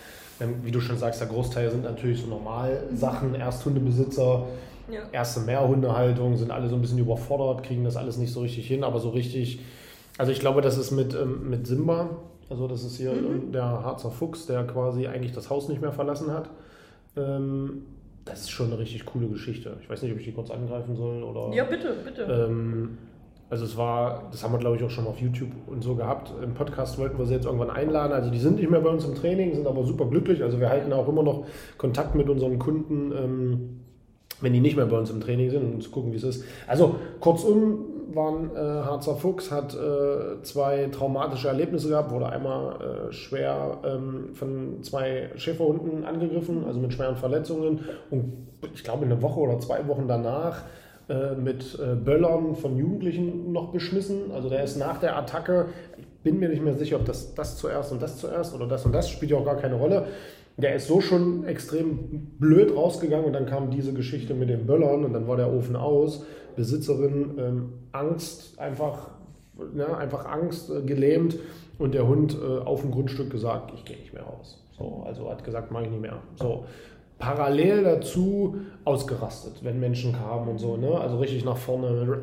Ähm, 0.40 0.54
Wie 0.62 0.70
du 0.70 0.80
schon 0.80 0.96
sagst, 0.96 1.20
der 1.20 1.28
Großteil 1.28 1.70
sind 1.70 1.84
natürlich 1.84 2.20
so 2.22 2.26
Normalsachen, 2.28 3.34
Ersthundebesitzer, 3.34 4.46
Ja. 4.90 5.00
erste 5.12 5.40
Mehrhundehaltung, 5.40 6.36
sind 6.36 6.50
alle 6.50 6.68
so 6.68 6.74
ein 6.74 6.80
bisschen 6.80 6.98
überfordert, 6.98 7.62
kriegen 7.64 7.84
das 7.84 7.96
alles 7.96 8.16
nicht 8.16 8.32
so 8.32 8.40
richtig 8.40 8.66
hin, 8.66 8.82
aber 8.82 8.98
so 8.98 9.10
richtig, 9.10 9.60
also 10.18 10.32
ich 10.32 10.40
glaube, 10.40 10.60
das 10.62 10.76
ist 10.78 10.90
mit, 10.90 11.14
ähm, 11.14 11.48
mit 11.50 11.66
Simba, 11.66 12.10
also 12.50 12.66
das 12.66 12.82
ist 12.82 12.96
hier 12.96 13.12
Mhm. 13.12 13.52
der 13.52 13.62
Harzer 13.64 14.10
Fuchs, 14.10 14.46
der 14.46 14.64
quasi 14.64 15.06
eigentlich 15.06 15.32
das 15.32 15.50
Haus 15.50 15.68
nicht 15.68 15.80
mehr 15.80 15.92
verlassen 15.92 16.30
hat. 16.32 16.48
Ähm, 17.16 17.82
das 18.24 18.40
ist 18.40 18.50
schon 18.50 18.66
eine 18.66 18.78
richtig 18.78 19.04
coole 19.04 19.28
Geschichte. 19.28 19.76
Ich 19.82 19.90
weiß 19.90 20.02
nicht, 20.02 20.12
ob 20.12 20.18
ich 20.18 20.24
die 20.24 20.32
kurz 20.32 20.50
angreifen 20.50 20.96
soll 20.96 21.22
oder. 21.22 21.54
Ja, 21.54 21.64
bitte, 21.64 21.94
bitte. 22.04 22.22
Ähm, 22.22 22.98
also 23.50 23.66
es 23.66 23.76
war, 23.76 24.28
das 24.30 24.42
haben 24.42 24.52
wir 24.52 24.58
glaube 24.58 24.76
ich 24.76 24.82
auch 24.82 24.90
schon 24.90 25.06
auf 25.06 25.20
YouTube 25.20 25.52
und 25.66 25.82
so 25.82 25.94
gehabt. 25.94 26.32
Im 26.42 26.54
Podcast 26.54 26.98
wollten 26.98 27.18
wir 27.18 27.26
sie 27.26 27.34
jetzt 27.34 27.44
irgendwann 27.44 27.70
einladen. 27.70 28.12
Also 28.12 28.30
die 28.30 28.38
sind 28.38 28.56
nicht 28.56 28.70
mehr 28.70 28.80
bei 28.80 28.90
uns 28.90 29.04
im 29.04 29.14
Training, 29.14 29.54
sind 29.54 29.66
aber 29.66 29.84
super 29.84 30.06
glücklich. 30.06 30.42
Also 30.42 30.58
wir 30.58 30.70
halten 30.70 30.92
auch 30.92 31.06
immer 31.08 31.22
noch 31.22 31.46
Kontakt 31.76 32.14
mit 32.14 32.28
unseren 32.28 32.58
Kunden, 32.58 33.12
ähm, 33.12 33.80
wenn 34.40 34.52
die 34.52 34.60
nicht 34.60 34.76
mehr 34.76 34.86
bei 34.86 34.98
uns 34.98 35.10
im 35.10 35.20
Training 35.20 35.50
sind, 35.50 35.62
um 35.62 35.80
zu 35.80 35.90
gucken, 35.90 36.12
wie 36.12 36.16
es 36.16 36.24
ist. 36.24 36.44
Also 36.66 36.96
kurzum 37.20 37.93
war 38.12 38.32
ein 38.32 38.50
äh, 38.54 38.58
Harzer 38.58 39.16
Fuchs, 39.16 39.50
hat 39.50 39.74
äh, 39.74 40.42
zwei 40.42 40.88
traumatische 40.92 41.48
Erlebnisse 41.48 41.88
gehabt, 41.88 42.10
wurde 42.10 42.28
einmal 42.28 43.08
äh, 43.08 43.12
schwer 43.12 43.78
ähm, 43.84 44.34
von 44.34 44.82
zwei 44.82 45.30
Schäferhunden 45.36 46.04
angegriffen, 46.04 46.64
also 46.66 46.80
mit 46.80 46.92
schweren 46.92 47.16
Verletzungen 47.16 47.80
und 48.10 48.32
ich 48.74 48.84
glaube 48.84 49.04
eine 49.04 49.20
Woche 49.22 49.40
oder 49.40 49.58
zwei 49.60 49.86
Wochen 49.88 50.08
danach 50.08 50.62
äh, 51.08 51.34
mit 51.34 51.78
äh, 51.78 51.94
Böllern 51.94 52.54
von 52.54 52.78
Jugendlichen 52.78 53.52
noch 53.52 53.72
beschmissen. 53.72 54.30
Also 54.32 54.48
der 54.48 54.64
ist 54.64 54.76
nach 54.76 54.98
der 54.98 55.16
Attacke, 55.18 55.66
ich 55.98 56.06
bin 56.22 56.38
mir 56.38 56.48
nicht 56.48 56.62
mehr 56.62 56.74
sicher, 56.74 56.96
ob 56.96 57.04
das, 57.04 57.34
das 57.34 57.58
zuerst 57.58 57.92
und 57.92 58.00
das 58.00 58.16
zuerst 58.16 58.54
oder 58.54 58.66
das 58.66 58.86
und 58.86 58.92
das, 58.92 59.10
spielt 59.10 59.30
ja 59.30 59.36
auch 59.36 59.44
gar 59.44 59.56
keine 59.56 59.74
Rolle. 59.74 60.06
Der 60.56 60.76
ist 60.76 60.86
so 60.86 61.00
schon 61.00 61.44
extrem 61.44 62.28
blöd 62.38 62.74
rausgegangen 62.76 63.26
und 63.26 63.32
dann 63.32 63.46
kam 63.46 63.70
diese 63.70 63.92
Geschichte 63.92 64.34
mit 64.34 64.48
den 64.48 64.66
Böllern 64.66 65.04
und 65.04 65.12
dann 65.12 65.26
war 65.26 65.36
der 65.36 65.52
Ofen 65.52 65.74
aus. 65.74 66.24
Besitzerin 66.54 67.34
ähm, 67.38 67.72
Angst, 67.92 68.58
einfach, 68.60 69.10
ne, 69.72 69.96
einfach 69.96 70.26
Angst, 70.26 70.70
äh, 70.70 70.82
gelähmt 70.82 71.36
und 71.78 71.94
der 71.94 72.06
Hund 72.06 72.36
äh, 72.40 72.58
auf 72.58 72.82
dem 72.82 72.92
Grundstück 72.92 73.30
gesagt, 73.30 73.72
ich 73.74 73.84
gehe 73.84 73.96
nicht 73.96 74.14
mehr 74.14 74.22
raus. 74.22 74.62
So, 74.78 75.02
also 75.06 75.28
hat 75.28 75.44
gesagt, 75.44 75.72
mache 75.72 75.84
ich 75.84 75.90
nicht 75.90 76.02
mehr. 76.02 76.18
So, 76.36 76.64
parallel 77.24 77.84
dazu 77.84 78.56
ausgerastet, 78.84 79.54
wenn 79.62 79.80
Menschen 79.80 80.12
kamen 80.12 80.48
und 80.48 80.58
so, 80.58 80.76
ne? 80.76 80.90
Also 81.00 81.18
richtig 81.18 81.44
nach 81.44 81.56
vorne 81.56 82.18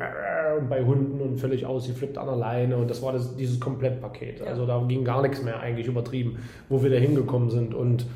und 0.60 0.68
bei 0.68 0.84
Hunden 0.84 1.20
und 1.20 1.38
völlig 1.38 1.66
ausgeflippt 1.66 2.18
an 2.18 2.26
der 2.26 2.36
Leine 2.36 2.76
und 2.76 2.88
das 2.88 3.02
war 3.02 3.12
das, 3.12 3.34
dieses 3.36 3.58
Komplettpaket. 3.58 4.42
Also 4.46 4.66
da 4.66 4.80
ging 4.86 5.04
gar 5.04 5.22
nichts 5.22 5.42
mehr 5.42 5.58
eigentlich 5.60 5.86
übertrieben, 5.86 6.38
wo 6.68 6.82
wir 6.82 6.90
da 6.90 6.96
hingekommen 6.96 7.50
sind 7.50 7.74
und 7.74 8.06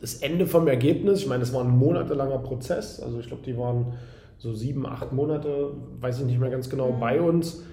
das 0.00 0.14
Ende 0.22 0.46
vom 0.46 0.68
Ergebnis, 0.68 1.20
ich 1.20 1.26
meine, 1.26 1.42
es 1.42 1.52
war 1.52 1.62
ein 1.64 1.70
monatelanger 1.70 2.38
Prozess, 2.38 3.00
also 3.00 3.18
ich 3.18 3.26
glaube, 3.26 3.42
die 3.44 3.58
waren 3.58 3.94
so 4.38 4.54
sieben, 4.54 4.86
acht 4.86 5.12
Monate, 5.12 5.72
weiß 6.00 6.20
ich 6.20 6.26
nicht 6.26 6.38
mehr 6.38 6.50
ganz 6.50 6.70
genau, 6.70 6.92
Mhm. 6.92 7.00
bei 7.00 7.20
uns. 7.20 7.64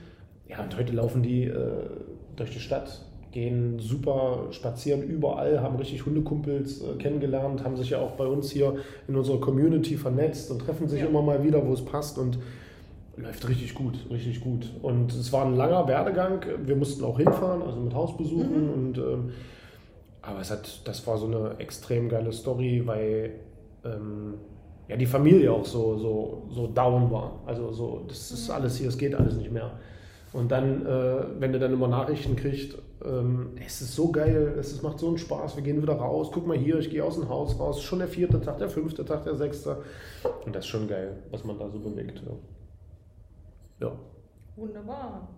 Ja, 0.50 0.64
und 0.64 0.76
heute 0.78 0.94
laufen 0.94 1.22
die 1.22 1.44
äh, 1.46 1.84
durch 2.36 2.50
die 2.50 2.60
Stadt, 2.60 3.02
gehen 3.36 3.80
super 3.80 4.48
spazieren 4.52 5.04
überall, 5.04 5.62
haben 5.62 5.76
richtig 5.76 6.06
Hundekumpels 6.06 6.82
äh, 6.82 6.96
kennengelernt, 6.96 7.66
haben 7.66 7.76
sich 7.76 7.90
ja 7.90 8.00
auch 8.00 8.12
bei 8.12 8.26
uns 8.26 8.50
hier 8.50 8.78
in 9.10 9.16
unserer 9.18 9.42
Community 9.42 9.98
vernetzt 9.98 10.50
und 10.52 10.60
treffen 10.60 10.88
sich 10.88 11.02
Ja. 11.02 11.08
immer 11.08 11.22
mal 11.22 11.44
wieder, 11.44 11.68
wo 11.68 11.74
es 11.74 11.84
passt 11.84 12.18
und 12.18 12.40
läuft 13.18 13.48
richtig 13.50 13.76
gut, 13.76 13.96
richtig 14.10 14.40
gut. 14.40 14.72
Und 14.82 15.12
es 15.14 15.34
war 15.34 15.46
ein 15.46 15.56
langer 15.56 15.86
Werdegang. 15.88 16.46
Wir 16.66 16.78
mussten 16.78 17.04
auch 17.04 17.18
hinfahren, 17.18 17.62
also 17.62 17.80
mit 17.82 17.94
Hausbesuchen 17.94 18.70
und 18.70 18.98
ähm, 18.98 19.32
aber 20.22 20.40
es 20.40 20.50
hat, 20.50 20.88
das 20.88 21.06
war 21.06 21.18
so 21.18 21.28
eine 21.28 21.60
extrem 21.60 22.08
geile 22.08 22.32
Story, 22.32 22.84
weil 22.86 23.32
ähm, 23.84 24.36
ja 24.88 24.96
die 24.96 25.06
Familie 25.06 25.52
auch 25.52 25.66
so, 25.66 25.98
so, 25.98 26.44
so 26.52 26.68
down 26.68 27.12
war. 27.12 27.40
Also 27.46 27.74
so, 27.74 28.02
das 28.08 28.32
ist 28.32 28.50
alles 28.50 28.78
hier, 28.78 28.88
es 28.88 28.98
geht 28.98 29.14
alles 29.14 29.36
nicht 29.36 29.52
mehr. 29.52 29.72
Und 30.36 30.52
dann, 30.52 30.86
äh, 30.86 31.40
wenn 31.40 31.54
du 31.54 31.60
dann 31.60 31.72
immer 31.72 31.88
Nachrichten 31.88 32.36
kriegst, 32.36 32.78
ähm, 33.06 33.52
es 33.66 33.80
ist 33.80 33.96
so 33.96 34.12
geil, 34.12 34.56
es 34.60 34.74
ist, 34.74 34.84
macht 34.84 35.00
so 35.00 35.08
einen 35.08 35.18
Spaß, 35.18 35.56
wir 35.56 35.64
gehen 35.64 35.82
wieder 35.82 35.94
raus, 35.94 36.30
guck 36.34 36.46
mal 36.46 36.58
hier, 36.58 36.78
ich 36.78 36.90
gehe 36.90 37.02
aus 37.02 37.16
dem 37.16 37.30
Haus 37.30 37.58
raus, 37.58 37.82
schon 37.82 38.00
der 38.00 38.10
vierte 38.10 38.42
Tag, 38.42 38.58
der 38.58 38.68
fünfte 38.68 39.06
Tag, 39.06 39.24
der 39.24 39.36
sechste. 39.36 39.82
Und 40.46 40.54
das 40.54 40.66
ist 40.66 40.70
schon 40.70 40.90
geil, 40.90 41.24
was 41.32 41.46
man 41.46 41.58
da 41.58 41.70
so 41.70 41.80
bewegt. 41.80 42.22
Ja. 43.80 43.88
ja. 43.88 43.96
Wunderbar. 44.58 45.30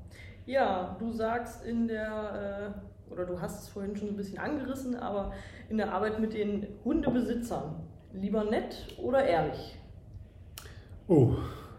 Ja, 0.48 0.98
du 0.98 1.12
sagst 1.12 1.64
in 1.64 1.88
der, 1.88 2.74
äh, 2.74 3.14
oder 3.14 3.28
du 3.28 3.40
hast 3.40 3.62
es 3.62 3.70
vorhin 3.70 3.96
schon 3.96 4.08
ein 4.08 4.18
bisschen 4.18 4.40
angerissen, 4.40 4.96
aber 4.96 5.32
in 5.70 5.78
der 5.78 5.94
Arbeit 5.94 6.20
mit 6.20 6.34
den 6.34 6.66
Hundebesitzern, 6.84 7.84
lieber 8.14 8.46
nett 8.46 8.96
oder 9.00 9.24
ehrlich? 9.24 9.78
Oh, 11.08 11.36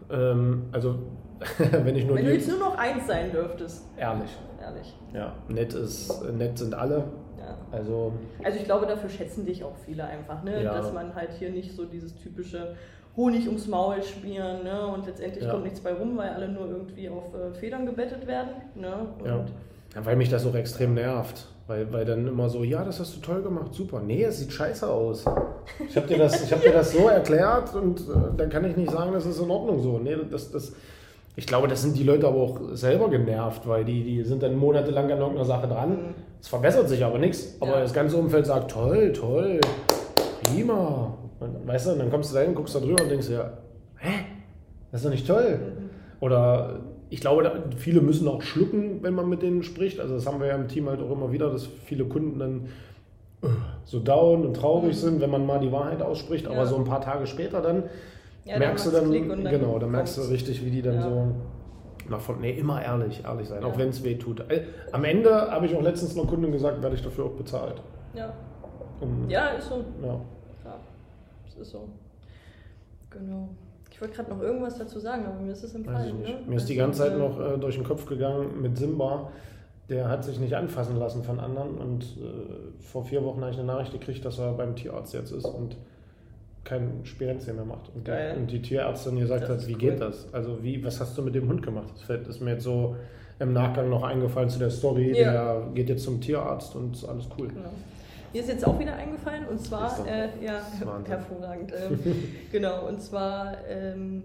ähm, 0.09 0.69
also 0.71 0.99
wenn 1.57 1.95
ich 1.95 2.05
nur 2.05 2.17
Wenn 2.17 2.25
du 2.25 2.33
jetzt 2.33 2.47
nur 2.47 2.59
noch 2.59 2.77
eins 2.77 3.07
sein 3.07 3.31
dürftest, 3.31 3.85
ehrlich. 3.97 4.29
ehrlich. 4.61 4.93
Ja, 5.13 5.33
nett 5.47 5.73
ist, 5.73 6.21
nett 6.33 6.57
sind 6.57 6.73
alle. 6.73 7.05
Ja. 7.37 7.57
Also 7.71 8.13
Also 8.43 8.57
ich 8.59 8.65
glaube, 8.65 8.85
dafür 8.85 9.09
schätzen 9.09 9.45
dich 9.45 9.63
auch 9.63 9.75
viele 9.85 10.03
einfach, 10.03 10.43
ne? 10.43 10.63
Ja. 10.63 10.73
dass 10.73 10.91
man 10.93 11.15
halt 11.15 11.31
hier 11.39 11.49
nicht 11.51 11.73
so 11.75 11.85
dieses 11.85 12.15
typische 12.15 12.75
Honig 13.15 13.47
ums 13.47 13.67
Maul 13.67 14.01
schmieren 14.03 14.63
ne? 14.63 14.85
und 14.87 15.05
letztendlich 15.05 15.43
Ja. 15.43 15.51
kommt 15.51 15.63
nichts 15.63 15.79
bei 15.81 15.93
rum, 15.93 16.15
weil 16.17 16.29
alle 16.29 16.47
nur 16.49 16.67
irgendwie 16.69 17.09
auf 17.09 17.33
äh, 17.33 17.53
Federn 17.53 17.85
gebettet 17.85 18.27
werden. 18.27 18.49
Ne? 18.75 18.93
Und 19.19 19.25
Ja. 19.25 19.45
Ja, 19.95 20.05
weil 20.05 20.15
mich 20.17 20.29
das 20.29 20.45
auch 20.45 20.53
extrem 20.55 20.93
nervt. 20.93 21.47
Weil, 21.65 21.91
weil 21.93 22.03
dann 22.05 22.27
immer 22.27 22.49
so, 22.49 22.63
ja, 22.63 22.83
das 22.83 22.99
hast 22.99 23.15
du 23.15 23.21
toll 23.21 23.43
gemacht, 23.43 23.73
super. 23.75 24.01
Nee, 24.01 24.23
es 24.23 24.39
sieht 24.39 24.51
scheiße 24.51 24.87
aus. 24.87 25.23
Ich 25.87 25.95
habe 25.95 26.07
dir, 26.07 26.17
das- 26.17 26.43
ich 26.43 26.51
hab 26.51 26.61
dir 26.61 26.71
das 26.71 26.91
so 26.93 27.07
erklärt 27.07 27.75
und 27.75 27.99
äh, 28.01 28.03
dann 28.37 28.49
kann 28.49 28.65
ich 28.65 28.75
nicht 28.75 28.91
sagen, 28.91 29.13
das 29.13 29.25
ist 29.27 29.39
in 29.39 29.49
Ordnung 29.51 29.79
so. 29.79 29.99
Nee, 29.99 30.17
das, 30.31 30.51
das, 30.51 30.73
ich 31.35 31.47
glaube, 31.47 31.67
das 31.67 31.81
sind 31.81 31.97
die 31.97 32.03
Leute 32.03 32.27
aber 32.27 32.37
auch 32.37 32.59
selber 32.73 33.09
genervt, 33.09 33.67
weil 33.67 33.85
die, 33.85 34.03
die 34.03 34.23
sind 34.23 34.43
dann 34.43 34.57
monatelang 34.57 35.05
an 35.11 35.19
irgendeiner 35.19 35.45
Sache 35.45 35.67
dran. 35.67 36.15
Es 36.41 36.47
verbessert 36.47 36.89
sich 36.89 37.03
aber 37.05 37.17
nichts. 37.17 37.55
Aber 37.61 37.71
Ja. 37.75 37.79
das 37.81 37.93
ganze 37.93 38.17
Umfeld 38.17 38.45
sagt, 38.45 38.71
toll, 38.71 39.13
toll, 39.13 39.59
prima. 40.43 41.17
Und, 41.39 41.67
weißt 41.67 41.87
du, 41.87 41.91
und 41.93 41.99
dann 41.99 42.09
kommst 42.11 42.31
du 42.31 42.35
da 42.35 42.41
hin, 42.41 42.55
guckst 42.55 42.75
da 42.75 42.79
drüber 42.79 43.03
und 43.03 43.09
denkst 43.09 43.29
ja, 43.29 43.51
hä? 43.97 44.25
Das 44.91 45.01
ist 45.01 45.05
doch 45.05 45.11
nicht 45.11 45.27
toll. 45.27 45.59
Oder 46.19 46.79
ich 47.09 47.21
glaube, 47.21 47.63
viele 47.77 48.01
müssen 48.01 48.27
auch 48.27 48.41
schlucken, 48.41 49.01
wenn 49.01 49.13
man 49.13 49.29
mit 49.29 49.41
denen 49.41 49.63
spricht. 49.63 49.99
Also 49.99 50.15
das 50.15 50.25
haben 50.27 50.39
wir 50.39 50.47
ja 50.47 50.55
im 50.55 50.67
Team 50.67 50.89
halt 50.89 51.01
auch 51.01 51.11
immer 51.11 51.31
wieder, 51.31 51.49
dass 51.49 51.65
viele 51.85 52.05
Kunden 52.05 52.39
dann 52.39 52.65
äh, 53.43 53.47
so 53.85 53.99
down 53.99 54.45
und 54.45 54.55
traurig 54.55 54.97
sind, 54.97 55.21
wenn 55.21 55.29
man 55.29 55.45
mal 55.45 55.59
die 55.59 55.71
Wahrheit 55.71 56.01
ausspricht. 56.01 56.47
Aber 56.47 56.57
Ja. 56.57 56.65
so 56.65 56.75
ein 56.75 56.83
paar 56.83 57.01
Tage 57.01 57.25
später 57.27 57.61
dann 57.61 57.83
Ja, 58.45 58.53
dann 58.53 58.59
merkst 58.59 58.85
du 58.87 58.91
dann, 58.91 59.05
Klick 59.09 59.29
und 59.29 59.43
dann 59.43 59.53
genau, 59.53 59.77
dann 59.79 59.91
merkst 59.91 60.17
du 60.17 60.21
richtig, 60.23 60.63
wie 60.65 60.71
die 60.71 60.81
dann 60.81 60.95
Ja. 60.95 61.01
so 61.03 61.31
nach 62.09 62.21
von, 62.21 62.39
nee, 62.39 62.51
immer 62.57 62.81
ehrlich, 62.81 63.23
ehrlich 63.23 63.47
sein, 63.47 63.63
auch 63.63 63.73
Ja. 63.73 63.77
wenn 63.77 63.89
es 63.89 64.03
weh 64.03 64.15
tut. 64.15 64.39
Äh, 64.49 64.63
Am 64.91 65.03
Ende 65.03 65.29
habe 65.51 65.65
ich 65.67 65.75
auch 65.75 65.81
letztens 65.81 66.17
einer 66.17 66.27
Kundin 66.27 66.51
gesagt, 66.51 66.81
werde 66.81 66.95
ich 66.95 67.01
dafür 67.03 67.25
auch 67.25 67.33
bezahlt. 67.33 67.81
Ja. 68.15 68.33
Und, 69.01 69.29
ja, 69.29 69.49
ist 69.49 69.69
so. 69.69 69.83
ja. 70.01 70.07
Ja, 70.65 70.77
das 71.45 71.55
ist 71.57 71.71
so. 71.71 71.87
Genau. 73.11 73.49
Ich 73.91 74.01
wollte 74.01 74.15
gerade 74.15 74.29
noch 74.29 74.41
irgendwas 74.41 74.77
dazu 74.77 74.99
sagen, 74.99 75.25
aber 75.25 75.39
mir 75.41 75.51
ist 75.51 75.63
es 75.63 75.75
entfallen. 75.75 76.21
Ne? 76.21 76.39
Mir 76.47 76.55
ist 76.55 76.69
die 76.69 76.79
Also, 76.79 76.85
ganze 76.85 76.99
Zeit 76.99 77.13
äh, 77.13 77.17
noch 77.17 77.39
äh, 77.39 77.57
durch 77.57 77.75
den 77.75 77.83
Kopf 77.83 78.05
gegangen 78.05 78.61
mit 78.61 78.77
Simba. 78.77 79.29
Der 79.89 80.07
hat 80.07 80.23
sich 80.23 80.39
nicht 80.39 80.53
anfassen 80.55 80.97
lassen 80.97 81.23
von 81.23 81.39
anderen 81.39 81.77
und 81.77 82.03
äh, 82.03 82.81
vor 82.81 83.03
vier 83.03 83.23
Wochen 83.25 83.41
habe 83.41 83.51
ich 83.51 83.57
eine 83.57 83.65
Nachricht 83.65 83.91
gekriegt, 83.91 84.23
dass 84.23 84.37
er 84.39 84.53
beim 84.53 84.75
Tierarzt 84.75 85.13
jetzt 85.13 85.31
ist 85.31 85.45
und 85.45 85.75
kein 86.63 87.01
Spirenzien 87.03 87.55
mehr 87.55 87.65
macht. 87.65 87.89
Und, 87.95 88.05
Geil. 88.05 88.35
und 88.37 88.51
die 88.51 88.61
Tierärztin 88.61 89.17
gesagt 89.19 89.43
Das 89.43 89.49
hat, 89.61 89.67
wie 89.67 89.73
cool. 89.73 89.79
geht 89.79 90.01
das? 90.01 90.31
Also 90.33 90.61
wie, 90.63 90.83
was 90.83 90.99
hast 90.99 91.17
du 91.17 91.21
mit 91.21 91.35
dem 91.35 91.47
Hund 91.47 91.63
gemacht? 91.63 91.89
Das 91.93 92.03
fällt- 92.03 92.27
ist 92.27 92.41
mir 92.41 92.51
jetzt 92.51 92.63
so 92.63 92.95
im 93.39 93.53
Nachgang 93.53 93.89
noch 93.89 94.03
eingefallen 94.03 94.49
zu 94.49 94.59
der 94.59 94.69
Story. 94.69 95.17
Ja. 95.17 95.31
Der 95.31 95.67
geht 95.73 95.89
jetzt 95.89 96.03
zum 96.03 96.19
Tierarzt 96.21 96.75
und 96.75 96.95
ist 96.95 97.05
alles 97.05 97.27
cool. 97.37 97.47
Genau. 97.47 97.69
Mir 98.33 98.41
ist 98.41 98.49
jetzt 98.49 98.67
auch 98.67 98.77
wieder 98.77 98.93
eingefallen 98.95 99.47
und 99.47 99.59
zwar, 99.59 100.05
äh, 100.07 100.27
ja, 100.45 100.61
hervorragend. 101.07 101.73
Ähm, 101.73 101.99
genau, 102.51 102.87
und 102.87 103.01
zwar, 103.01 103.53
ähm, 103.67 104.21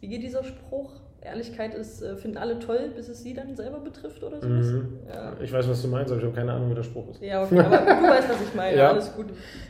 wie 0.00 0.08
geht 0.08 0.22
dieser 0.22 0.44
Spruch? 0.44 0.92
Ehrlichkeit 1.24 1.74
ist, 1.74 2.02
äh, 2.02 2.16
finden 2.16 2.36
alle 2.36 2.58
toll, 2.58 2.92
bis 2.94 3.08
es 3.08 3.22
sie 3.22 3.32
dann 3.32 3.56
selber 3.56 3.80
betrifft 3.80 4.22
oder 4.22 4.40
sowas. 4.40 4.66
Mhm. 4.66 4.98
Ja. 5.08 5.32
Ich 5.40 5.52
weiß, 5.52 5.68
was 5.68 5.80
du 5.80 5.88
meinst, 5.88 6.12
aber 6.12 6.20
ich 6.20 6.26
habe 6.26 6.36
keine 6.36 6.52
Ahnung, 6.52 6.70
wie 6.70 6.74
der 6.74 6.82
Spruch 6.82 7.08
ist. 7.10 7.22
Ja, 7.22 7.42
okay, 7.42 7.60
aber 7.60 7.78
du 7.78 8.08
weißt, 8.08 8.28
was 8.28 8.42
ich 8.42 8.54
meine. 8.54 8.76
Ja. 8.76 8.90
Alles 8.90 9.14
gut. 9.14 9.26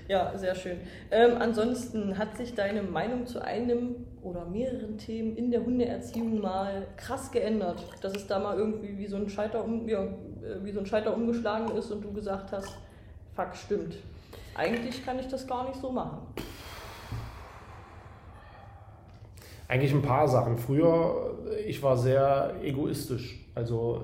Ja, 0.08 0.36
sehr 0.36 0.54
schön. 0.54 0.78
Ähm, 1.10 1.36
ansonsten 1.38 2.18
hat 2.18 2.36
sich 2.36 2.54
deine 2.54 2.82
Meinung 2.82 3.26
zu 3.26 3.42
einem 3.42 3.94
oder 4.22 4.44
mehreren 4.46 4.98
Themen 4.98 5.36
in 5.36 5.50
der 5.50 5.64
Hundeerziehung 5.64 6.40
mal 6.40 6.86
krass 6.96 7.30
geändert, 7.30 7.84
dass 8.00 8.14
es 8.16 8.26
da 8.26 8.38
mal 8.40 8.58
irgendwie 8.58 8.98
wie 8.98 9.06
so 9.06 9.16
ein 9.16 9.28
Scheiter 9.28 9.64
um, 9.64 9.88
ja, 9.88 10.02
äh, 10.02 10.08
wie 10.62 10.72
so 10.72 10.80
ein 10.80 10.86
Scheiter 10.86 11.14
umgeschlagen 11.14 11.76
ist 11.76 11.90
und 11.90 12.02
du 12.02 12.12
gesagt 12.12 12.50
hast, 12.52 12.76
fuck, 13.36 13.54
stimmt. 13.54 13.96
Eigentlich 14.56 15.04
kann 15.04 15.18
ich 15.18 15.28
das 15.28 15.46
gar 15.46 15.68
nicht 15.68 15.80
so 15.80 15.90
machen. 15.90 16.18
Eigentlich 19.68 19.92
ein 19.92 20.02
paar 20.02 20.28
Sachen. 20.28 20.58
Früher, 20.58 21.38
ich 21.66 21.82
war 21.82 21.96
sehr 21.96 22.54
egoistisch, 22.62 23.38
also 23.54 24.02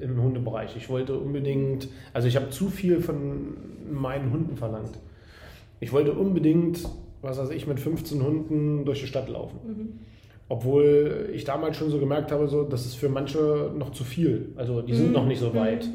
äh, 0.00 0.04
im 0.04 0.20
Hundebereich. 0.20 0.76
Ich 0.76 0.88
wollte 0.88 1.18
unbedingt, 1.18 1.88
also 2.12 2.26
ich 2.26 2.36
habe 2.36 2.50
zu 2.50 2.68
viel 2.68 3.00
von 3.00 3.56
meinen 3.90 4.32
Hunden 4.32 4.56
verlangt. 4.56 4.98
Ich 5.78 5.92
wollte 5.92 6.12
unbedingt, 6.12 6.88
was 7.22 7.38
weiß 7.38 7.50
ich, 7.50 7.66
mit 7.66 7.80
15 7.80 8.22
Hunden 8.22 8.84
durch 8.84 9.00
die 9.00 9.06
Stadt 9.06 9.28
laufen. 9.28 9.58
Obwohl 10.52 11.30
ich 11.32 11.44
damals 11.44 11.76
schon 11.76 11.90
so 11.90 12.00
gemerkt 12.00 12.32
habe, 12.32 12.48
so, 12.48 12.64
das 12.64 12.84
ist 12.84 12.96
für 12.96 13.08
manche 13.08 13.70
noch 13.78 13.92
zu 13.92 14.02
viel. 14.02 14.48
Also 14.56 14.82
die 14.82 14.96
sind 14.96 15.12
noch 15.12 15.24
nicht 15.24 15.38
so 15.38 15.54
weit. 15.54 15.88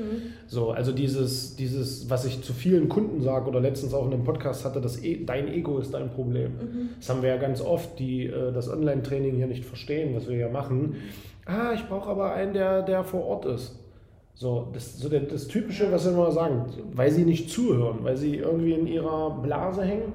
So, 0.48 0.72
also 0.72 0.94
dieses, 0.94 1.58
dieses, 1.58 2.10
was 2.10 2.24
ich 2.24 2.42
zu 2.42 2.54
vielen 2.54 2.88
Kunden 2.88 3.22
sage 3.22 3.50
oder 3.50 3.60
letztens 3.60 3.94
auch 3.94 4.06
in 4.08 4.14
einem 4.14 4.24
Podcast 4.24 4.64
hatte, 4.64 4.80
das 4.80 5.04
e 5.04 5.26
dein 5.26 5.50
Ego 5.50 5.78
ist 5.80 5.94
dein 5.94 6.10
Problem. 6.10 6.54
Das 6.98 7.10
haben 7.10 7.22
wir 7.22 7.32
ja 7.32 7.38
ganz 7.38 7.60
oft, 7.60 8.00
die 8.00 8.28
äh, 8.28 8.54
das 8.54 8.70
Online-Training 8.70 9.36
hier 9.36 9.48
nicht 9.48 9.66
verstehen, 9.66 10.16
was 10.16 10.30
wir 10.30 10.38
hier 10.38 10.48
machen. 10.48 10.96
Ah, 11.46 11.74
ich 11.74 11.86
brauche 11.90 12.10
aber 12.10 12.34
einen, 12.34 12.54
der, 12.54 12.82
der 12.82 13.04
vor 13.04 13.26
Ort 13.26 13.46
ist. 13.48 13.78
So, 14.36 14.70
das, 14.72 14.98
so 14.98 15.10
das 15.10 15.48
Typische, 15.50 15.92
was 15.92 16.06
wir 16.06 16.14
immer 16.14 16.32
sagen, 16.32 16.68
weil 16.94 17.12
sie 17.12 17.26
nicht 17.26 17.50
zuhören, 17.50 18.00
weil 18.04 18.16
sie 18.16 18.38
irgendwie 18.38 18.72
in 18.72 18.88
ihrer 18.88 19.32
Blase 19.42 19.84
hängen 19.84 20.14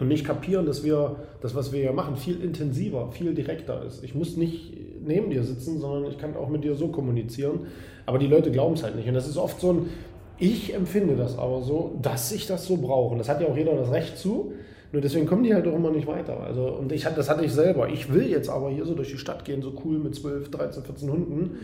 und 0.00 0.08
nicht 0.08 0.24
kapieren, 0.24 0.66
dass 0.66 0.82
wir 0.82 1.16
das, 1.40 1.54
was 1.54 1.72
wir 1.72 1.80
hier 1.80 1.92
machen, 1.92 2.16
viel 2.16 2.42
intensiver, 2.42 3.10
viel 3.12 3.34
direkter 3.34 3.84
ist. 3.84 4.02
Ich 4.02 4.14
muss 4.14 4.36
nicht 4.36 4.72
neben 5.04 5.30
dir 5.30 5.44
sitzen, 5.44 5.80
sondern 5.80 6.10
ich 6.10 6.18
kann 6.18 6.36
auch 6.36 6.48
mit 6.48 6.64
dir 6.64 6.74
so 6.74 6.88
kommunizieren. 6.88 7.66
Aber 8.06 8.18
die 8.18 8.26
Leute 8.26 8.50
glauben 8.50 8.74
es 8.74 8.82
halt 8.82 8.96
nicht. 8.96 9.06
Und 9.06 9.14
das 9.14 9.28
ist 9.28 9.36
oft 9.36 9.60
so 9.60 9.72
ein, 9.72 9.90
ich 10.38 10.74
empfinde 10.74 11.14
das 11.14 11.38
aber 11.38 11.62
so, 11.62 11.96
dass 12.02 12.32
ich 12.32 12.46
das 12.46 12.66
so 12.66 12.76
brauche. 12.76 13.12
Und 13.12 13.18
das 13.18 13.28
hat 13.28 13.40
ja 13.40 13.46
auch 13.46 13.56
jeder 13.56 13.76
das 13.76 13.92
Recht 13.92 14.18
zu. 14.18 14.52
Nur 14.90 15.00
deswegen 15.00 15.26
kommen 15.26 15.44
die 15.44 15.54
halt 15.54 15.66
auch 15.66 15.74
immer 15.74 15.90
nicht 15.90 16.06
weiter. 16.06 16.40
Also, 16.40 16.66
und 16.66 16.90
ich 16.90 17.06
hatte, 17.06 17.16
das 17.16 17.30
hatte 17.30 17.44
ich 17.44 17.52
selber. 17.52 17.88
Ich 17.88 18.12
will 18.12 18.28
jetzt 18.28 18.48
aber 18.48 18.70
hier 18.70 18.84
so 18.84 18.94
durch 18.94 19.10
die 19.10 19.18
Stadt 19.18 19.44
gehen, 19.44 19.62
so 19.62 19.72
cool 19.84 19.98
mit 19.98 20.14
12, 20.14 20.50
13, 20.50 20.82
14 20.82 21.10
Hunden. 21.10 21.58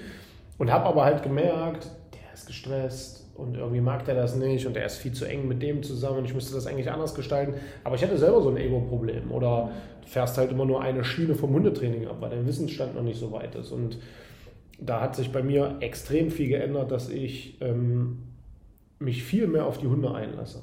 Und 0.58 0.70
habe 0.70 0.84
aber 0.86 1.04
halt 1.04 1.22
gemerkt, 1.22 1.88
der 2.12 2.34
ist 2.34 2.46
gestresst 2.46 3.19
und 3.34 3.56
irgendwie 3.56 3.80
mag 3.80 4.04
der 4.04 4.14
das 4.14 4.36
nicht 4.36 4.66
und 4.66 4.76
der 4.76 4.86
ist 4.86 4.96
viel 4.96 5.12
zu 5.12 5.24
eng 5.24 5.48
mit 5.48 5.62
dem 5.62 5.82
zusammen. 5.82 6.24
Ich 6.24 6.34
müsste 6.34 6.54
das 6.54 6.66
eigentlich 6.66 6.90
anders 6.90 7.14
gestalten. 7.14 7.54
Aber 7.84 7.94
ich 7.94 8.02
hatte 8.02 8.18
selber 8.18 8.42
so 8.42 8.50
ein 8.50 8.56
Ego-Problem. 8.56 9.30
Oder 9.30 9.70
du 10.02 10.08
fährst 10.08 10.36
halt 10.36 10.50
immer 10.50 10.66
nur 10.66 10.82
eine 10.82 11.04
Schiene 11.04 11.34
vom 11.34 11.54
Hundetraining 11.54 12.06
ab, 12.06 12.16
weil 12.20 12.30
dein 12.30 12.46
Wissensstand 12.46 12.94
noch 12.94 13.02
nicht 13.02 13.18
so 13.18 13.32
weit 13.32 13.54
ist. 13.54 13.72
Und 13.72 13.98
da 14.78 15.00
hat 15.00 15.16
sich 15.16 15.32
bei 15.32 15.42
mir 15.42 15.76
extrem 15.80 16.30
viel 16.30 16.48
geändert, 16.48 16.90
dass 16.90 17.08
ich 17.08 17.60
ähm, 17.60 18.18
mich 18.98 19.22
viel 19.24 19.46
mehr 19.46 19.66
auf 19.66 19.78
die 19.78 19.86
Hunde 19.86 20.14
einlasse. 20.14 20.62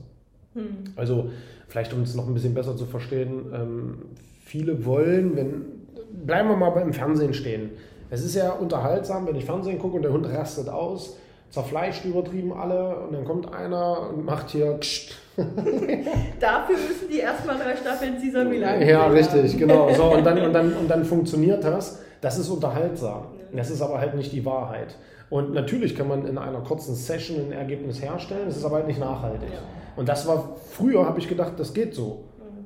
Also 0.96 1.30
vielleicht 1.68 1.94
um 1.94 2.02
es 2.02 2.16
noch 2.16 2.28
ein 2.28 2.34
bisschen 2.34 2.54
besser 2.54 2.76
zu 2.76 2.86
verstehen, 2.86 3.46
ähm, 3.54 3.98
viele 4.44 4.86
wollen, 4.86 5.36
wenn, 5.36 5.66
bleiben 6.26 6.50
wir 6.50 6.56
mal 6.56 6.72
beim 6.72 6.94
Fernsehen 6.94 7.34
stehen. 7.34 7.72
Es 8.10 8.24
ist 8.24 8.36
ja 8.36 8.52
unterhaltsam, 8.52 9.28
wenn 9.28 9.36
ich 9.36 9.46
Fernsehen 9.46 9.80
gucke 9.80 9.98
und 9.98 10.04
der 10.04 10.14
Hund 10.14 10.26
rastet 10.28 10.70
aus, 10.70 11.18
zerfleischt 11.50 12.06
übertrieben 12.06 12.54
alle 12.54 12.98
und 13.00 13.14
dann 13.14 13.26
kommt 13.26 13.54
einer 13.54 14.10
und 14.10 14.26
macht 14.26 14.50
hier. 14.50 14.80
Dafür 16.40 16.76
müssen 16.76 17.10
die 17.12 17.20
erstmal 17.20 17.58
drei 17.58 17.76
Staffeln 17.76 18.18
Caesar 18.20 18.44
Milan 18.44 18.82
Ja, 18.86 19.08
gesehen 19.10 19.40
richtig, 19.40 19.54
haben. 19.54 19.60
genau. 19.60 19.94
So, 19.94 20.04
und, 20.14 20.24
dann, 20.26 20.42
und, 20.42 20.54
dann, 20.54 20.74
und 20.82 20.88
dann 20.90 21.06
funktioniert 21.06 21.64
das. 21.64 22.02
Das 22.22 22.38
ist 22.40 22.50
unterhaltsam. 22.50 23.26
Das 23.54 23.70
ist 23.70 23.82
aber 23.82 24.00
halt 24.00 24.16
nicht 24.16 24.32
die 24.32 24.46
Wahrheit. 24.46 24.96
Und 25.30 25.54
natürlich 25.54 25.96
kann 25.96 26.08
man 26.08 26.26
in 26.26 26.38
einer 26.38 26.60
kurzen 26.62 26.96
Session 26.96 27.38
ein 27.38 27.52
Ergebnis 27.52 28.02
herstellen, 28.02 28.44
das 28.48 28.58
ist 28.58 28.66
aber 28.66 28.78
halt 28.78 28.88
nicht 28.88 29.00
nachhaltig. 29.00 29.50
Ja. 29.52 29.60
Und 29.96 30.08
das 30.10 30.28
war, 30.28 30.56
früher 30.72 31.06
habe 31.06 31.20
ich 31.20 31.28
gedacht, 31.28 31.54
das 31.58 31.74
geht 31.74 31.94
so. 31.94 32.24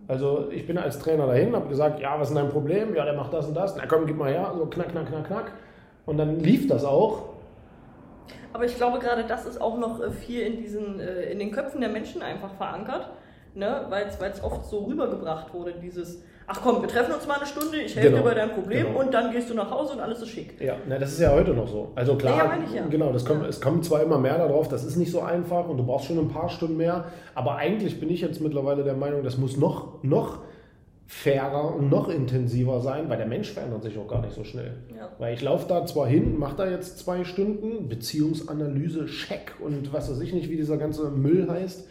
Also 0.08 0.50
ich 0.52 0.68
bin 0.68 0.78
als 0.78 1.00
Trainer 1.00 1.26
dahin, 1.28 1.56
habe 1.56 1.70
gesagt, 1.70 2.00
ja, 2.00 2.20
was 2.20 2.30
ist 2.30 2.36
dein 2.36 2.50
Problem? 2.50 2.94
Ja, 2.96 3.06
der 3.06 3.14
macht 3.14 3.34
das 3.34 3.48
und 3.48 3.54
das. 3.56 3.76
Na 3.78 3.86
komm, 3.88 4.06
gib 4.06 4.18
mal 4.18 4.32
her. 4.32 4.54
So 4.58 4.66
knack, 4.66 4.90
knack, 4.90 5.08
knack, 5.08 5.26
knack. 5.28 5.52
Und 6.06 6.18
dann 6.18 6.40
lief 6.40 6.68
das 6.68 6.84
auch. 6.84 7.24
Aber 8.54 8.66
ich 8.66 8.76
glaube, 8.76 9.00
gerade 9.00 9.24
das 9.24 9.46
ist 9.46 9.60
auch 9.62 9.78
noch 9.78 10.02
äh, 10.02 10.12
viel 10.12 10.42
in, 10.42 10.58
diesen, 10.58 11.00
äh, 11.00 11.32
in 11.32 11.40
den 11.40 11.52
Köpfen 11.52 11.82
der 11.82 11.90
Menschen 11.90 12.22
einfach 12.22 12.54
verankert, 12.56 13.10
ne? 13.56 13.86
weil 13.90 14.06
es 14.08 14.44
oft 14.44 14.66
so 14.66 14.86
rübergebracht 14.86 15.54
wurde, 15.54 15.74
dieses, 15.82 16.24
ach 16.48 16.60
komm, 16.62 16.82
wir 16.82 16.90
treffen 16.90 17.14
uns 17.14 17.28
mal 17.28 17.36
eine 17.38 17.46
Stunde, 17.46 17.78
ich 17.78 17.96
helfe 17.96 18.10
Genau, 18.10 18.22
dir 18.24 18.30
bei 18.30 18.36
deinem 18.36 18.52
Problem 18.52 18.88
genau. 18.88 19.00
und 19.00 19.14
dann 19.14 19.32
gehst 19.32 19.50
du 19.50 19.54
nach 19.54 19.72
Hause 19.72 19.94
und 19.94 20.00
alles 20.02 20.22
ist 20.22 20.30
schick. 20.30 20.60
Ja, 20.62 20.76
na, 20.88 20.98
das 21.00 21.14
ist 21.14 21.20
ja 21.22 21.32
heute 21.32 21.52
noch 21.52 21.68
so. 21.68 21.92
Also 21.96 22.16
klar, 22.16 22.38
Ja, 22.38 22.44
ja, 22.44 22.50
meine 22.50 22.66
ich 22.66 22.74
ja. 22.74 22.86
genau, 22.88 23.12
das 23.14 23.26
kommt, 23.26 23.46
es 23.48 23.62
kommt 23.62 23.86
zwar 23.86 24.02
immer 24.02 24.18
mehr 24.18 24.38
darauf, 24.38 24.68
das 24.68 24.84
ist 24.84 24.98
nicht 24.98 25.12
so 25.12 25.22
einfach 25.22 25.68
und 25.70 25.78
du 25.78 25.86
brauchst 25.86 26.06
schon 26.08 26.20
ein 26.20 26.30
paar 26.30 26.50
Stunden 26.50 26.78
mehr, 26.78 27.06
aber 27.36 27.56
eigentlich 27.56 28.00
bin 28.00 28.10
ich 28.10 28.22
jetzt 28.22 28.42
mittlerweile 28.42 28.84
der 28.84 28.96
Meinung, 28.96 29.24
das 29.24 29.38
muss 29.38 29.58
noch, 29.58 30.04
noch 30.04 30.40
fairer 31.12 31.76
und 31.76 31.90
noch 31.90 32.08
intensiver 32.08 32.80
sein, 32.80 33.10
weil 33.10 33.18
der 33.18 33.28
Mensch 33.28 33.52
verändert 33.52 33.84
sich 33.84 33.98
auch 33.98 34.08
gar 34.08 34.22
nicht 34.22 34.34
so 34.34 34.46
schnell. 34.46 34.78
Ja. 34.96 35.10
Weil 35.20 35.34
ich 35.34 35.42
laufe 35.42 35.68
da 35.68 35.86
zwar 35.86 36.08
hin, 36.08 36.40
mache 36.40 36.56
da 36.56 36.70
jetzt 36.70 37.00
zwei 37.00 37.26
Stunden, 37.26 37.90
Beziehungsanalyse, 37.90 39.08
Check 39.08 39.56
und 39.60 39.92
was 39.92 40.10
weiß 40.10 40.22
ich 40.22 40.34
nicht, 40.34 40.50
wie 40.50 40.56
dieser 40.56 40.78
ganze 40.78 41.12
Müll 41.12 41.50
heißt. 41.50 41.86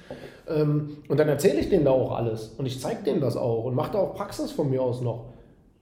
Ähm, 0.49 0.97
und 1.07 1.21
dann 1.21 1.29
erzähle 1.29 1.61
ich 1.61 1.69
denen 1.69 1.85
da 1.85 1.91
auch 1.91 2.17
alles 2.17 2.55
und 2.57 2.65
ich 2.65 2.81
zeige 2.81 3.05
denen 3.05 3.21
das 3.21 3.37
auch 3.37 3.65
und 3.65 3.75
mache 3.75 3.93
da 3.93 3.99
auch 3.99 4.15
Praxis 4.15 4.53
von 4.53 4.71
mir 4.71 4.81
aus 4.81 5.03
noch. 5.03 5.27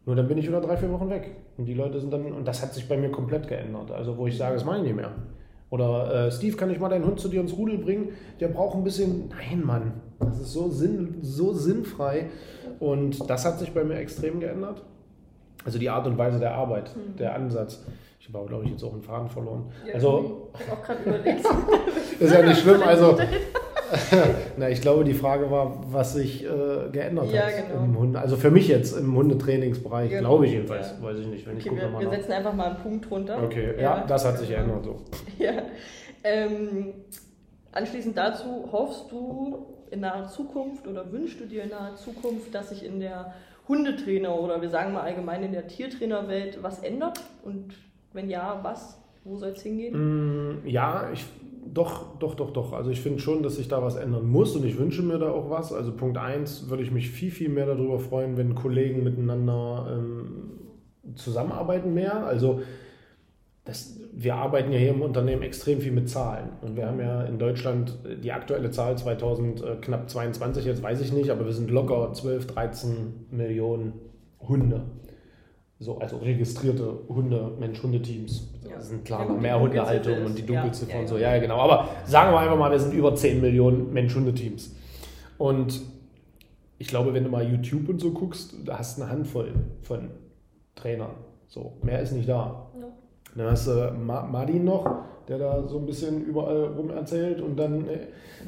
Nur 0.04 0.16
dann 0.16 0.26
bin 0.26 0.36
ich 0.36 0.48
wieder 0.48 0.60
drei, 0.60 0.76
vier 0.76 0.90
Wochen 0.90 1.08
weg. 1.08 1.30
Und 1.56 1.66
die 1.66 1.74
Leute 1.74 2.00
sind 2.00 2.12
dann, 2.12 2.32
und 2.32 2.44
das 2.46 2.60
hat 2.60 2.74
sich 2.74 2.88
bei 2.88 2.96
mir 2.96 3.10
komplett 3.10 3.46
geändert. 3.46 3.92
Also 3.92 4.18
wo 4.18 4.26
ich 4.26 4.36
sage, 4.36 4.54
das 4.54 4.64
mache 4.64 4.78
ich 4.78 4.82
nicht 4.82 4.96
mehr. 4.96 5.12
Oder 5.70 6.26
äh, 6.26 6.32
Steve, 6.32 6.56
kann 6.56 6.70
ich 6.70 6.80
mal 6.80 6.88
deinen 6.88 7.04
Hund 7.04 7.20
zu 7.20 7.28
dir 7.28 7.40
ins 7.40 7.56
Rudel 7.56 7.78
bringen? 7.78 8.10
Der 8.40 8.48
braucht 8.48 8.76
ein 8.76 8.84
bisschen. 8.84 9.28
Nein, 9.28 9.62
Mann, 9.64 10.00
das 10.18 10.40
ist 10.40 10.52
so, 10.52 10.70
sinn, 10.70 11.18
so 11.20 11.52
sinnfrei. 11.52 12.30
Und 12.80 13.28
das 13.28 13.44
hat 13.44 13.58
sich 13.58 13.72
bei 13.72 13.84
mir 13.84 13.96
extrem 13.96 14.40
geändert. 14.40 14.82
Also 15.64 15.78
die 15.78 15.90
Art 15.90 16.06
und 16.06 16.16
Weise 16.16 16.38
der 16.38 16.54
Arbeit, 16.54 16.94
mhm. 16.96 17.16
der 17.16 17.34
Ansatz. 17.34 17.84
Ich 18.20 18.32
habe, 18.32 18.46
glaube 18.46 18.64
ich, 18.64 18.70
jetzt 18.70 18.82
auch 18.82 18.92
einen 18.92 19.02
Faden 19.02 19.28
verloren. 19.28 19.70
Ja, 19.86 19.94
also, 19.94 20.50
ich 20.54 20.66
habe 20.68 20.80
auch 20.80 20.84
gerade 20.84 21.02
überlegt. 21.04 21.46
ist 22.20 22.32
ja 22.32 22.42
nicht 22.42 22.60
schlimm. 22.60 22.82
Also, 22.82 23.18
Na, 24.56 24.68
ich 24.68 24.80
glaube, 24.80 25.04
die 25.04 25.14
Frage 25.14 25.50
war, 25.50 25.84
was 25.92 26.14
sich 26.14 26.44
äh, 26.44 26.90
geändert 26.90 27.32
ja, 27.32 27.42
hat 27.42 27.68
genau. 27.68 27.84
im 27.84 27.98
Hunde. 27.98 28.18
Also 28.18 28.36
für 28.36 28.50
mich 28.50 28.68
jetzt 28.68 28.96
im 28.96 29.14
Hundetrainingsbereich, 29.14 30.10
genau. 30.10 30.28
glaube 30.28 30.46
ich 30.46 30.52
jedenfalls. 30.52 30.94
Ja. 30.98 31.06
Weiß 31.06 31.18
ich 31.18 31.26
nicht. 31.26 31.46
Wenn 31.46 31.56
okay, 31.56 31.70
ich 31.74 31.76
wir, 31.76 32.00
wir 32.00 32.10
setzen 32.10 32.32
einfach 32.32 32.54
mal 32.54 32.68
einen 32.68 32.78
Punkt 32.78 33.10
runter. 33.10 33.42
Okay, 33.42 33.74
ja, 33.76 33.82
ja 33.82 34.04
das 34.06 34.24
hat 34.24 34.38
sich 34.38 34.48
geändert 34.48 34.84
so. 34.84 34.96
Ja. 35.38 35.52
Ähm, 36.24 36.94
anschließend 37.72 38.16
dazu, 38.16 38.68
hoffst 38.72 39.10
du 39.10 39.66
in 39.90 40.00
naher 40.00 40.26
Zukunft 40.28 40.86
oder 40.86 41.10
wünschst 41.12 41.40
du 41.40 41.46
dir 41.46 41.62
in 41.62 41.70
naher 41.70 41.94
Zukunft, 41.94 42.54
dass 42.54 42.70
sich 42.70 42.84
in 42.84 43.00
der 43.00 43.32
Hundetrainer 43.68 44.38
oder 44.38 44.60
wir 44.60 44.70
sagen 44.70 44.92
mal 44.92 45.02
allgemein 45.02 45.42
in 45.42 45.52
der 45.52 45.66
Tiertrainerwelt 45.66 46.62
was 46.62 46.80
ändert? 46.80 47.20
Und 47.44 47.74
wenn 48.12 48.28
ja, 48.28 48.60
was? 48.62 49.00
Wo 49.24 49.36
soll 49.36 49.50
es 49.50 49.62
hingehen? 49.62 50.62
Mm, 50.62 50.66
ja, 50.66 51.10
ich 51.12 51.24
doch, 51.74 52.18
doch, 52.18 52.34
doch, 52.34 52.52
doch. 52.52 52.72
Also 52.72 52.90
ich 52.90 53.00
finde 53.00 53.20
schon, 53.20 53.42
dass 53.42 53.56
sich 53.56 53.68
da 53.68 53.82
was 53.82 53.96
ändern 53.96 54.26
muss 54.26 54.54
und 54.56 54.64
ich 54.64 54.78
wünsche 54.78 55.02
mir 55.02 55.18
da 55.18 55.30
auch 55.30 55.50
was. 55.50 55.72
Also 55.72 55.92
Punkt 55.92 56.18
1 56.18 56.68
würde 56.68 56.82
ich 56.82 56.90
mich 56.90 57.10
viel, 57.10 57.30
viel 57.30 57.48
mehr 57.48 57.66
darüber 57.66 57.98
freuen, 57.98 58.36
wenn 58.36 58.54
Kollegen 58.54 59.02
miteinander 59.02 59.86
ähm, 59.90 61.14
zusammenarbeiten 61.14 61.94
mehr. 61.94 62.26
Also 62.26 62.60
das, 63.64 64.00
wir 64.12 64.34
arbeiten 64.34 64.72
ja 64.72 64.78
hier 64.78 64.90
im 64.90 65.02
Unternehmen 65.02 65.42
extrem 65.42 65.80
viel 65.80 65.92
mit 65.92 66.08
Zahlen. 66.08 66.48
Und 66.62 66.76
wir 66.76 66.86
haben 66.86 67.00
ja 67.00 67.22
in 67.24 67.38
Deutschland 67.38 67.98
die 68.22 68.32
aktuelle 68.32 68.70
Zahl 68.70 68.96
2000 68.96 69.62
äh, 69.62 69.76
knapp 69.80 70.08
22, 70.08 70.64
jetzt 70.64 70.82
weiß 70.82 71.00
ich 71.00 71.12
nicht, 71.12 71.30
aber 71.30 71.44
wir 71.44 71.52
sind 71.52 71.70
locker 71.70 72.12
12, 72.12 72.46
13 72.46 73.26
Millionen 73.30 73.92
Hunde 74.40 74.84
so, 75.80 75.98
also 75.98 76.16
registrierte 76.18 76.98
Hunde, 77.08 77.52
Mensch-Hunde-Teams. 77.58 78.48
Ja. 78.68 78.76
Das 78.76 78.88
sind 78.88 79.04
klar 79.04 79.26
noch 79.26 79.38
mehr 79.38 79.60
Hundehaltungen 79.60 80.26
und 80.26 80.36
die 80.36 80.44
Dunkelziffer 80.44 80.94
ja, 80.94 81.00
und 81.00 81.06
so. 81.06 81.16
Ja, 81.18 81.34
ja, 81.34 81.40
genau. 81.40 81.58
Aber 81.58 81.88
sagen 82.04 82.32
wir 82.32 82.40
einfach 82.40 82.58
mal, 82.58 82.70
wir 82.70 82.80
sind 82.80 82.94
über 82.94 83.14
10 83.14 83.40
Millionen 83.40 83.92
Mensch-Hunde-Teams. 83.92 84.74
Und 85.38 85.80
ich 86.78 86.88
glaube, 86.88 87.14
wenn 87.14 87.24
du 87.24 87.30
mal 87.30 87.48
YouTube 87.48 87.88
und 87.88 88.00
so 88.00 88.10
guckst, 88.12 88.54
da 88.64 88.78
hast 88.78 88.98
du 88.98 89.02
eine 89.02 89.10
Handvoll 89.10 89.54
von 89.82 90.10
Trainern. 90.74 91.10
So, 91.46 91.74
mehr 91.82 92.00
ist 92.00 92.12
nicht 92.12 92.28
da. 92.28 92.70
Ja. 92.78 92.86
Dann 93.36 93.50
hast 93.50 93.68
du 93.68 93.92
Martin 93.92 94.64
noch, 94.64 95.04
der 95.28 95.38
da 95.38 95.68
so 95.68 95.78
ein 95.78 95.86
bisschen 95.86 96.24
überall 96.24 96.64
rum 96.64 96.90
erzählt 96.90 97.40
und 97.40 97.56
dann, 97.56 97.86
äh, 97.86 97.98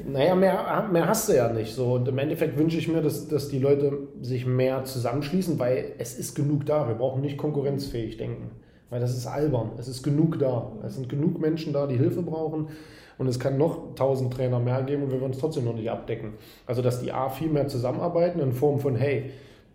naja, 0.07 0.35
mehr, 0.35 0.87
mehr 0.91 1.07
hast 1.07 1.29
du 1.29 1.35
ja 1.35 1.51
nicht. 1.51 1.73
So. 1.73 1.93
Und 1.93 2.07
im 2.07 2.17
Endeffekt 2.17 2.57
wünsche 2.57 2.77
ich 2.77 2.87
mir, 2.87 3.01
dass, 3.01 3.27
dass 3.27 3.49
die 3.49 3.59
Leute 3.59 4.07
sich 4.21 4.45
mehr 4.45 4.83
zusammenschließen, 4.83 5.59
weil 5.59 5.93
es 5.99 6.17
ist 6.17 6.35
genug 6.35 6.65
da. 6.65 6.87
Wir 6.87 6.95
brauchen 6.95 7.21
nicht 7.21 7.37
konkurrenzfähig 7.37 8.17
denken, 8.17 8.51
weil 8.89 8.99
das 8.99 9.15
ist 9.15 9.27
albern. 9.27 9.71
Es 9.77 9.87
ist 9.87 10.01
genug 10.01 10.39
da. 10.39 10.71
Es 10.85 10.95
sind 10.95 11.07
genug 11.09 11.39
Menschen 11.39 11.73
da, 11.73 11.87
die 11.87 11.97
Hilfe 11.97 12.23
brauchen. 12.23 12.69
Und 13.17 13.27
es 13.27 13.39
kann 13.39 13.57
noch 13.57 13.93
tausend 13.93 14.33
Trainer 14.33 14.59
mehr 14.59 14.81
geben 14.81 15.03
und 15.03 15.11
wir 15.11 15.21
würden 15.21 15.33
es 15.33 15.37
trotzdem 15.37 15.65
noch 15.65 15.75
nicht 15.75 15.91
abdecken. 15.91 16.33
Also, 16.65 16.81
dass 16.81 17.01
die 17.01 17.11
A 17.11 17.29
viel 17.29 17.49
mehr 17.49 17.67
zusammenarbeiten 17.67 18.39
in 18.39 18.51
Form 18.51 18.79
von, 18.79 18.95
hey, 18.95 19.29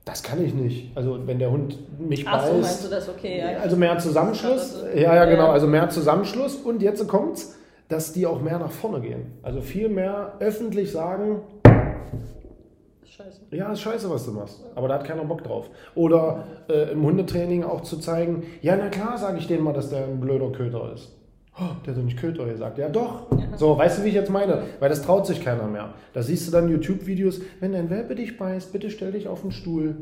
das 0.07 0.23
kann 0.23 0.43
ich 0.43 0.55
nicht. 0.55 0.97
Also 0.97 1.19
wenn 1.27 1.41
der 1.41 1.51
Hund 1.51 1.77
mich 2.01 2.27
Ach 2.27 2.39
beißt. 2.39 2.53
So, 2.53 2.59
meinst 2.61 2.85
du 2.85 2.89
das? 2.89 3.09
Okay, 3.09 3.41
ja. 3.41 3.59
Also 3.59 3.77
mehr 3.77 3.99
Zusammenschluss. 3.99 4.83
Ja, 4.95 5.15
ja, 5.15 5.25
genau. 5.25 5.51
Also 5.51 5.67
mehr 5.67 5.91
Zusammenschluss. 5.91 6.55
Und 6.55 6.81
jetzt 6.81 7.07
kommt's, 7.09 7.57
dass 7.89 8.13
die 8.13 8.25
auch 8.25 8.41
mehr 8.41 8.59
nach 8.61 8.71
vorne 8.71 9.01
gehen. 9.01 9.33
Also 9.43 9.61
viel 9.61 9.89
mehr 9.89 10.35
öffentlich 10.39 10.93
sagen. 10.93 11.41
Scheiße. 13.05 13.41
Ja, 13.51 13.73
ist 13.73 13.81
scheiße, 13.81 14.09
was 14.09 14.27
du 14.27 14.31
machst. 14.31 14.61
Aber 14.77 14.87
da 14.87 14.95
hat 14.95 15.05
keiner 15.05 15.25
Bock 15.25 15.43
drauf. 15.43 15.69
Oder 15.97 16.45
äh, 16.69 16.93
im 16.93 17.03
Hundetraining 17.03 17.65
auch 17.65 17.81
zu 17.81 17.99
zeigen, 17.99 18.45
ja, 18.63 18.77
na 18.77 18.89
klar, 18.91 19.19
sage 19.19 19.39
ich 19.39 19.49
denen 19.49 19.65
mal, 19.65 19.73
dass 19.73 19.91
der 19.91 20.05
ein 20.05 20.21
blöder 20.21 20.53
Köter 20.53 20.93
ist. 20.95 21.16
Oh, 21.59 21.75
der 21.85 21.95
hat 21.95 22.01
doch 22.01 22.05
nicht 22.05 22.19
Köter 22.19 22.45
gesagt. 22.45 22.77
Ja, 22.77 22.89
doch. 22.89 23.31
Ja. 23.33 23.57
So, 23.57 23.79
weißt 23.79 23.99
du, 23.99 24.05
wie 24.05 24.09
ich 24.09 24.15
jetzt 24.15 24.31
meine? 24.31 24.63
Weil 24.79 24.91
das 24.91 25.03
traut 25.03 25.27
sich 25.27 25.43
keiner 25.43 25.67
mehr. 25.67 25.95
Da 26.13 26.23
siehst 26.23 26.47
du 26.47 26.53
dann 26.53 26.69
YouTube-Videos, 26.69 27.41
wenn 27.61 27.73
dein 27.73 27.89
Welpe 27.89 28.15
dich 28.15 28.37
beißt, 28.37 28.73
bitte 28.73 28.91
stell 28.91 29.13
dich 29.13 29.27
auf 29.27 29.41
den 29.41 29.53
Stuhl. 29.53 29.97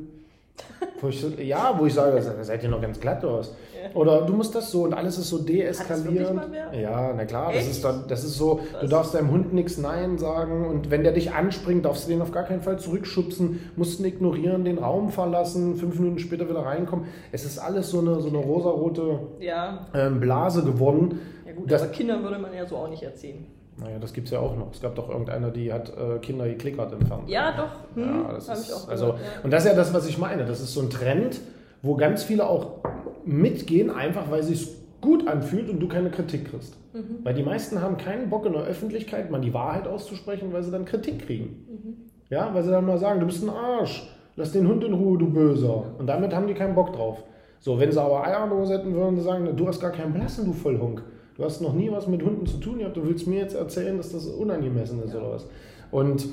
Wo 1.04 1.08
ich 1.08 1.22
ja, 1.46 1.74
wo 1.78 1.84
ich 1.84 1.92
sage, 1.92 2.22
seid 2.42 2.62
ihr 2.62 2.70
noch 2.70 2.80
ganz 2.80 2.98
glatt 2.98 3.22
aus. 3.26 3.54
Ja. 3.74 3.94
Oder 3.94 4.22
du 4.22 4.32
musst 4.32 4.54
das 4.54 4.70
so 4.70 4.84
und 4.84 4.94
alles 4.94 5.18
ist 5.18 5.28
so 5.28 5.36
deeskalierend. 5.36 6.40
Ja, 6.72 7.12
na 7.14 7.26
klar, 7.26 7.52
das 7.52 7.66
ist, 7.66 7.84
dann, 7.84 8.04
das 8.08 8.24
ist 8.24 8.36
so, 8.36 8.60
Was? 8.72 8.80
du 8.80 8.88
darfst 8.88 9.14
deinem 9.14 9.30
Hund 9.30 9.52
nichts 9.52 9.76
Nein 9.76 10.16
sagen 10.16 10.66
und 10.66 10.90
wenn 10.90 11.02
der 11.02 11.12
dich 11.12 11.32
anspringt, 11.32 11.84
darfst 11.84 12.06
du 12.06 12.10
den 12.10 12.22
auf 12.22 12.32
gar 12.32 12.44
keinen 12.44 12.62
Fall 12.62 12.78
zurückschubsen, 12.78 13.70
musst 13.76 14.00
ihn 14.00 14.06
ignorieren, 14.06 14.64
den 14.64 14.78
Raum 14.78 15.10
verlassen, 15.10 15.76
fünf 15.76 15.98
Minuten 15.98 16.18
später 16.18 16.48
wieder 16.48 16.60
reinkommen. 16.60 17.04
Es 17.30 17.44
ist 17.44 17.58
alles 17.58 17.90
so 17.90 18.00
eine, 18.00 18.20
so 18.22 18.28
eine 18.28 18.38
rosarote 18.38 19.18
ja. 19.40 19.86
ähm, 19.92 20.20
Blase 20.20 20.64
geworden. 20.64 21.20
Ja 21.46 21.52
gut, 21.52 21.70
das, 21.70 21.92
Kindern 21.92 22.22
würde 22.22 22.38
man 22.38 22.54
ja 22.54 22.66
so 22.66 22.76
auch 22.76 22.88
nicht 22.88 23.02
erzählen. 23.02 23.44
Naja, 23.76 23.98
das 23.98 24.12
gibt 24.12 24.28
es 24.28 24.32
ja 24.32 24.38
auch 24.38 24.56
noch. 24.56 24.72
Es 24.72 24.80
gab 24.80 24.94
doch 24.94 25.08
irgendeiner, 25.08 25.50
die 25.50 25.72
hat 25.72 25.90
äh, 25.90 26.18
Kinder 26.20 26.46
geklickert 26.46 26.92
im 26.92 27.06
Fernsehen. 27.06 27.28
Ja, 27.28 27.52
doch. 27.56 27.96
Hm, 27.96 28.24
ja, 28.24 28.32
das 28.32 28.48
ist, 28.48 28.68
ich 28.68 28.74
auch 28.74 28.88
also, 28.88 29.06
ja. 29.08 29.14
Und 29.42 29.52
das 29.52 29.64
ist 29.64 29.70
ja 29.70 29.76
das, 29.76 29.92
was 29.92 30.06
ich 30.06 30.18
meine. 30.18 30.44
Das 30.44 30.60
ist 30.60 30.72
so 30.72 30.80
ein 30.80 30.90
Trend, 30.90 31.40
wo 31.82 31.96
ganz 31.96 32.22
viele 32.22 32.46
auch 32.46 32.78
mitgehen, 33.24 33.90
einfach 33.90 34.30
weil 34.30 34.42
sie 34.42 34.54
es 34.54 34.68
gut 35.00 35.26
anfühlt 35.28 35.68
und 35.68 35.80
du 35.80 35.88
keine 35.88 36.10
Kritik 36.10 36.50
kriegst. 36.50 36.76
Mhm. 36.94 37.24
Weil 37.24 37.34
die 37.34 37.42
meisten 37.42 37.82
haben 37.82 37.96
keinen 37.96 38.30
Bock 38.30 38.46
in 38.46 38.52
der 38.52 38.62
Öffentlichkeit 38.62 39.30
mal 39.30 39.40
die 39.40 39.52
Wahrheit 39.52 39.86
auszusprechen, 39.86 40.52
weil 40.52 40.62
sie 40.62 40.70
dann 40.70 40.84
Kritik 40.84 41.26
kriegen. 41.26 41.66
Mhm. 41.68 41.96
Ja, 42.30 42.54
weil 42.54 42.62
sie 42.62 42.70
dann 42.70 42.86
mal 42.86 42.98
sagen, 42.98 43.20
du 43.20 43.26
bist 43.26 43.42
ein 43.42 43.50
Arsch, 43.50 44.08
lass 44.36 44.52
den 44.52 44.66
Hund 44.66 44.82
in 44.84 44.94
Ruhe, 44.94 45.18
du 45.18 45.30
Böser. 45.30 45.84
Und 45.98 46.06
damit 46.06 46.34
haben 46.34 46.46
die 46.46 46.54
keinen 46.54 46.74
Bock 46.74 46.92
drauf. 46.94 47.22
So, 47.60 47.78
wenn 47.78 47.90
sie 47.90 48.00
aber 48.00 48.26
Eier 48.26 48.48
hätten, 48.68 48.94
würden 48.94 49.16
sie 49.16 49.22
sagen, 49.22 49.56
du 49.56 49.68
hast 49.68 49.80
gar 49.80 49.90
keinen 49.90 50.12
Blassen, 50.12 50.44
du 50.44 50.52
Vollhunk. 50.52 51.02
Du 51.36 51.42
hast 51.42 51.60
noch 51.60 51.72
nie 51.74 51.90
was 51.90 52.06
mit 52.06 52.22
Hunden 52.22 52.46
zu 52.46 52.58
tun 52.58 52.78
gehabt, 52.78 52.96
du 52.96 53.04
willst 53.06 53.26
mir 53.26 53.40
jetzt 53.40 53.54
erzählen, 53.54 53.96
dass 53.96 54.12
das 54.12 54.26
unangemessen 54.26 55.02
ist 55.02 55.12
ja. 55.12 55.20
oder 55.20 55.32
was. 55.32 55.46
Und 55.90 56.26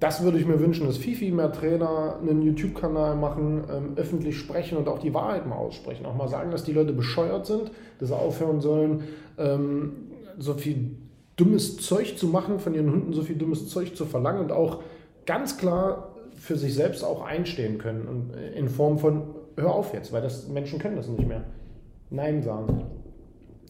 das 0.00 0.22
würde 0.22 0.38
ich 0.38 0.46
mir 0.46 0.60
wünschen, 0.60 0.86
dass 0.86 0.96
viel, 0.96 1.16
viel 1.16 1.32
mehr 1.32 1.52
Trainer 1.52 2.18
einen 2.20 2.42
YouTube-Kanal 2.42 3.16
machen, 3.16 3.64
ähm, 3.70 3.92
öffentlich 3.96 4.38
sprechen 4.38 4.76
und 4.76 4.88
auch 4.88 4.98
die 4.98 5.14
Wahrheit 5.14 5.46
mal 5.46 5.56
aussprechen. 5.56 6.06
Auch 6.06 6.14
mal 6.14 6.28
sagen, 6.28 6.50
dass 6.50 6.64
die 6.64 6.72
Leute 6.72 6.92
bescheuert 6.92 7.46
sind, 7.46 7.70
dass 7.98 8.08
sie 8.10 8.16
aufhören 8.16 8.60
sollen, 8.60 9.04
ähm, 9.38 9.92
so 10.38 10.54
viel 10.54 10.96
dummes 11.36 11.78
Zeug 11.78 12.16
zu 12.18 12.28
machen, 12.28 12.58
von 12.58 12.74
ihren 12.74 12.90
Hunden 12.90 13.12
so 13.12 13.22
viel 13.22 13.36
dummes 13.36 13.68
Zeug 13.68 13.96
zu 13.96 14.04
verlangen 14.04 14.42
und 14.42 14.52
auch 14.52 14.82
ganz 15.26 15.58
klar 15.58 16.14
für 16.36 16.56
sich 16.56 16.74
selbst 16.74 17.02
auch 17.04 17.22
einstehen 17.22 17.78
können. 17.78 18.06
Und 18.06 18.36
äh, 18.36 18.58
in 18.58 18.68
Form 18.68 18.98
von, 18.98 19.22
hör 19.56 19.74
auf 19.74 19.94
jetzt, 19.94 20.12
weil 20.12 20.22
das 20.22 20.48
Menschen 20.48 20.78
können 20.78 20.96
das 20.96 21.08
nicht 21.08 21.26
mehr. 21.26 21.44
Nein 22.10 22.42
sagen 22.42 22.84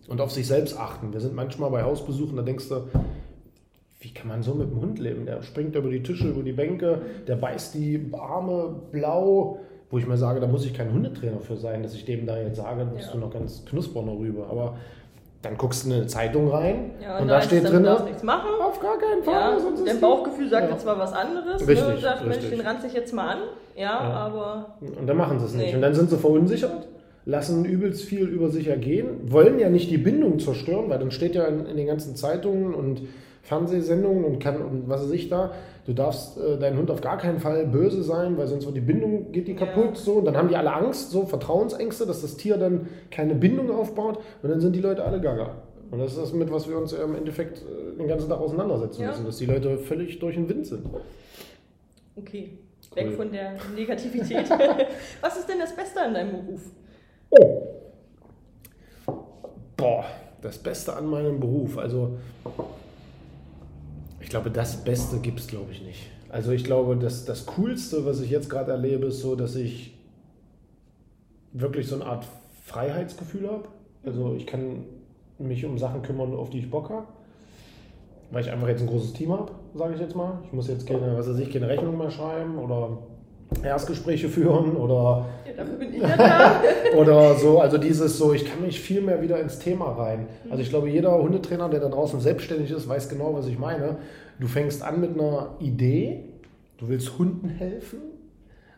und 0.09 0.21
auf 0.21 0.33
sich 0.33 0.47
selbst 0.47 0.79
achten. 0.79 1.13
Wir 1.13 1.21
sind 1.21 1.35
manchmal 1.35 1.71
bei 1.71 1.83
Hausbesuchen, 1.83 2.37
da 2.37 2.43
denkst 2.43 2.69
du, 2.69 2.89
wie 4.01 4.13
kann 4.13 4.29
man 4.29 4.43
so 4.43 4.55
mit 4.55 4.71
dem 4.71 4.81
Hund 4.81 4.99
leben? 4.99 5.25
Der 5.25 5.43
springt 5.43 5.75
über 5.77 5.89
die 5.89 6.03
Tische, 6.03 6.29
über 6.29 6.43
die 6.43 6.53
Bänke, 6.53 7.01
der 7.27 7.37
beißt 7.37 7.75
die 7.75 8.11
Arme 8.13 8.75
blau, 8.93 9.61
wo 9.91 9.99
ich 9.99 10.07
mir 10.07 10.19
sage, 10.19 10.41
da 10.41 10.47
muss 10.47 10.67
ich 10.67 10.75
kein 10.75 10.93
Hundetrainer 10.93 11.41
für 11.41 11.57
sein, 11.57 11.83
dass 11.83 11.95
ich 11.95 12.05
dem 12.05 12.27
da 12.27 12.37
jetzt 12.37 12.57
sage, 12.57 12.85
musst 12.85 13.07
ja. 13.07 13.13
du 13.13 13.19
noch 13.19 13.33
ganz 13.33 13.65
knuspern 13.65 14.09
rüber. 14.09 14.49
Aber 14.51 14.77
dann 15.41 15.57
guckst 15.57 15.85
du 15.85 15.91
in 15.91 15.97
eine 15.97 16.07
Zeitung 16.07 16.51
rein 16.51 16.93
ja, 17.03 17.19
und, 17.19 17.29
da 17.29 17.41
steht 17.41 17.65
drin, 17.65 17.83
nichts 17.83 18.23
machen. 18.23 18.49
auf 18.63 18.81
gar 18.81 18.99
keinen 18.99 19.23
Fall. 19.23 19.59
Ja, 19.59 19.85
dein 19.87 20.01
Bauchgefühl 20.01 20.49
sagt 20.51 20.71
jetzt 20.71 20.85
mal 20.85 20.99
was 20.99 21.13
anderes. 21.13 21.63
Ne? 21.63 21.69
Richtig, 21.69 21.89
ne? 21.89 21.99
sagt. 21.99 22.27
Mensch, 22.27 22.49
den 22.51 22.61
ranze 22.61 22.87
ich 22.87 22.93
jetzt 22.93 23.13
mal 23.15 23.29
an. 23.29 23.39
Ja, 23.77 24.01
aber... 24.01 24.77
Und 24.81 25.07
dann 25.07 25.17
machen 25.17 25.39
sie 25.39 25.47
es 25.47 25.55
nicht. 25.55 25.69
Nee. 25.69 25.75
Und 25.77 25.83
dann 25.83 25.95
sind 25.95 26.11
sie 26.11 26.19
verunsichert 26.19 26.89
lassen 27.27 27.65
übelst 27.65 28.05
viel 28.05 28.27
über 28.29 28.51
sich 28.51 28.69
ergehen, 28.69 29.31
wollen 29.33 29.59
ja 29.59 29.71
nicht 29.71 29.91
die 29.91 29.99
Bindung 29.99 30.39
zerstören, 30.39 30.91
weil 30.91 30.99
dann 30.99 31.11
steht 31.11 31.35
ja 31.35 31.45
in, 31.47 31.67
in 31.67 31.77
den 31.77 31.87
ganzen 31.87 32.17
Zeitungen 32.17 32.75
und 32.75 33.03
Fernsehsendungen 33.43 34.25
und 34.25 34.39
kann 34.39 34.63
und 34.63 34.89
was 34.89 35.05
weiß 35.05 35.11
ich 35.11 35.29
da, 35.29 35.53
du 35.87 35.93
darfst 35.93 36.39
äh, 36.39 36.59
deinen 36.59 36.79
Hund 36.79 36.91
auf 36.91 37.03
gar 37.03 37.19
keinen 37.19 37.39
Fall 37.41 37.67
böse 37.67 38.03
sein, 38.03 38.39
weil 38.39 38.47
sonst 38.47 38.65
wird 38.65 38.77
die 38.77 38.81
Bindung 38.81 39.33
geht 39.33 39.49
die 39.49 39.55
kaputt 39.55 39.99
so 39.99 40.15
und 40.15 40.25
dann 40.25 40.37
haben 40.37 40.49
die 40.49 40.57
alle 40.57 40.73
Angst, 40.73 41.11
so 41.11 41.27
Vertrauensängste, 41.27 42.07
dass 42.07 42.23
das 42.23 42.37
Tier 42.37 42.57
dann 42.57 42.89
keine 43.11 43.35
Bindung 43.35 43.71
aufbaut 43.71 44.19
und 44.43 44.49
dann 44.49 44.61
sind 44.61 44.75
die 44.75 44.81
Leute 44.81 45.05
alle 45.05 45.21
gaga. 45.21 45.57
Und 45.91 45.99
das 45.99 46.13
ist 46.13 46.19
das 46.19 46.33
mit, 46.33 46.51
was 46.51 46.69
wir 46.69 46.79
uns 46.79 46.93
im 46.93 47.15
Endeffekt 47.15 47.59
äh, 47.59 47.99
den 47.99 48.09
ganzen 48.09 48.29
Tag 48.29 48.41
auseinandersetzen 48.41 49.03
ja. 49.03 49.09
müssen, 49.09 49.27
dass 49.27 49.37
die 49.37 49.47
Leute 49.47 49.79
völlig 49.79 50.19
durch 50.19 50.35
den 50.37 50.49
Wind 50.49 50.67
sind. 50.67 50.87
Okay, 52.17 52.59
weg 52.95 53.13
von 53.13 53.31
der 53.31 53.57
Negativität. 53.77 54.49
was 55.21 55.39
ist 55.39 55.49
denn 55.49 55.59
das 55.59 55.77
Beste 55.77 56.01
an 56.01 56.15
deinem 56.15 56.31
Beruf? 56.31 56.63
Oh. 57.39 57.63
Boah, 59.77 60.05
das 60.43 60.59
Beste 60.59 60.95
an 60.95 61.07
meinem 61.07 61.41
Beruf. 61.41 61.79
Also, 61.79 62.19
ich 64.21 64.29
glaube, 64.29 64.51
das 64.51 64.85
Beste 64.85 65.19
gibt 65.19 65.41
es, 65.41 65.47
glaube 65.47 65.73
ich, 65.73 65.83
nicht. 65.83 66.11
Also, 66.29 66.53
ich 66.53 66.65
glaube, 66.65 66.97
das, 66.97 67.25
das 67.25 67.47
Coolste, 67.47 68.05
was 68.07 68.21
ich 68.21 68.31
jetzt 68.31 68.49
gerade 68.49 68.73
erlebe, 68.73 69.07
ist 69.07 69.21
so, 69.21 69.35
dass 69.35 69.57
ich 69.57 69.97
wirklich 71.53 71.87
so 71.87 71.97
eine 71.97 72.07
Art 72.07 72.27
Freiheitsgefühl 72.65 73.49
habe. 73.49 73.69
Also, 74.05 74.35
ich 74.35 74.47
kann 74.47 74.85
mich 75.39 75.65
um 75.65 75.79
Sachen 75.79 76.03
kümmern, 76.03 76.35
auf 76.35 76.51
die 76.51 76.59
ich 76.59 76.71
Bock 76.71 76.91
habe. 76.91 77.07
Weil 78.31 78.43
ich 78.43 78.51
einfach 78.51 78.69
jetzt 78.69 78.81
ein 78.81 78.89
großes 78.89 79.13
Team 79.13 79.33
habe, 79.33 79.53
sage 79.75 79.95
ich 79.95 80.01
jetzt 80.01 80.17
mal. 80.17 80.39
Ich 80.47 80.53
muss 80.53 80.69
jetzt 80.69 80.87
keine, 80.87 81.17
was 81.17 81.29
weiß 81.29 81.39
ich, 81.39 81.53
keine 81.53 81.69
Rechnung 81.69 81.99
mehr 81.99 82.11
schreiben 82.11 82.59
oder 82.59 82.99
Erstgespräche 83.63 84.29
führen 84.29 84.77
oder, 84.77 85.27
Ja, 85.47 85.53
dafür 85.57 85.77
bin 85.77 85.95
ich 85.95 86.03
ja 86.03 86.17
da. 86.17 86.61
oder 86.99 87.35
so. 87.35 87.61
Also 87.61 87.79
dieses 87.79 88.19
so, 88.19 88.33
ich 88.33 88.45
kann 88.45 88.63
mich 88.63 88.81
viel 88.81 89.01
mehr 89.01 89.21
wieder 89.23 89.41
ins 89.41 89.59
Thema 89.59 89.93
rein. 89.93 90.27
Also 90.51 90.63
ich 90.63 90.71
glaube, 90.71 90.89
jeder 90.89 91.17
Hundetrainer, 91.17 91.69
der 91.69 91.81
da 91.81 91.89
draußen 91.89 92.21
selbstständig 92.21 92.71
ist, 92.71 92.89
weiß 92.89 93.09
genau, 93.09 93.35
was 93.35 93.47
ich 93.47 93.59
meine. 93.59 93.97
Du 94.41 94.47
fängst 94.49 94.83
an 94.83 95.01
mit 95.01 95.19
einer 95.19 95.51
Idee, 95.61 96.25
du 96.79 96.89
willst 96.89 97.19
Hunden 97.19 97.49
helfen 97.49 98.01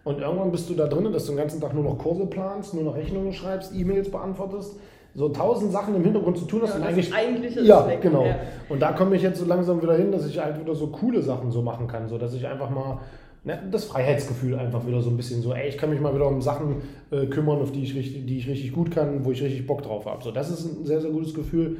und 0.04 0.20
irgendwann 0.20 0.52
bist 0.52 0.68
du 0.68 0.74
da 0.74 0.86
drin, 0.86 1.10
dass 1.12 1.24
du 1.24 1.32
den 1.32 1.38
ganzen 1.38 1.60
Tag 1.60 1.72
nur 1.74 1.82
noch 1.84 1.98
Kurse 1.98 2.26
planst, 2.26 2.74
nur 2.74 2.84
noch 2.84 2.94
Rechnungen 2.94 3.32
schreibst, 3.32 3.72
E-Mails 3.74 4.10
beantwortest, 4.10 4.76
so 5.14 5.30
tausend 5.30 5.72
Sachen 5.72 5.94
im 5.96 6.04
Hintergrund 6.04 6.36
zu 6.36 6.44
tun 6.44 6.60
hast 6.62 6.70
Ja, 6.70 6.74
und 6.76 6.82
das 6.82 6.90
eigentlich 6.90 7.14
Eigentliche 7.14 7.60
ist 7.60 7.66
ja, 7.66 7.88
weg. 7.88 8.02
genau. 8.02 8.26
Ja. 8.26 8.36
Und 8.68 8.80
da 8.82 8.92
komme 8.92 9.16
ich 9.16 9.22
jetzt 9.22 9.38
so 9.40 9.46
langsam 9.46 9.80
wieder 9.80 9.94
hin, 9.94 10.12
dass 10.12 10.26
ich 10.26 10.38
halt 10.38 10.60
wieder 10.60 10.74
so 10.74 10.88
coole 10.88 11.22
Sachen 11.22 11.50
so 11.50 11.62
machen 11.62 11.88
kann, 11.88 12.06
so 12.06 12.18
dass 12.18 12.34
ich 12.34 12.46
einfach 12.46 12.68
mal 12.68 12.98
ne, 13.46 13.62
das 13.70 13.84
Freiheitsgefühl 13.84 14.58
einfach 14.58 14.86
wieder 14.86 15.00
so 15.00 15.08
ein 15.08 15.16
bisschen 15.16 15.40
so, 15.40 15.54
ey, 15.54 15.68
ich 15.68 15.78
kann 15.78 15.88
mich 15.88 16.00
mal 16.00 16.14
wieder 16.14 16.26
um 16.26 16.42
Sachen 16.42 16.82
äh, 17.10 17.26
kümmern, 17.26 17.60
auf 17.60 17.72
die 17.72 17.84
ich 17.84 17.94
richtig, 17.94 18.26
die 18.26 18.38
ich 18.38 18.48
richtig 18.48 18.72
gut 18.72 18.90
kann, 18.90 19.24
wo 19.24 19.30
ich 19.30 19.42
richtig 19.42 19.66
Bock 19.66 19.82
drauf 19.82 20.04
habe. 20.04 20.22
So, 20.22 20.32
das 20.32 20.50
ist 20.50 20.66
ein 20.66 20.84
sehr 20.84 21.00
sehr 21.00 21.10
gutes 21.10 21.32
Gefühl. 21.32 21.78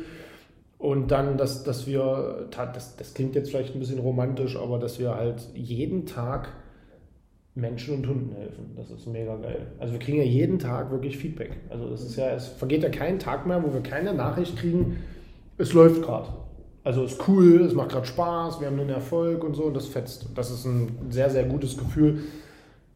Und 0.79 1.11
dann, 1.11 1.39
dass, 1.39 1.65
dass 1.65 1.87
wir, 1.87 2.49
das, 2.51 2.97
das 2.97 3.15
klingt 3.15 3.35
jetzt 3.35 3.51
vielleicht 3.51 3.75
ein 3.75 3.81
bisschen 3.81 3.99
romantisch, 3.99 4.57
aber 4.57 4.79
dass 4.79 4.99
wir 4.99 5.15
halt 5.15 5.49
jeden 5.55 6.07
Tag 6.07 6.53
Menschen 7.55 7.97
und 7.97 8.07
Hunden 8.07 8.37
helfen. 8.37 8.73
Das 8.77 8.91
ist 8.91 9.07
mega 9.07 9.37
geil. 9.37 9.67
Also 9.79 9.95
wir 9.95 9.99
kriegen 9.99 10.19
ja 10.19 10.25
jeden 10.25 10.59
Tag 10.59 10.91
wirklich 10.91 11.17
Feedback. 11.17 11.57
Also 11.71 11.89
das 11.89 12.03
ist 12.03 12.17
ja, 12.17 12.29
es 12.29 12.47
vergeht 12.47 12.83
ja 12.83 12.91
kein 12.91 13.19
Tag 13.19 13.47
mehr, 13.47 13.65
wo 13.65 13.73
wir 13.73 13.81
keine 13.81 14.13
Nachricht 14.13 14.59
kriegen, 14.59 14.99
es 15.57 15.73
läuft 15.73 16.03
gerade. 16.03 16.29
Also 16.87 17.03
es 17.03 17.15
ist 17.15 17.29
cool, 17.29 17.63
es 17.63 17.75
macht 17.75 17.89
gerade 17.89 18.07
Spaß, 18.07 18.61
wir 18.61 18.69
haben 18.69 18.79
einen 18.79 18.91
Erfolg 18.91 19.43
und 19.43 19.55
so 19.55 19.65
und 19.65 19.75
das 19.75 19.87
fetzt. 19.89 20.29
Das 20.37 20.53
ist 20.53 20.65
ein 20.67 21.11
sehr, 21.11 21.29
sehr 21.31 21.43
gutes 21.43 21.77
Gefühl, 21.77 22.21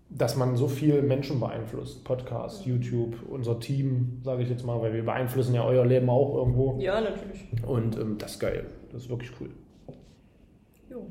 dass 0.08 0.36
man 0.36 0.54
so 0.54 0.68
viel 0.68 1.02
Menschen 1.02 1.40
beeinflusst. 1.40 2.04
Podcast, 2.04 2.64
YouTube, 2.64 3.16
unser 3.28 3.58
Team, 3.58 4.20
sage 4.22 4.44
ich 4.44 4.48
jetzt 4.48 4.64
mal, 4.64 4.80
weil 4.80 4.92
wir 4.92 5.04
beeinflussen 5.04 5.56
ja 5.56 5.64
euer 5.64 5.84
Leben 5.84 6.08
auch 6.08 6.36
irgendwo. 6.36 6.78
Ja, 6.78 7.00
natürlich. 7.00 7.48
Und 7.66 7.98
ähm, 7.98 8.16
das 8.16 8.34
ist 8.34 8.38
geil. 8.38 8.66
Das 8.92 9.02
ist 9.02 9.10
wirklich 9.10 9.32
cool. 9.40 9.50
Jo, 10.88 11.06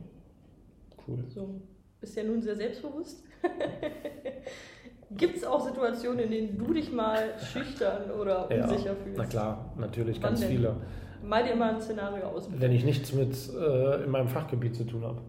Cool. 1.05 1.25
so. 1.27 1.59
Bist 1.99 2.15
ja 2.15 2.23
nun 2.23 2.41
sehr 2.41 2.55
selbstbewusst. 2.55 3.25
Gibt 5.17 5.35
es 5.35 5.43
auch 5.43 5.67
Situationen, 5.67 6.19
in 6.19 6.31
denen 6.31 6.57
du 6.57 6.73
dich 6.73 6.93
mal 6.93 7.37
schüchtern 7.39 8.09
oder 8.11 8.49
unsicher 8.49 8.95
fühlst? 8.95 9.17
na 9.17 9.25
klar, 9.25 9.73
natürlich 9.77 10.15
Wann 10.21 10.29
ganz 10.29 10.39
denn? 10.39 10.49
viele. 10.49 10.75
Mal 11.23 11.43
dir 11.43 11.55
mal 11.55 11.75
ein 11.75 11.81
Szenario 11.81 12.25
aus. 12.25 12.47
bitte. 12.47 12.61
wenn 12.61 12.71
ich 12.71 12.83
nichts 12.83 13.13
mit 13.13 13.35
äh, 13.53 14.03
in 14.03 14.11
meinem 14.11 14.27
Fachgebiet 14.27 14.75
zu 14.75 14.83
tun 14.85 15.03
habe. 15.03 15.19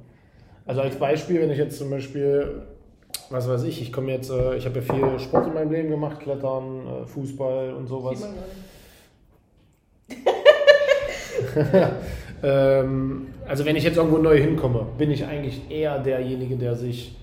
Also 0.67 0.83
als 0.83 0.97
Beispiel, 0.97 1.41
wenn 1.41 1.51
ich 1.51 1.59
jetzt 1.59 1.79
zum 1.79 1.91
Beispiel, 1.91 2.63
was 3.29 3.49
weiß 3.49 3.65
ich, 3.65 3.83
ich 3.83 3.93
komme 3.93 4.13
jetzt, 4.13 4.31
äh, 4.31 4.57
ich 4.57 4.67
habe 4.67 4.81
ja 4.81 4.95
viel 4.95 5.19
Sport 5.19 5.49
in 5.49 5.55
meinem 5.55 5.73
Leben 5.73 5.91
gemacht, 5.91 6.21
Klettern, 6.21 6.87
äh, 6.87 7.07
Fußball 7.07 7.75
und 7.75 7.87
sowas. 7.87 8.25
Ähm, 12.43 13.29
also 13.47 13.65
wenn 13.65 13.77
ich 13.77 13.85
jetzt 13.85 13.97
irgendwo 13.97 14.19
neu 14.19 14.39
hinkomme, 14.39 14.87
bin 14.97 15.11
ich 15.11 15.27
eigentlich 15.27 15.71
eher 15.71 15.99
derjenige, 15.99 16.57
der 16.57 16.75
sich 16.75 17.17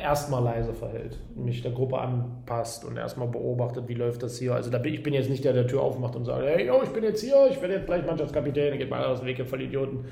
erstmal 0.00 0.42
leise 0.42 0.74
verhält, 0.74 1.18
mich 1.34 1.62
der 1.62 1.72
Gruppe 1.72 1.98
anpasst 1.98 2.84
und 2.84 2.96
erstmal 2.96 3.28
beobachtet, 3.28 3.88
wie 3.88 3.94
läuft 3.94 4.22
das 4.22 4.38
hier. 4.38 4.54
Also 4.54 4.70
da 4.70 4.78
bin, 4.78 4.94
ich 4.94 5.02
bin 5.02 5.14
jetzt 5.14 5.30
nicht 5.30 5.44
der, 5.44 5.52
der 5.52 5.66
Tür 5.66 5.82
aufmacht 5.82 6.16
und 6.16 6.24
sagt, 6.24 6.42
hey, 6.42 6.66
yo, 6.66 6.80
ich 6.82 6.90
bin 6.90 7.04
jetzt 7.04 7.22
hier, 7.22 7.48
ich 7.50 7.60
werde 7.60 7.74
jetzt 7.74 7.86
gleich 7.86 8.04
Mannschaftskapitän, 8.04 8.78
geht 8.78 8.90
mal 8.90 9.04
aus 9.04 9.20
dem 9.20 9.26
Weg, 9.26 9.38
ihr 9.38 9.46
Vollidioten. 9.46 10.04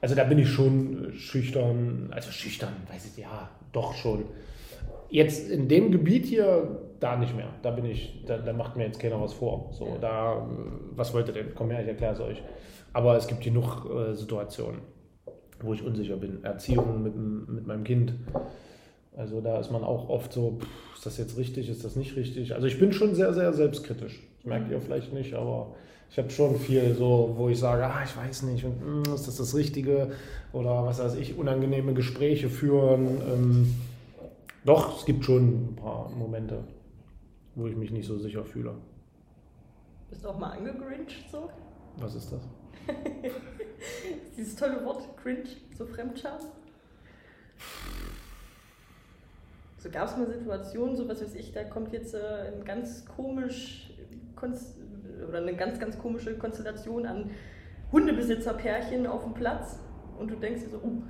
Also 0.00 0.14
da 0.14 0.24
bin 0.24 0.38
ich 0.38 0.48
schon 0.48 1.12
schüchtern, 1.12 2.08
also 2.10 2.30
schüchtern, 2.30 2.72
weiß 2.90 3.06
ich, 3.06 3.22
ja, 3.22 3.50
doch 3.72 3.94
schon. 3.94 4.24
Jetzt 5.10 5.50
in 5.50 5.68
dem 5.68 5.90
Gebiet 5.90 6.26
hier, 6.26 6.78
da 7.00 7.16
nicht 7.16 7.36
mehr. 7.36 7.48
Da 7.62 7.70
bin 7.70 7.84
ich, 7.84 8.24
da, 8.26 8.38
da 8.38 8.52
macht 8.52 8.76
mir 8.76 8.84
jetzt 8.84 9.00
keiner 9.00 9.20
was 9.20 9.32
vor. 9.32 9.70
So, 9.72 9.98
da, 10.00 10.46
was 10.92 11.12
wollt 11.12 11.28
ihr 11.28 11.34
denn? 11.34 11.54
Komm 11.54 11.70
her, 11.70 11.82
ich 11.82 11.88
erkläre 11.88 12.14
es 12.14 12.20
euch. 12.20 12.42
Aber 12.92 13.16
es 13.16 13.26
gibt 13.26 13.42
genug 13.42 13.86
äh, 13.90 14.14
Situationen, 14.14 14.80
wo 15.60 15.72
ich 15.72 15.82
unsicher 15.82 16.16
bin. 16.16 16.44
Erziehung 16.44 17.02
mit, 17.02 17.16
mit 17.16 17.66
meinem 17.66 17.84
Kind. 17.84 18.14
Also 19.20 19.42
da 19.42 19.60
ist 19.60 19.70
man 19.70 19.84
auch 19.84 20.08
oft 20.08 20.32
so, 20.32 20.56
pff, 20.58 20.96
ist 20.96 21.04
das 21.04 21.18
jetzt 21.18 21.36
richtig, 21.36 21.68
ist 21.68 21.84
das 21.84 21.94
nicht 21.94 22.16
richtig? 22.16 22.54
Also 22.54 22.66
ich 22.66 22.78
bin 22.78 22.90
schon 22.90 23.14
sehr, 23.14 23.34
sehr 23.34 23.52
selbstkritisch. 23.52 24.18
Das 24.38 24.46
merkt 24.46 24.70
ihr 24.70 24.80
vielleicht 24.80 25.12
nicht, 25.12 25.34
aber 25.34 25.74
ich 26.10 26.16
habe 26.16 26.30
schon 26.30 26.56
viel 26.58 26.94
so, 26.94 27.34
wo 27.36 27.50
ich 27.50 27.58
sage, 27.58 27.84
ah, 27.84 28.02
ich 28.02 28.16
weiß 28.16 28.44
nicht, 28.44 28.64
und, 28.64 28.80
mm, 28.80 29.14
ist 29.14 29.28
das 29.28 29.36
das 29.36 29.54
Richtige? 29.54 30.12
Oder 30.54 30.86
was 30.86 31.00
weiß 31.00 31.16
ich, 31.16 31.36
unangenehme 31.36 31.92
Gespräche 31.92 32.48
führen. 32.48 33.20
Ähm, 33.30 33.74
doch, 34.64 34.98
es 34.98 35.04
gibt 35.04 35.26
schon 35.26 35.72
ein 35.72 35.76
paar 35.76 36.08
Momente, 36.10 36.64
wo 37.56 37.66
ich 37.66 37.76
mich 37.76 37.90
nicht 37.90 38.06
so 38.06 38.16
sicher 38.16 38.42
fühle. 38.42 38.72
Bist 40.08 40.24
du 40.24 40.30
auch 40.30 40.38
mal 40.38 40.52
angegrincht 40.52 41.30
so? 41.30 41.50
Was 41.98 42.14
ist 42.14 42.32
das? 42.32 42.40
Dieses 44.36 44.56
tolle 44.56 44.82
Wort, 44.86 45.02
cringe, 45.22 45.44
so 45.76 45.84
Fremdscham. 45.84 46.40
So 49.82 49.88
gab 49.88 50.08
es 50.08 50.16
mal 50.16 50.26
Situationen, 50.26 50.94
so 50.94 51.08
was 51.08 51.22
weiß 51.22 51.34
ich, 51.36 51.52
da 51.52 51.64
kommt 51.64 51.90
jetzt 51.92 52.14
äh, 52.14 52.18
ein 52.54 52.64
ganz 52.64 53.06
komisch 53.06 53.90
Konst 54.36 54.76
oder 55.26 55.38
eine 55.38 55.54
ganz, 55.54 55.78
ganz 55.78 55.98
komische 55.98 56.34
Konstellation 56.34 57.06
an 57.06 57.30
Hundebesitzerpärchen 57.90 59.06
auf 59.06 59.24
dem 59.24 59.32
Platz 59.32 59.78
und 60.18 60.30
du 60.30 60.36
denkst 60.36 60.64
dir 60.64 60.70
so, 60.70 60.76
uh, 60.76 61.02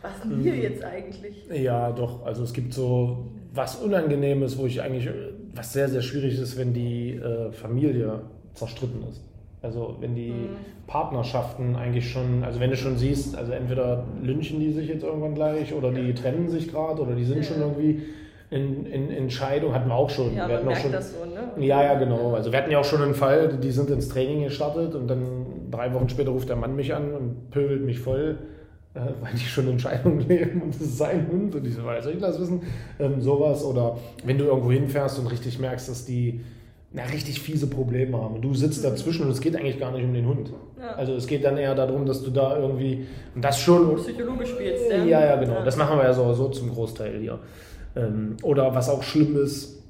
was 0.00 0.20
denn 0.22 0.40
hier 0.40 0.54
Mhm. 0.54 0.62
jetzt 0.62 0.82
eigentlich? 0.82 1.46
Ja, 1.52 1.92
doch. 1.92 2.24
Also 2.24 2.42
es 2.44 2.54
gibt 2.54 2.72
so 2.72 3.26
was 3.52 3.76
Unangenehmes, 3.76 4.56
wo 4.56 4.64
ich 4.66 4.80
eigentlich, 4.80 5.06
äh, 5.06 5.32
was 5.54 5.74
sehr, 5.74 5.88
sehr 5.88 6.00
schwierig 6.02 6.38
ist, 6.38 6.56
wenn 6.56 6.72
die 6.72 7.16
äh, 7.16 7.52
Familie 7.52 8.22
zerstritten 8.54 9.02
ist. 9.10 9.22
Also 9.64 9.96
wenn 10.00 10.14
die 10.14 10.48
Mhm. 10.50 10.56
Partnerschaften 10.86 11.74
eigentlich 11.76 12.10
schon, 12.10 12.44
also 12.44 12.60
wenn 12.60 12.70
du 12.70 12.76
schon 12.76 12.98
siehst, 12.98 13.36
also 13.36 13.52
entweder 13.52 14.04
lynchen 14.22 14.60
die 14.60 14.72
sich 14.72 14.88
jetzt 14.88 15.02
irgendwann 15.02 15.34
gleich 15.34 15.72
oder 15.72 15.90
die 15.90 16.12
trennen 16.14 16.48
sich 16.48 16.70
gerade 16.70 17.00
oder 17.02 17.14
die 17.14 17.24
sind 17.24 17.38
Ja. 17.38 17.42
schon 17.44 17.60
irgendwie 17.60 18.02
in, 18.50 18.84
in 18.86 19.10
Entscheidung, 19.10 19.74
hatten 19.74 19.88
wir 19.88 19.94
auch 19.94 20.10
schon. 20.10 20.36
Ja, 20.36 20.46
wir 20.46 20.56
hatten 20.56 20.68
auch 20.68 20.76
schon 20.76 20.92
das 20.92 21.12
so, 21.12 21.24
ne? 21.24 21.64
ja, 21.66 21.82
ja, 21.82 21.94
genau. 21.98 22.34
Also 22.34 22.52
wir 22.52 22.58
hatten 22.58 22.70
ja 22.70 22.78
auch 22.78 22.84
schon 22.84 23.02
einen 23.02 23.14
Fall, 23.14 23.48
die 23.60 23.70
sind 23.70 23.90
ins 23.90 24.08
Training 24.08 24.44
gestartet 24.44 24.94
und 24.94 25.08
dann 25.08 25.46
drei 25.70 25.92
Wochen 25.94 26.08
später 26.08 26.30
ruft 26.30 26.48
der 26.50 26.56
Mann 26.56 26.76
mich 26.76 26.94
an 26.94 27.14
und 27.14 27.50
pöbelt 27.50 27.82
mich 27.84 27.98
voll, 27.98 28.36
äh, 28.94 28.98
weil 29.22 29.32
die 29.32 29.38
schon 29.38 29.66
Entscheidungen 29.68 30.20
leben 30.28 30.60
und 30.62 30.74
das 30.74 30.82
ist 30.82 30.98
sein 30.98 31.26
Hund 31.32 31.54
und 31.54 31.66
ich 31.66 31.74
so, 31.74 31.84
weiß 31.84 32.06
ich 32.06 32.18
das 32.20 32.38
wissen? 32.38 32.62
Ähm, 33.00 33.20
sowas. 33.20 33.64
Oder 33.64 33.96
wenn 34.24 34.36
du 34.38 34.44
irgendwo 34.44 34.70
hinfährst 34.70 35.18
und 35.18 35.26
richtig 35.28 35.58
merkst, 35.58 35.88
dass 35.88 36.04
die 36.04 36.42
na, 36.94 37.02
richtig 37.06 37.40
fiese 37.40 37.66
Probleme 37.66 38.16
haben 38.16 38.36
und 38.36 38.42
du 38.42 38.54
sitzt 38.54 38.84
dazwischen 38.84 39.26
und 39.26 39.32
es 39.32 39.40
geht 39.40 39.56
eigentlich 39.56 39.80
gar 39.80 39.90
nicht 39.90 40.04
um 40.04 40.14
den 40.14 40.26
Hund. 40.26 40.52
Ja. 40.78 40.92
Also 40.92 41.14
es 41.14 41.26
geht 41.26 41.44
dann 41.44 41.56
eher 41.56 41.74
darum, 41.74 42.06
dass 42.06 42.22
du 42.22 42.30
da 42.30 42.56
irgendwie, 42.56 43.06
und 43.34 43.44
das 43.44 43.60
schon 43.60 43.96
Psychologisch 43.96 44.50
spielst, 44.50 44.90
ja, 44.90 44.98
ne? 44.98 45.10
ja, 45.10 45.36
genau. 45.36 45.64
Das 45.64 45.76
machen 45.76 45.98
wir 45.98 46.04
ja 46.04 46.12
so, 46.12 46.32
so 46.34 46.48
zum 46.48 46.70
Großteil 46.72 47.18
hier. 47.18 47.40
Ähm, 47.96 48.36
oder 48.42 48.74
was 48.76 48.88
auch 48.88 49.02
schlimm 49.02 49.36
ist, 49.36 49.82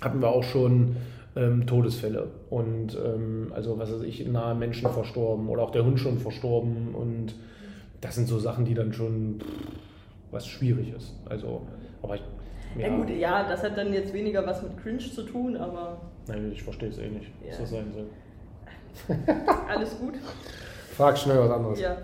hatten 0.00 0.20
wir 0.20 0.28
auch 0.28 0.44
schon 0.44 0.96
ähm, 1.34 1.66
Todesfälle. 1.66 2.28
Und 2.50 2.96
ähm, 3.04 3.52
also, 3.52 3.76
was 3.78 3.92
weiß 3.92 4.02
ich, 4.02 4.24
nahe 4.28 4.54
Menschen 4.54 4.88
verstorben 4.88 5.48
oder 5.48 5.62
auch 5.62 5.72
der 5.72 5.84
Hund 5.84 5.98
schon 5.98 6.18
verstorben. 6.18 6.94
Und 6.94 7.34
das 8.00 8.14
sind 8.14 8.28
so 8.28 8.38
Sachen, 8.38 8.64
die 8.64 8.74
dann 8.74 8.92
schon 8.92 9.40
pff, 9.40 9.46
was 10.30 10.46
schwierig 10.46 10.92
ist. 10.96 11.14
Also, 11.28 11.62
aber 12.00 12.14
ich, 12.14 12.22
Ja. 12.76 12.88
gut, 12.96 13.10
ja, 13.10 13.48
das 13.48 13.62
hat 13.62 13.76
dann 13.76 13.92
jetzt 13.92 14.12
weniger 14.12 14.44
was 14.46 14.62
mit 14.62 14.76
Cringe 14.82 14.98
zu 14.98 15.22
tun, 15.22 15.56
aber 15.56 16.00
Nein, 16.26 16.50
ich 16.52 16.62
verstehe 16.62 16.88
es 16.88 16.98
eh 16.98 17.08
nicht, 17.08 17.30
was 17.42 17.52
Ja. 17.54 17.60
das 17.60 17.70
sein 17.70 17.92
soll. 17.92 18.06
alles 19.68 19.98
gut. 19.98 20.14
Frag 20.96 21.18
schnell 21.18 21.38
was 21.40 21.50
anderes. 21.50 21.80
Ja. 21.80 21.96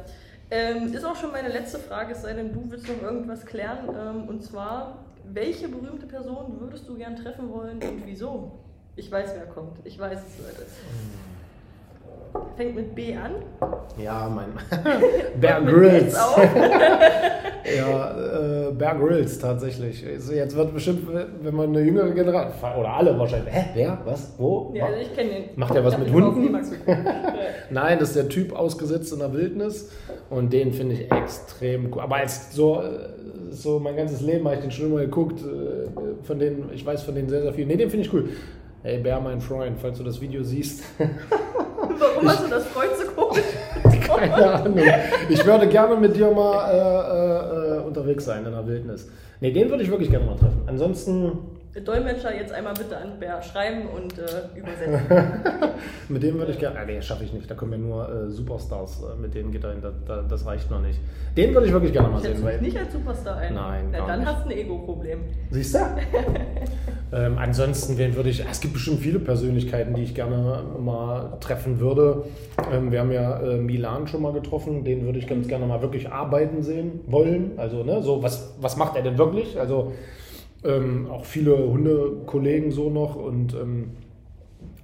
Ähm, 0.51 0.93
ist 0.93 1.05
auch 1.05 1.15
schon 1.15 1.31
meine 1.31 1.49
letzte 1.49 1.79
Frage, 1.79 2.13
es 2.13 2.23
sei 2.23 2.33
denn, 2.33 2.53
du 2.53 2.69
willst 2.71 2.89
noch 2.89 3.01
irgendwas 3.03 3.47
klären. 3.47 3.89
Ähm, 3.97 4.29
und 4.29 4.43
zwar, 4.43 5.05
welche 5.33 5.69
berühmte 5.69 6.07
Person 6.07 6.61
würdest 6.61 6.89
du 6.89 6.97
gern 6.97 7.15
treffen 7.15 7.49
wollen 7.53 7.81
und 7.81 8.05
wieso? 8.05 8.59
Ich 8.97 9.11
weiß, 9.11 9.35
wer 9.37 9.47
kommt. 9.47 9.79
Ich 9.85 9.99
weiß 9.99 10.19
es, 10.19 10.45
Leute. 10.45 10.67
Fängt 12.57 12.75
mit 12.77 12.95
B 12.95 13.15
an. 13.15 13.33
Ja, 13.99 14.29
mein 14.29 14.49
Bear 15.41 15.61
Mit 15.61 15.75
Grylls. 15.75 16.15
S 16.15 16.19
auf. 16.19 16.41
Ja, 17.77 18.69
äh, 18.69 18.73
Bear 18.73 18.99
Grylls 18.99 19.39
tatsächlich. 19.39 20.05
Also 20.07 20.33
Jetzt 20.33 20.57
wird 20.57 20.73
bestimmt, 20.75 21.07
wenn 21.43 21.55
man 21.55 21.69
eine 21.69 21.83
jüngere 21.83 22.11
Generation, 22.11 22.73
oder 22.79 22.95
alle 22.95 23.17
wahrscheinlich, 23.19 23.55
hä, 23.55 23.67
wer, 23.75 23.99
was, 24.05 24.33
wo? 24.39 24.73
Ja, 24.75 24.87
also 24.87 24.99
ich 25.01 25.15
kenne 25.15 25.31
den. 25.31 25.45
Macht 25.57 25.75
der 25.75 25.85
was 25.85 25.97
mit 25.99 26.11
Hunden? 26.13 26.55
Ja. 26.87 26.97
Nein, 27.71 27.99
das 27.99 28.09
ist 28.09 28.17
der 28.17 28.29
Typ 28.29 28.53
ausgesetzt 28.53 29.13
in 29.13 29.21
der 29.21 29.33
Wildnis 29.33 29.91
und 30.31 30.53
den 30.53 30.73
finde 30.73 30.95
ich 30.95 31.13
extrem 31.13 31.93
cool. 31.93 32.01
Aber 32.01 32.17
als 32.17 32.53
so, 32.55 32.81
äh, 32.81 33.11
so 33.51 33.79
mein 33.79 33.95
ganzes 33.97 34.21
Leben 34.23 34.45
habe 34.47 34.57
ich 34.57 34.63
den 34.63 34.71
schon 34.71 34.87
immer 34.87 35.01
geguckt, 35.01 35.41
äh, 35.43 36.25
von 36.25 36.39
denen, 36.39 36.71
ich 36.75 36.85
weiß 36.85 37.03
von 37.03 37.15
denen 37.15 37.29
sehr, 37.29 37.43
sehr 37.43 37.53
viel. 37.53 37.67
Nee, 37.67 37.77
den 37.77 37.91
finde 37.91 38.07
ich 38.07 38.13
cool. 38.13 38.31
Hey 38.83 38.99
Bear, 38.99 39.21
mein 39.21 39.41
Freund, 39.41 39.79
falls 39.79 39.99
du 39.99 40.05
das 40.05 40.21
Video 40.21 40.43
siehst. 40.43 40.83
Warum 42.01 42.29
hast 42.29 42.45
du 42.45 42.49
das 42.49 42.67
Freund 42.69 42.91
so 42.97 43.13
komisch? 43.13 43.45
Keine 44.07 44.55
Ahnung. 44.55 44.79
Ich 45.29 45.45
würde 45.45 45.69
gerne 45.69 45.97
mit 45.97 46.17
dir 46.17 46.31
mal 46.31 46.71
äh, 46.71 47.77
äh, 47.77 47.77
äh, 47.77 47.87
unterwegs 47.87 48.25
sein 48.25 48.45
in 48.47 48.53
der 48.53 48.67
Wildnis. 48.67 49.07
Nee, 49.41 49.53
den 49.53 49.69
würde 49.71 49.83
ich 49.83 49.91
wirklich 49.91 50.11
gerne 50.11 50.25
mal 50.27 50.37
treffen. 50.37 50.63
Ansonsten. 50.67 51.33
Dolmetscher 51.73 52.35
jetzt 52.35 52.53
einmal 52.53 52.75
bitte 52.75 52.97
an 52.97 53.21
Bär 53.21 53.41
schreiben 53.43 53.87
und 53.87 54.19
äh, 54.19 54.59
übersetzen. 54.59 55.07
mit 56.09 56.21
dem 56.21 56.37
würde 56.37 56.51
ich 56.51 56.59
gerne. 56.59 56.81
Ah, 56.81 56.85
nee, 56.85 57.01
schaffe 57.01 57.23
ich 57.23 57.33
nicht. 57.33 57.49
Da 57.49 57.55
kommen 57.55 57.73
ja 57.73 57.79
nur 57.79 58.09
äh, 58.09 58.29
Superstars. 58.29 59.05
Äh, 59.05 59.21
mit 59.21 59.35
denen 59.35 59.53
geht 59.53 59.63
da, 59.63 59.73
da, 60.05 60.23
das 60.23 60.45
reicht 60.45 60.69
noch 60.69 60.81
nicht. 60.81 60.99
Den 61.37 61.55
würde 61.55 61.69
ich 61.69 61.73
wirklich 61.73 61.93
gerne 61.93 62.09
mal 62.09 62.17
ich 62.17 62.25
sehen. 62.25 62.43
Weil 62.43 62.61
nicht 62.61 62.77
als 62.77 62.93
Superstar 62.93 63.37
ein. 63.37 63.55
Nein. 63.55 63.85
Na, 63.93 64.05
dann 64.05 64.19
nicht. 64.19 64.29
hast 64.29 64.45
du 64.45 64.51
ein 64.51 64.57
Ego-Problem. 64.57 65.21
Siehst 65.51 65.77
du? 65.77 65.79
ähm, 67.13 67.39
ansonsten, 67.39 67.97
wen 67.99 68.17
würde 68.17 68.31
ich. 68.31 68.45
Es 68.45 68.61
gibt 68.61 68.75
bestimmt 68.75 68.99
viele 68.99 69.21
Persönlichkeiten, 69.21 69.95
die 69.95 70.03
ich 70.03 70.15
gerne 70.17 70.65
mal 70.81 71.39
treffen 71.39 71.79
würde. 71.79 72.25
Ähm, 72.73 72.91
wir 72.91 72.99
haben 72.99 73.13
ja 73.13 73.39
äh, 73.43 73.59
Milan 73.59 74.09
schon 74.09 74.23
mal 74.23 74.33
getroffen. 74.33 74.83
Den 74.83 75.07
würde 75.07 75.21
ich 75.21 75.29
ganz 75.29 75.47
gerne 75.47 75.67
mal 75.67 75.81
wirklich 75.83 76.11
arbeiten 76.11 76.65
sehen 76.65 77.03
wollen. 77.07 77.53
Also, 77.59 77.85
ne, 77.85 78.03
so 78.03 78.25
was, 78.25 78.55
was 78.61 78.77
macht 78.77 78.97
er 78.97 79.03
denn 79.03 79.19
wirklich? 79.19 79.61
Also 79.61 79.93
ähm, 80.65 81.09
auch 81.11 81.25
viele 81.25 81.57
Hundekollegen 81.57 82.71
so 82.71 82.91
noch 82.91 83.17
und 83.17 83.55
ähm, 83.55 83.93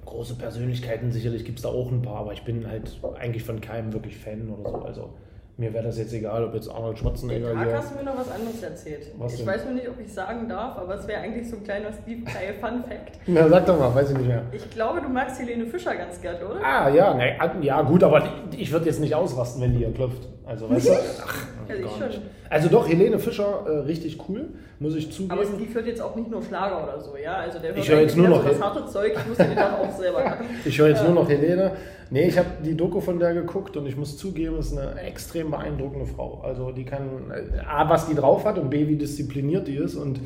große 0.04 0.34
Persönlichkeiten 0.36 1.12
sicherlich 1.12 1.44
gibt 1.44 1.58
es 1.58 1.62
da 1.62 1.68
auch 1.68 1.90
ein 1.90 2.02
paar, 2.02 2.16
aber 2.16 2.32
ich 2.32 2.44
bin 2.44 2.68
halt 2.68 2.98
eigentlich 3.18 3.44
von 3.44 3.60
keinem 3.60 3.92
wirklich 3.92 4.16
Fan 4.16 4.48
oder 4.48 4.70
so. 4.70 4.76
Also 4.78 5.10
mir 5.58 5.72
wäre 5.72 5.84
das 5.84 5.96
jetzt 5.98 6.12
egal, 6.12 6.44
ob 6.44 6.54
jetzt 6.54 6.68
Arnold 6.70 6.98
Schwarzenegger 6.98 7.48
Den 7.48 7.56
Tag 7.56 7.72
hast 7.72 7.92
du 7.92 7.98
mir 7.98 8.04
noch 8.04 8.18
was 8.18 8.30
anderes 8.30 8.62
erzählt. 8.62 9.06
Was 9.16 9.32
ich 9.32 9.38
denn? 9.38 9.46
weiß 9.48 9.64
nur 9.64 9.74
nicht, 9.74 9.88
ob 9.88 9.98
ich 9.98 10.12
sagen 10.12 10.48
darf, 10.50 10.76
aber 10.76 10.96
es 10.96 11.06
wäre 11.08 11.22
eigentlich 11.22 11.48
so 11.48 11.56
ein 11.56 11.64
kleiner 11.64 11.90
Steve 11.92 12.24
Kyle 12.24 12.54
Fun 12.60 12.84
Fact. 12.84 13.18
Na, 13.26 13.48
sag 13.48 13.64
doch 13.64 13.78
mal, 13.78 13.94
weiß 13.94 14.10
ich 14.10 14.18
nicht 14.18 14.26
mehr. 14.28 14.42
Ich 14.52 14.68
glaube, 14.70 15.00
du 15.00 15.08
magst 15.08 15.40
Helene 15.40 15.66
Fischer 15.66 15.96
ganz 15.96 16.20
gern, 16.20 16.36
oder? 16.36 16.60
Ah, 16.62 16.90
ja, 16.90 17.14
ne, 17.14 17.36
ja, 17.62 17.80
gut, 17.82 18.04
aber 18.04 18.22
ich 18.54 18.70
würde 18.70 18.84
jetzt 18.84 19.00
nicht 19.00 19.14
ausrasten, 19.14 19.62
wenn 19.62 19.72
die 19.72 19.78
hier 19.78 19.92
klopft. 19.92 20.28
Also, 20.44 20.68
weißt 20.68 20.88
du? 20.88 20.92
Ach, 20.92 21.46
Also 21.68 21.82
ich 21.82 21.90
schon. 21.90 22.22
Also 22.50 22.68
doch, 22.68 22.86
Helene 22.86 23.18
Fischer, 23.18 23.64
äh, 23.66 23.78
richtig 23.78 24.28
cool, 24.28 24.50
muss 24.78 24.94
ich 24.94 25.10
zugeben. 25.10 25.32
Aber 25.32 25.44
Steve 25.44 25.74
hört 25.74 25.86
jetzt 25.86 26.02
auch 26.02 26.14
nicht 26.16 26.30
nur 26.30 26.42
Schlager 26.42 26.82
oder 26.82 27.00
so, 27.00 27.16
ja? 27.16 27.36
Also 27.36 27.58
der 27.58 27.70
hört 27.70 27.78
Ich 27.78 27.90
höre 27.90 28.00
jetzt 28.00 28.16
nur 28.16 28.28
noch 28.28 28.44
das 28.44 28.60
harte 28.60 28.86
Zeug, 28.86 29.14
ich 29.16 29.26
muss 29.26 29.36
den 29.38 29.54
Tag 29.54 29.80
auch 29.80 29.98
selber 29.98 30.24
machen. 30.24 30.46
Ich 30.64 30.78
höre 30.78 30.88
jetzt 30.88 31.02
nur 31.02 31.14
noch 31.14 31.28
Helene. 31.28 31.72
Nee, 32.10 32.28
ich 32.28 32.38
habe 32.38 32.48
die 32.64 32.76
Doku 32.76 33.00
von 33.00 33.18
der 33.18 33.34
geguckt 33.34 33.76
und 33.76 33.86
ich 33.86 33.96
muss 33.96 34.16
zugeben, 34.16 34.58
ist 34.58 34.76
eine 34.76 35.00
extrem 35.00 35.50
beeindruckende 35.50 36.06
Frau. 36.06 36.42
Also 36.44 36.70
die 36.70 36.84
kann, 36.84 37.30
äh, 37.30 37.58
A, 37.66 37.88
was 37.88 38.06
die 38.06 38.14
drauf 38.14 38.44
hat 38.44 38.58
und 38.58 38.70
B, 38.70 38.86
wie 38.86 38.96
diszipliniert 38.96 39.66
die 39.66 39.76
ist 39.76 39.96
und 39.96 40.20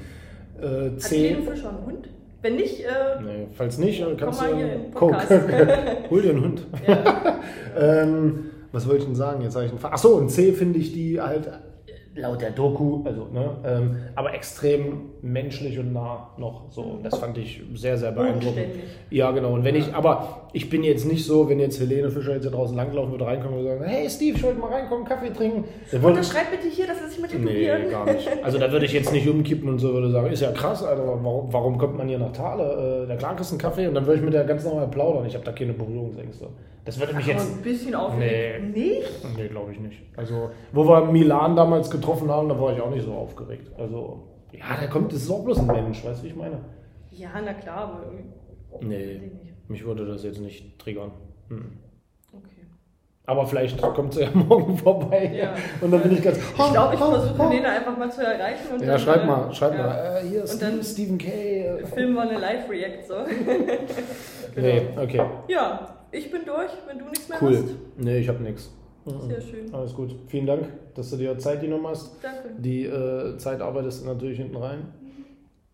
äh, 0.61 0.91
Hat 0.91 1.01
C... 1.01 1.29
Helene 1.29 1.51
Fischer 1.51 1.71
einen 1.71 1.87
Hund? 1.87 2.09
Wenn 2.43 2.57
nicht, 2.57 2.81
äh, 2.81 3.23
Nee, 3.23 3.47
falls 3.55 3.79
nicht, 3.79 4.05
kannst 4.19 4.41
mal 4.41 4.51
du... 4.51 4.57
hier 4.57 4.81
Guck, 4.95 5.13
Podcast. 5.13 5.31
hol 6.11 6.23
dir 6.23 6.31
einen 6.31 6.45
Hund. 6.45 6.67
ja. 6.87 7.41
Ähm, 7.79 8.51
was 8.73 8.87
wollte 8.87 9.01
ich 9.01 9.05
denn 9.07 9.15
sagen? 9.15 9.43
Jetzt 9.43 9.55
habe 9.55 9.65
ich 9.67 9.71
einen 9.71 9.81
Ach 9.83 9.97
so, 9.99 10.17
und 10.17 10.29
C 10.29 10.53
finde 10.53 10.79
ich 10.81 10.93
die 10.93 11.21
halt 11.21 11.49
laut 12.15 12.41
der 12.41 12.51
Doku, 12.51 13.03
also, 13.05 13.29
ne, 13.33 13.51
ähm, 13.65 13.97
aber 14.15 14.35
extrem 14.35 15.11
menschlich 15.23 15.79
und 15.79 15.93
nah 15.93 16.31
noch 16.39 16.71
so. 16.71 16.83
Und 16.83 17.05
das 17.05 17.19
fand 17.19 17.39
ich 17.39 17.63
sehr, 17.75 17.97
sehr 17.97 18.13
beeindruckend. 18.13 18.67
Ja, 19.11 19.31
genau. 19.31 19.55
Und 19.55 19.65
wenn 19.65 19.77
ich, 19.77 19.95
aber 19.95 20.50
ich 20.53 20.69
bin 20.69 20.83
jetzt 20.83 21.07
nicht 21.07 21.25
so, 21.25 21.49
wenn 21.49 21.61
jetzt 21.61 21.81
Helene 21.81 22.11
Fischer 22.11 22.35
jetzt 22.35 22.43
hier 22.43 22.51
draußen 22.51 22.77
langlaufen 22.77 23.13
würde, 23.13 23.27
reinkommen 23.27 23.59
und 23.59 23.65
sagen, 23.65 23.85
hey 23.85 24.09
Steve, 24.11 24.37
ich 24.37 24.43
wollte 24.43 24.59
mal 24.59 24.71
reinkommen, 24.71 25.05
Kaffee 25.05 25.31
trinken. 25.31 25.65
Der 25.93 26.03
würde, 26.03 26.19
Unterschreib 26.19 26.51
bitte 26.51 26.69
hier, 26.69 26.87
dass 26.87 27.01
er 27.01 27.09
sich 27.09 27.21
mit 27.21 27.33
nee, 27.33 27.67
tätowieren. 27.67 27.91
gar 27.91 28.13
nicht. 28.13 28.29
Also 28.43 28.59
da 28.59 28.73
würde 28.73 28.87
ich 28.87 28.93
jetzt 28.93 29.13
nicht 29.13 29.29
umkippen 29.29 29.69
und 29.69 29.79
so 29.79 29.93
würde 29.93 30.11
sagen, 30.11 30.33
ist 30.33 30.41
ja 30.41 30.53
krass, 30.53 30.83
Alter, 30.83 31.07
warum, 31.07 31.53
warum 31.53 31.79
kommt 31.79 31.97
man 31.97 32.09
hier 32.09 32.19
nach 32.19 32.33
Thale? 32.33 33.05
Äh, 33.05 33.07
der 33.07 33.17
klar 33.17 33.37
kriegst 33.37 33.53
einen 33.53 33.61
Kaffee 33.61 33.87
und 33.87 33.95
dann 33.95 34.07
würde 34.07 34.19
ich 34.19 34.25
mit 34.25 34.35
der 34.35 34.45
ganz 34.45 34.65
normal 34.65 34.89
plaudern. 34.89 35.27
Ich 35.27 35.35
habe 35.35 35.45
da 35.45 35.53
keine 35.53 35.73
Berührungsängste. 35.73 36.49
Das 36.85 36.99
würde 36.99 37.15
mich 37.15 37.27
jetzt... 37.27 37.59
ein 37.59 37.63
bisschen 37.63 37.95
aufgeregt. 37.95 38.75
Nicht? 38.75 39.37
Nee, 39.37 39.49
glaube 39.49 39.73
ich 39.73 39.81
nicht. 39.81 40.03
Also, 40.17 40.51
wo 40.73 40.89
wir 40.89 41.05
Milan 41.05 41.55
damals 41.55 41.91
getroffen 41.91 42.31
haben, 42.31 42.49
da 42.49 42.59
war 42.59 42.75
ich 42.75 42.81
auch 42.81 42.91
nicht 42.91 43.05
so 43.05 43.13
aufgeregt. 43.13 43.71
Also, 43.79 44.25
ja, 44.53 44.65
da 44.81 44.87
kommt, 44.87 45.13
das 45.13 45.23
ist 45.23 45.31
auch 45.31 45.45
bloß 45.45 45.59
ein 45.61 45.67
Mensch, 45.67 46.05
weißt 46.05 46.21
du, 46.21 46.25
wie 46.25 46.29
ich 46.29 46.37
meine? 46.37 46.59
Ja, 47.11 47.29
na 47.45 47.53
klar, 47.53 47.77
aber 47.77 48.07
irgendwie. 48.07 48.87
Nee. 48.87 49.21
Mich 49.71 49.85
würde 49.85 50.05
das 50.07 50.23
jetzt 50.25 50.41
nicht 50.41 50.79
triggern. 50.79 51.13
Hm. 51.49 51.73
Okay. 52.33 52.67
Aber 53.27 53.47
vielleicht 53.47 53.81
kommt 53.81 54.15
sie 54.15 54.23
ja 54.23 54.31
morgen 54.35 54.77
vorbei. 54.77 55.33
Ja. 55.35 55.55
Und 55.81 55.91
dann 55.93 56.03
bin 56.03 56.13
ich 56.13 56.23
ganz. 56.23 56.37
Ich 56.39 56.55
glaube, 56.55 56.95
ich 56.95 57.01
versuche 57.01 57.49
Helene 57.49 57.69
einfach 57.69 57.97
mal 57.97 58.11
zu 58.11 58.23
erreichen. 58.25 58.75
Und 58.75 58.81
Ja, 58.83 58.87
dann, 58.89 58.99
schreib 58.99 59.23
äh, 59.23 59.27
mal, 59.27 59.55
schreib 59.55 59.75
ja. 59.75 59.87
mal. 59.87 60.17
Äh, 60.23 60.29
hier 60.29 60.45
ist 60.45 60.55
Und 60.55 60.63
dann- 60.63 60.83
Stephen 60.83 61.19
Kay. 61.19 61.63
äh, 61.63 61.87
Filmen 61.87 62.15
wir 62.15 62.23
eine 62.23 62.39
Live-React 62.39 63.03
so. 63.07 63.15
Nee, 64.57 64.83
okay. 65.01 65.23
Ja, 65.49 65.97
ich 66.11 66.31
bin 66.31 66.45
durch, 66.45 66.71
wenn 66.89 66.99
du 66.99 67.05
nichts 67.07 67.29
mehr 67.29 67.39
Cool. 67.41 67.57
hast. 67.57 67.65
Nee, 67.97 68.19
ich 68.19 68.29
habe 68.29 68.43
nichts. 68.43 68.71
Sehr 69.29 69.41
schön. 69.41 69.73
Alles 69.73 69.95
gut. 69.95 70.15
Vielen 70.27 70.47
Dank, 70.47 70.67
dass 70.95 71.11
du 71.11 71.17
dir 71.17 71.39
Zeit 71.39 71.61
genommen 71.61 71.87
hast. 71.87 72.13
Danke. 72.23 72.51
Die 72.59 72.85
äh, 72.85 73.37
Zeit 73.39 73.61
arbeitest 73.61 74.03
du 74.03 74.09
natürlich 74.09 74.39
hinten 74.39 74.57
rein. 74.57 74.93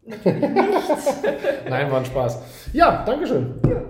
Natürlich 0.06 0.40
nichts. 0.40 1.22
Nein, 1.68 1.90
war 1.90 1.98
ein 1.98 2.04
Spaß. 2.04 2.38
Ja, 2.72 3.04
Dankeschön. 3.04 3.54
Ja. 3.68 3.82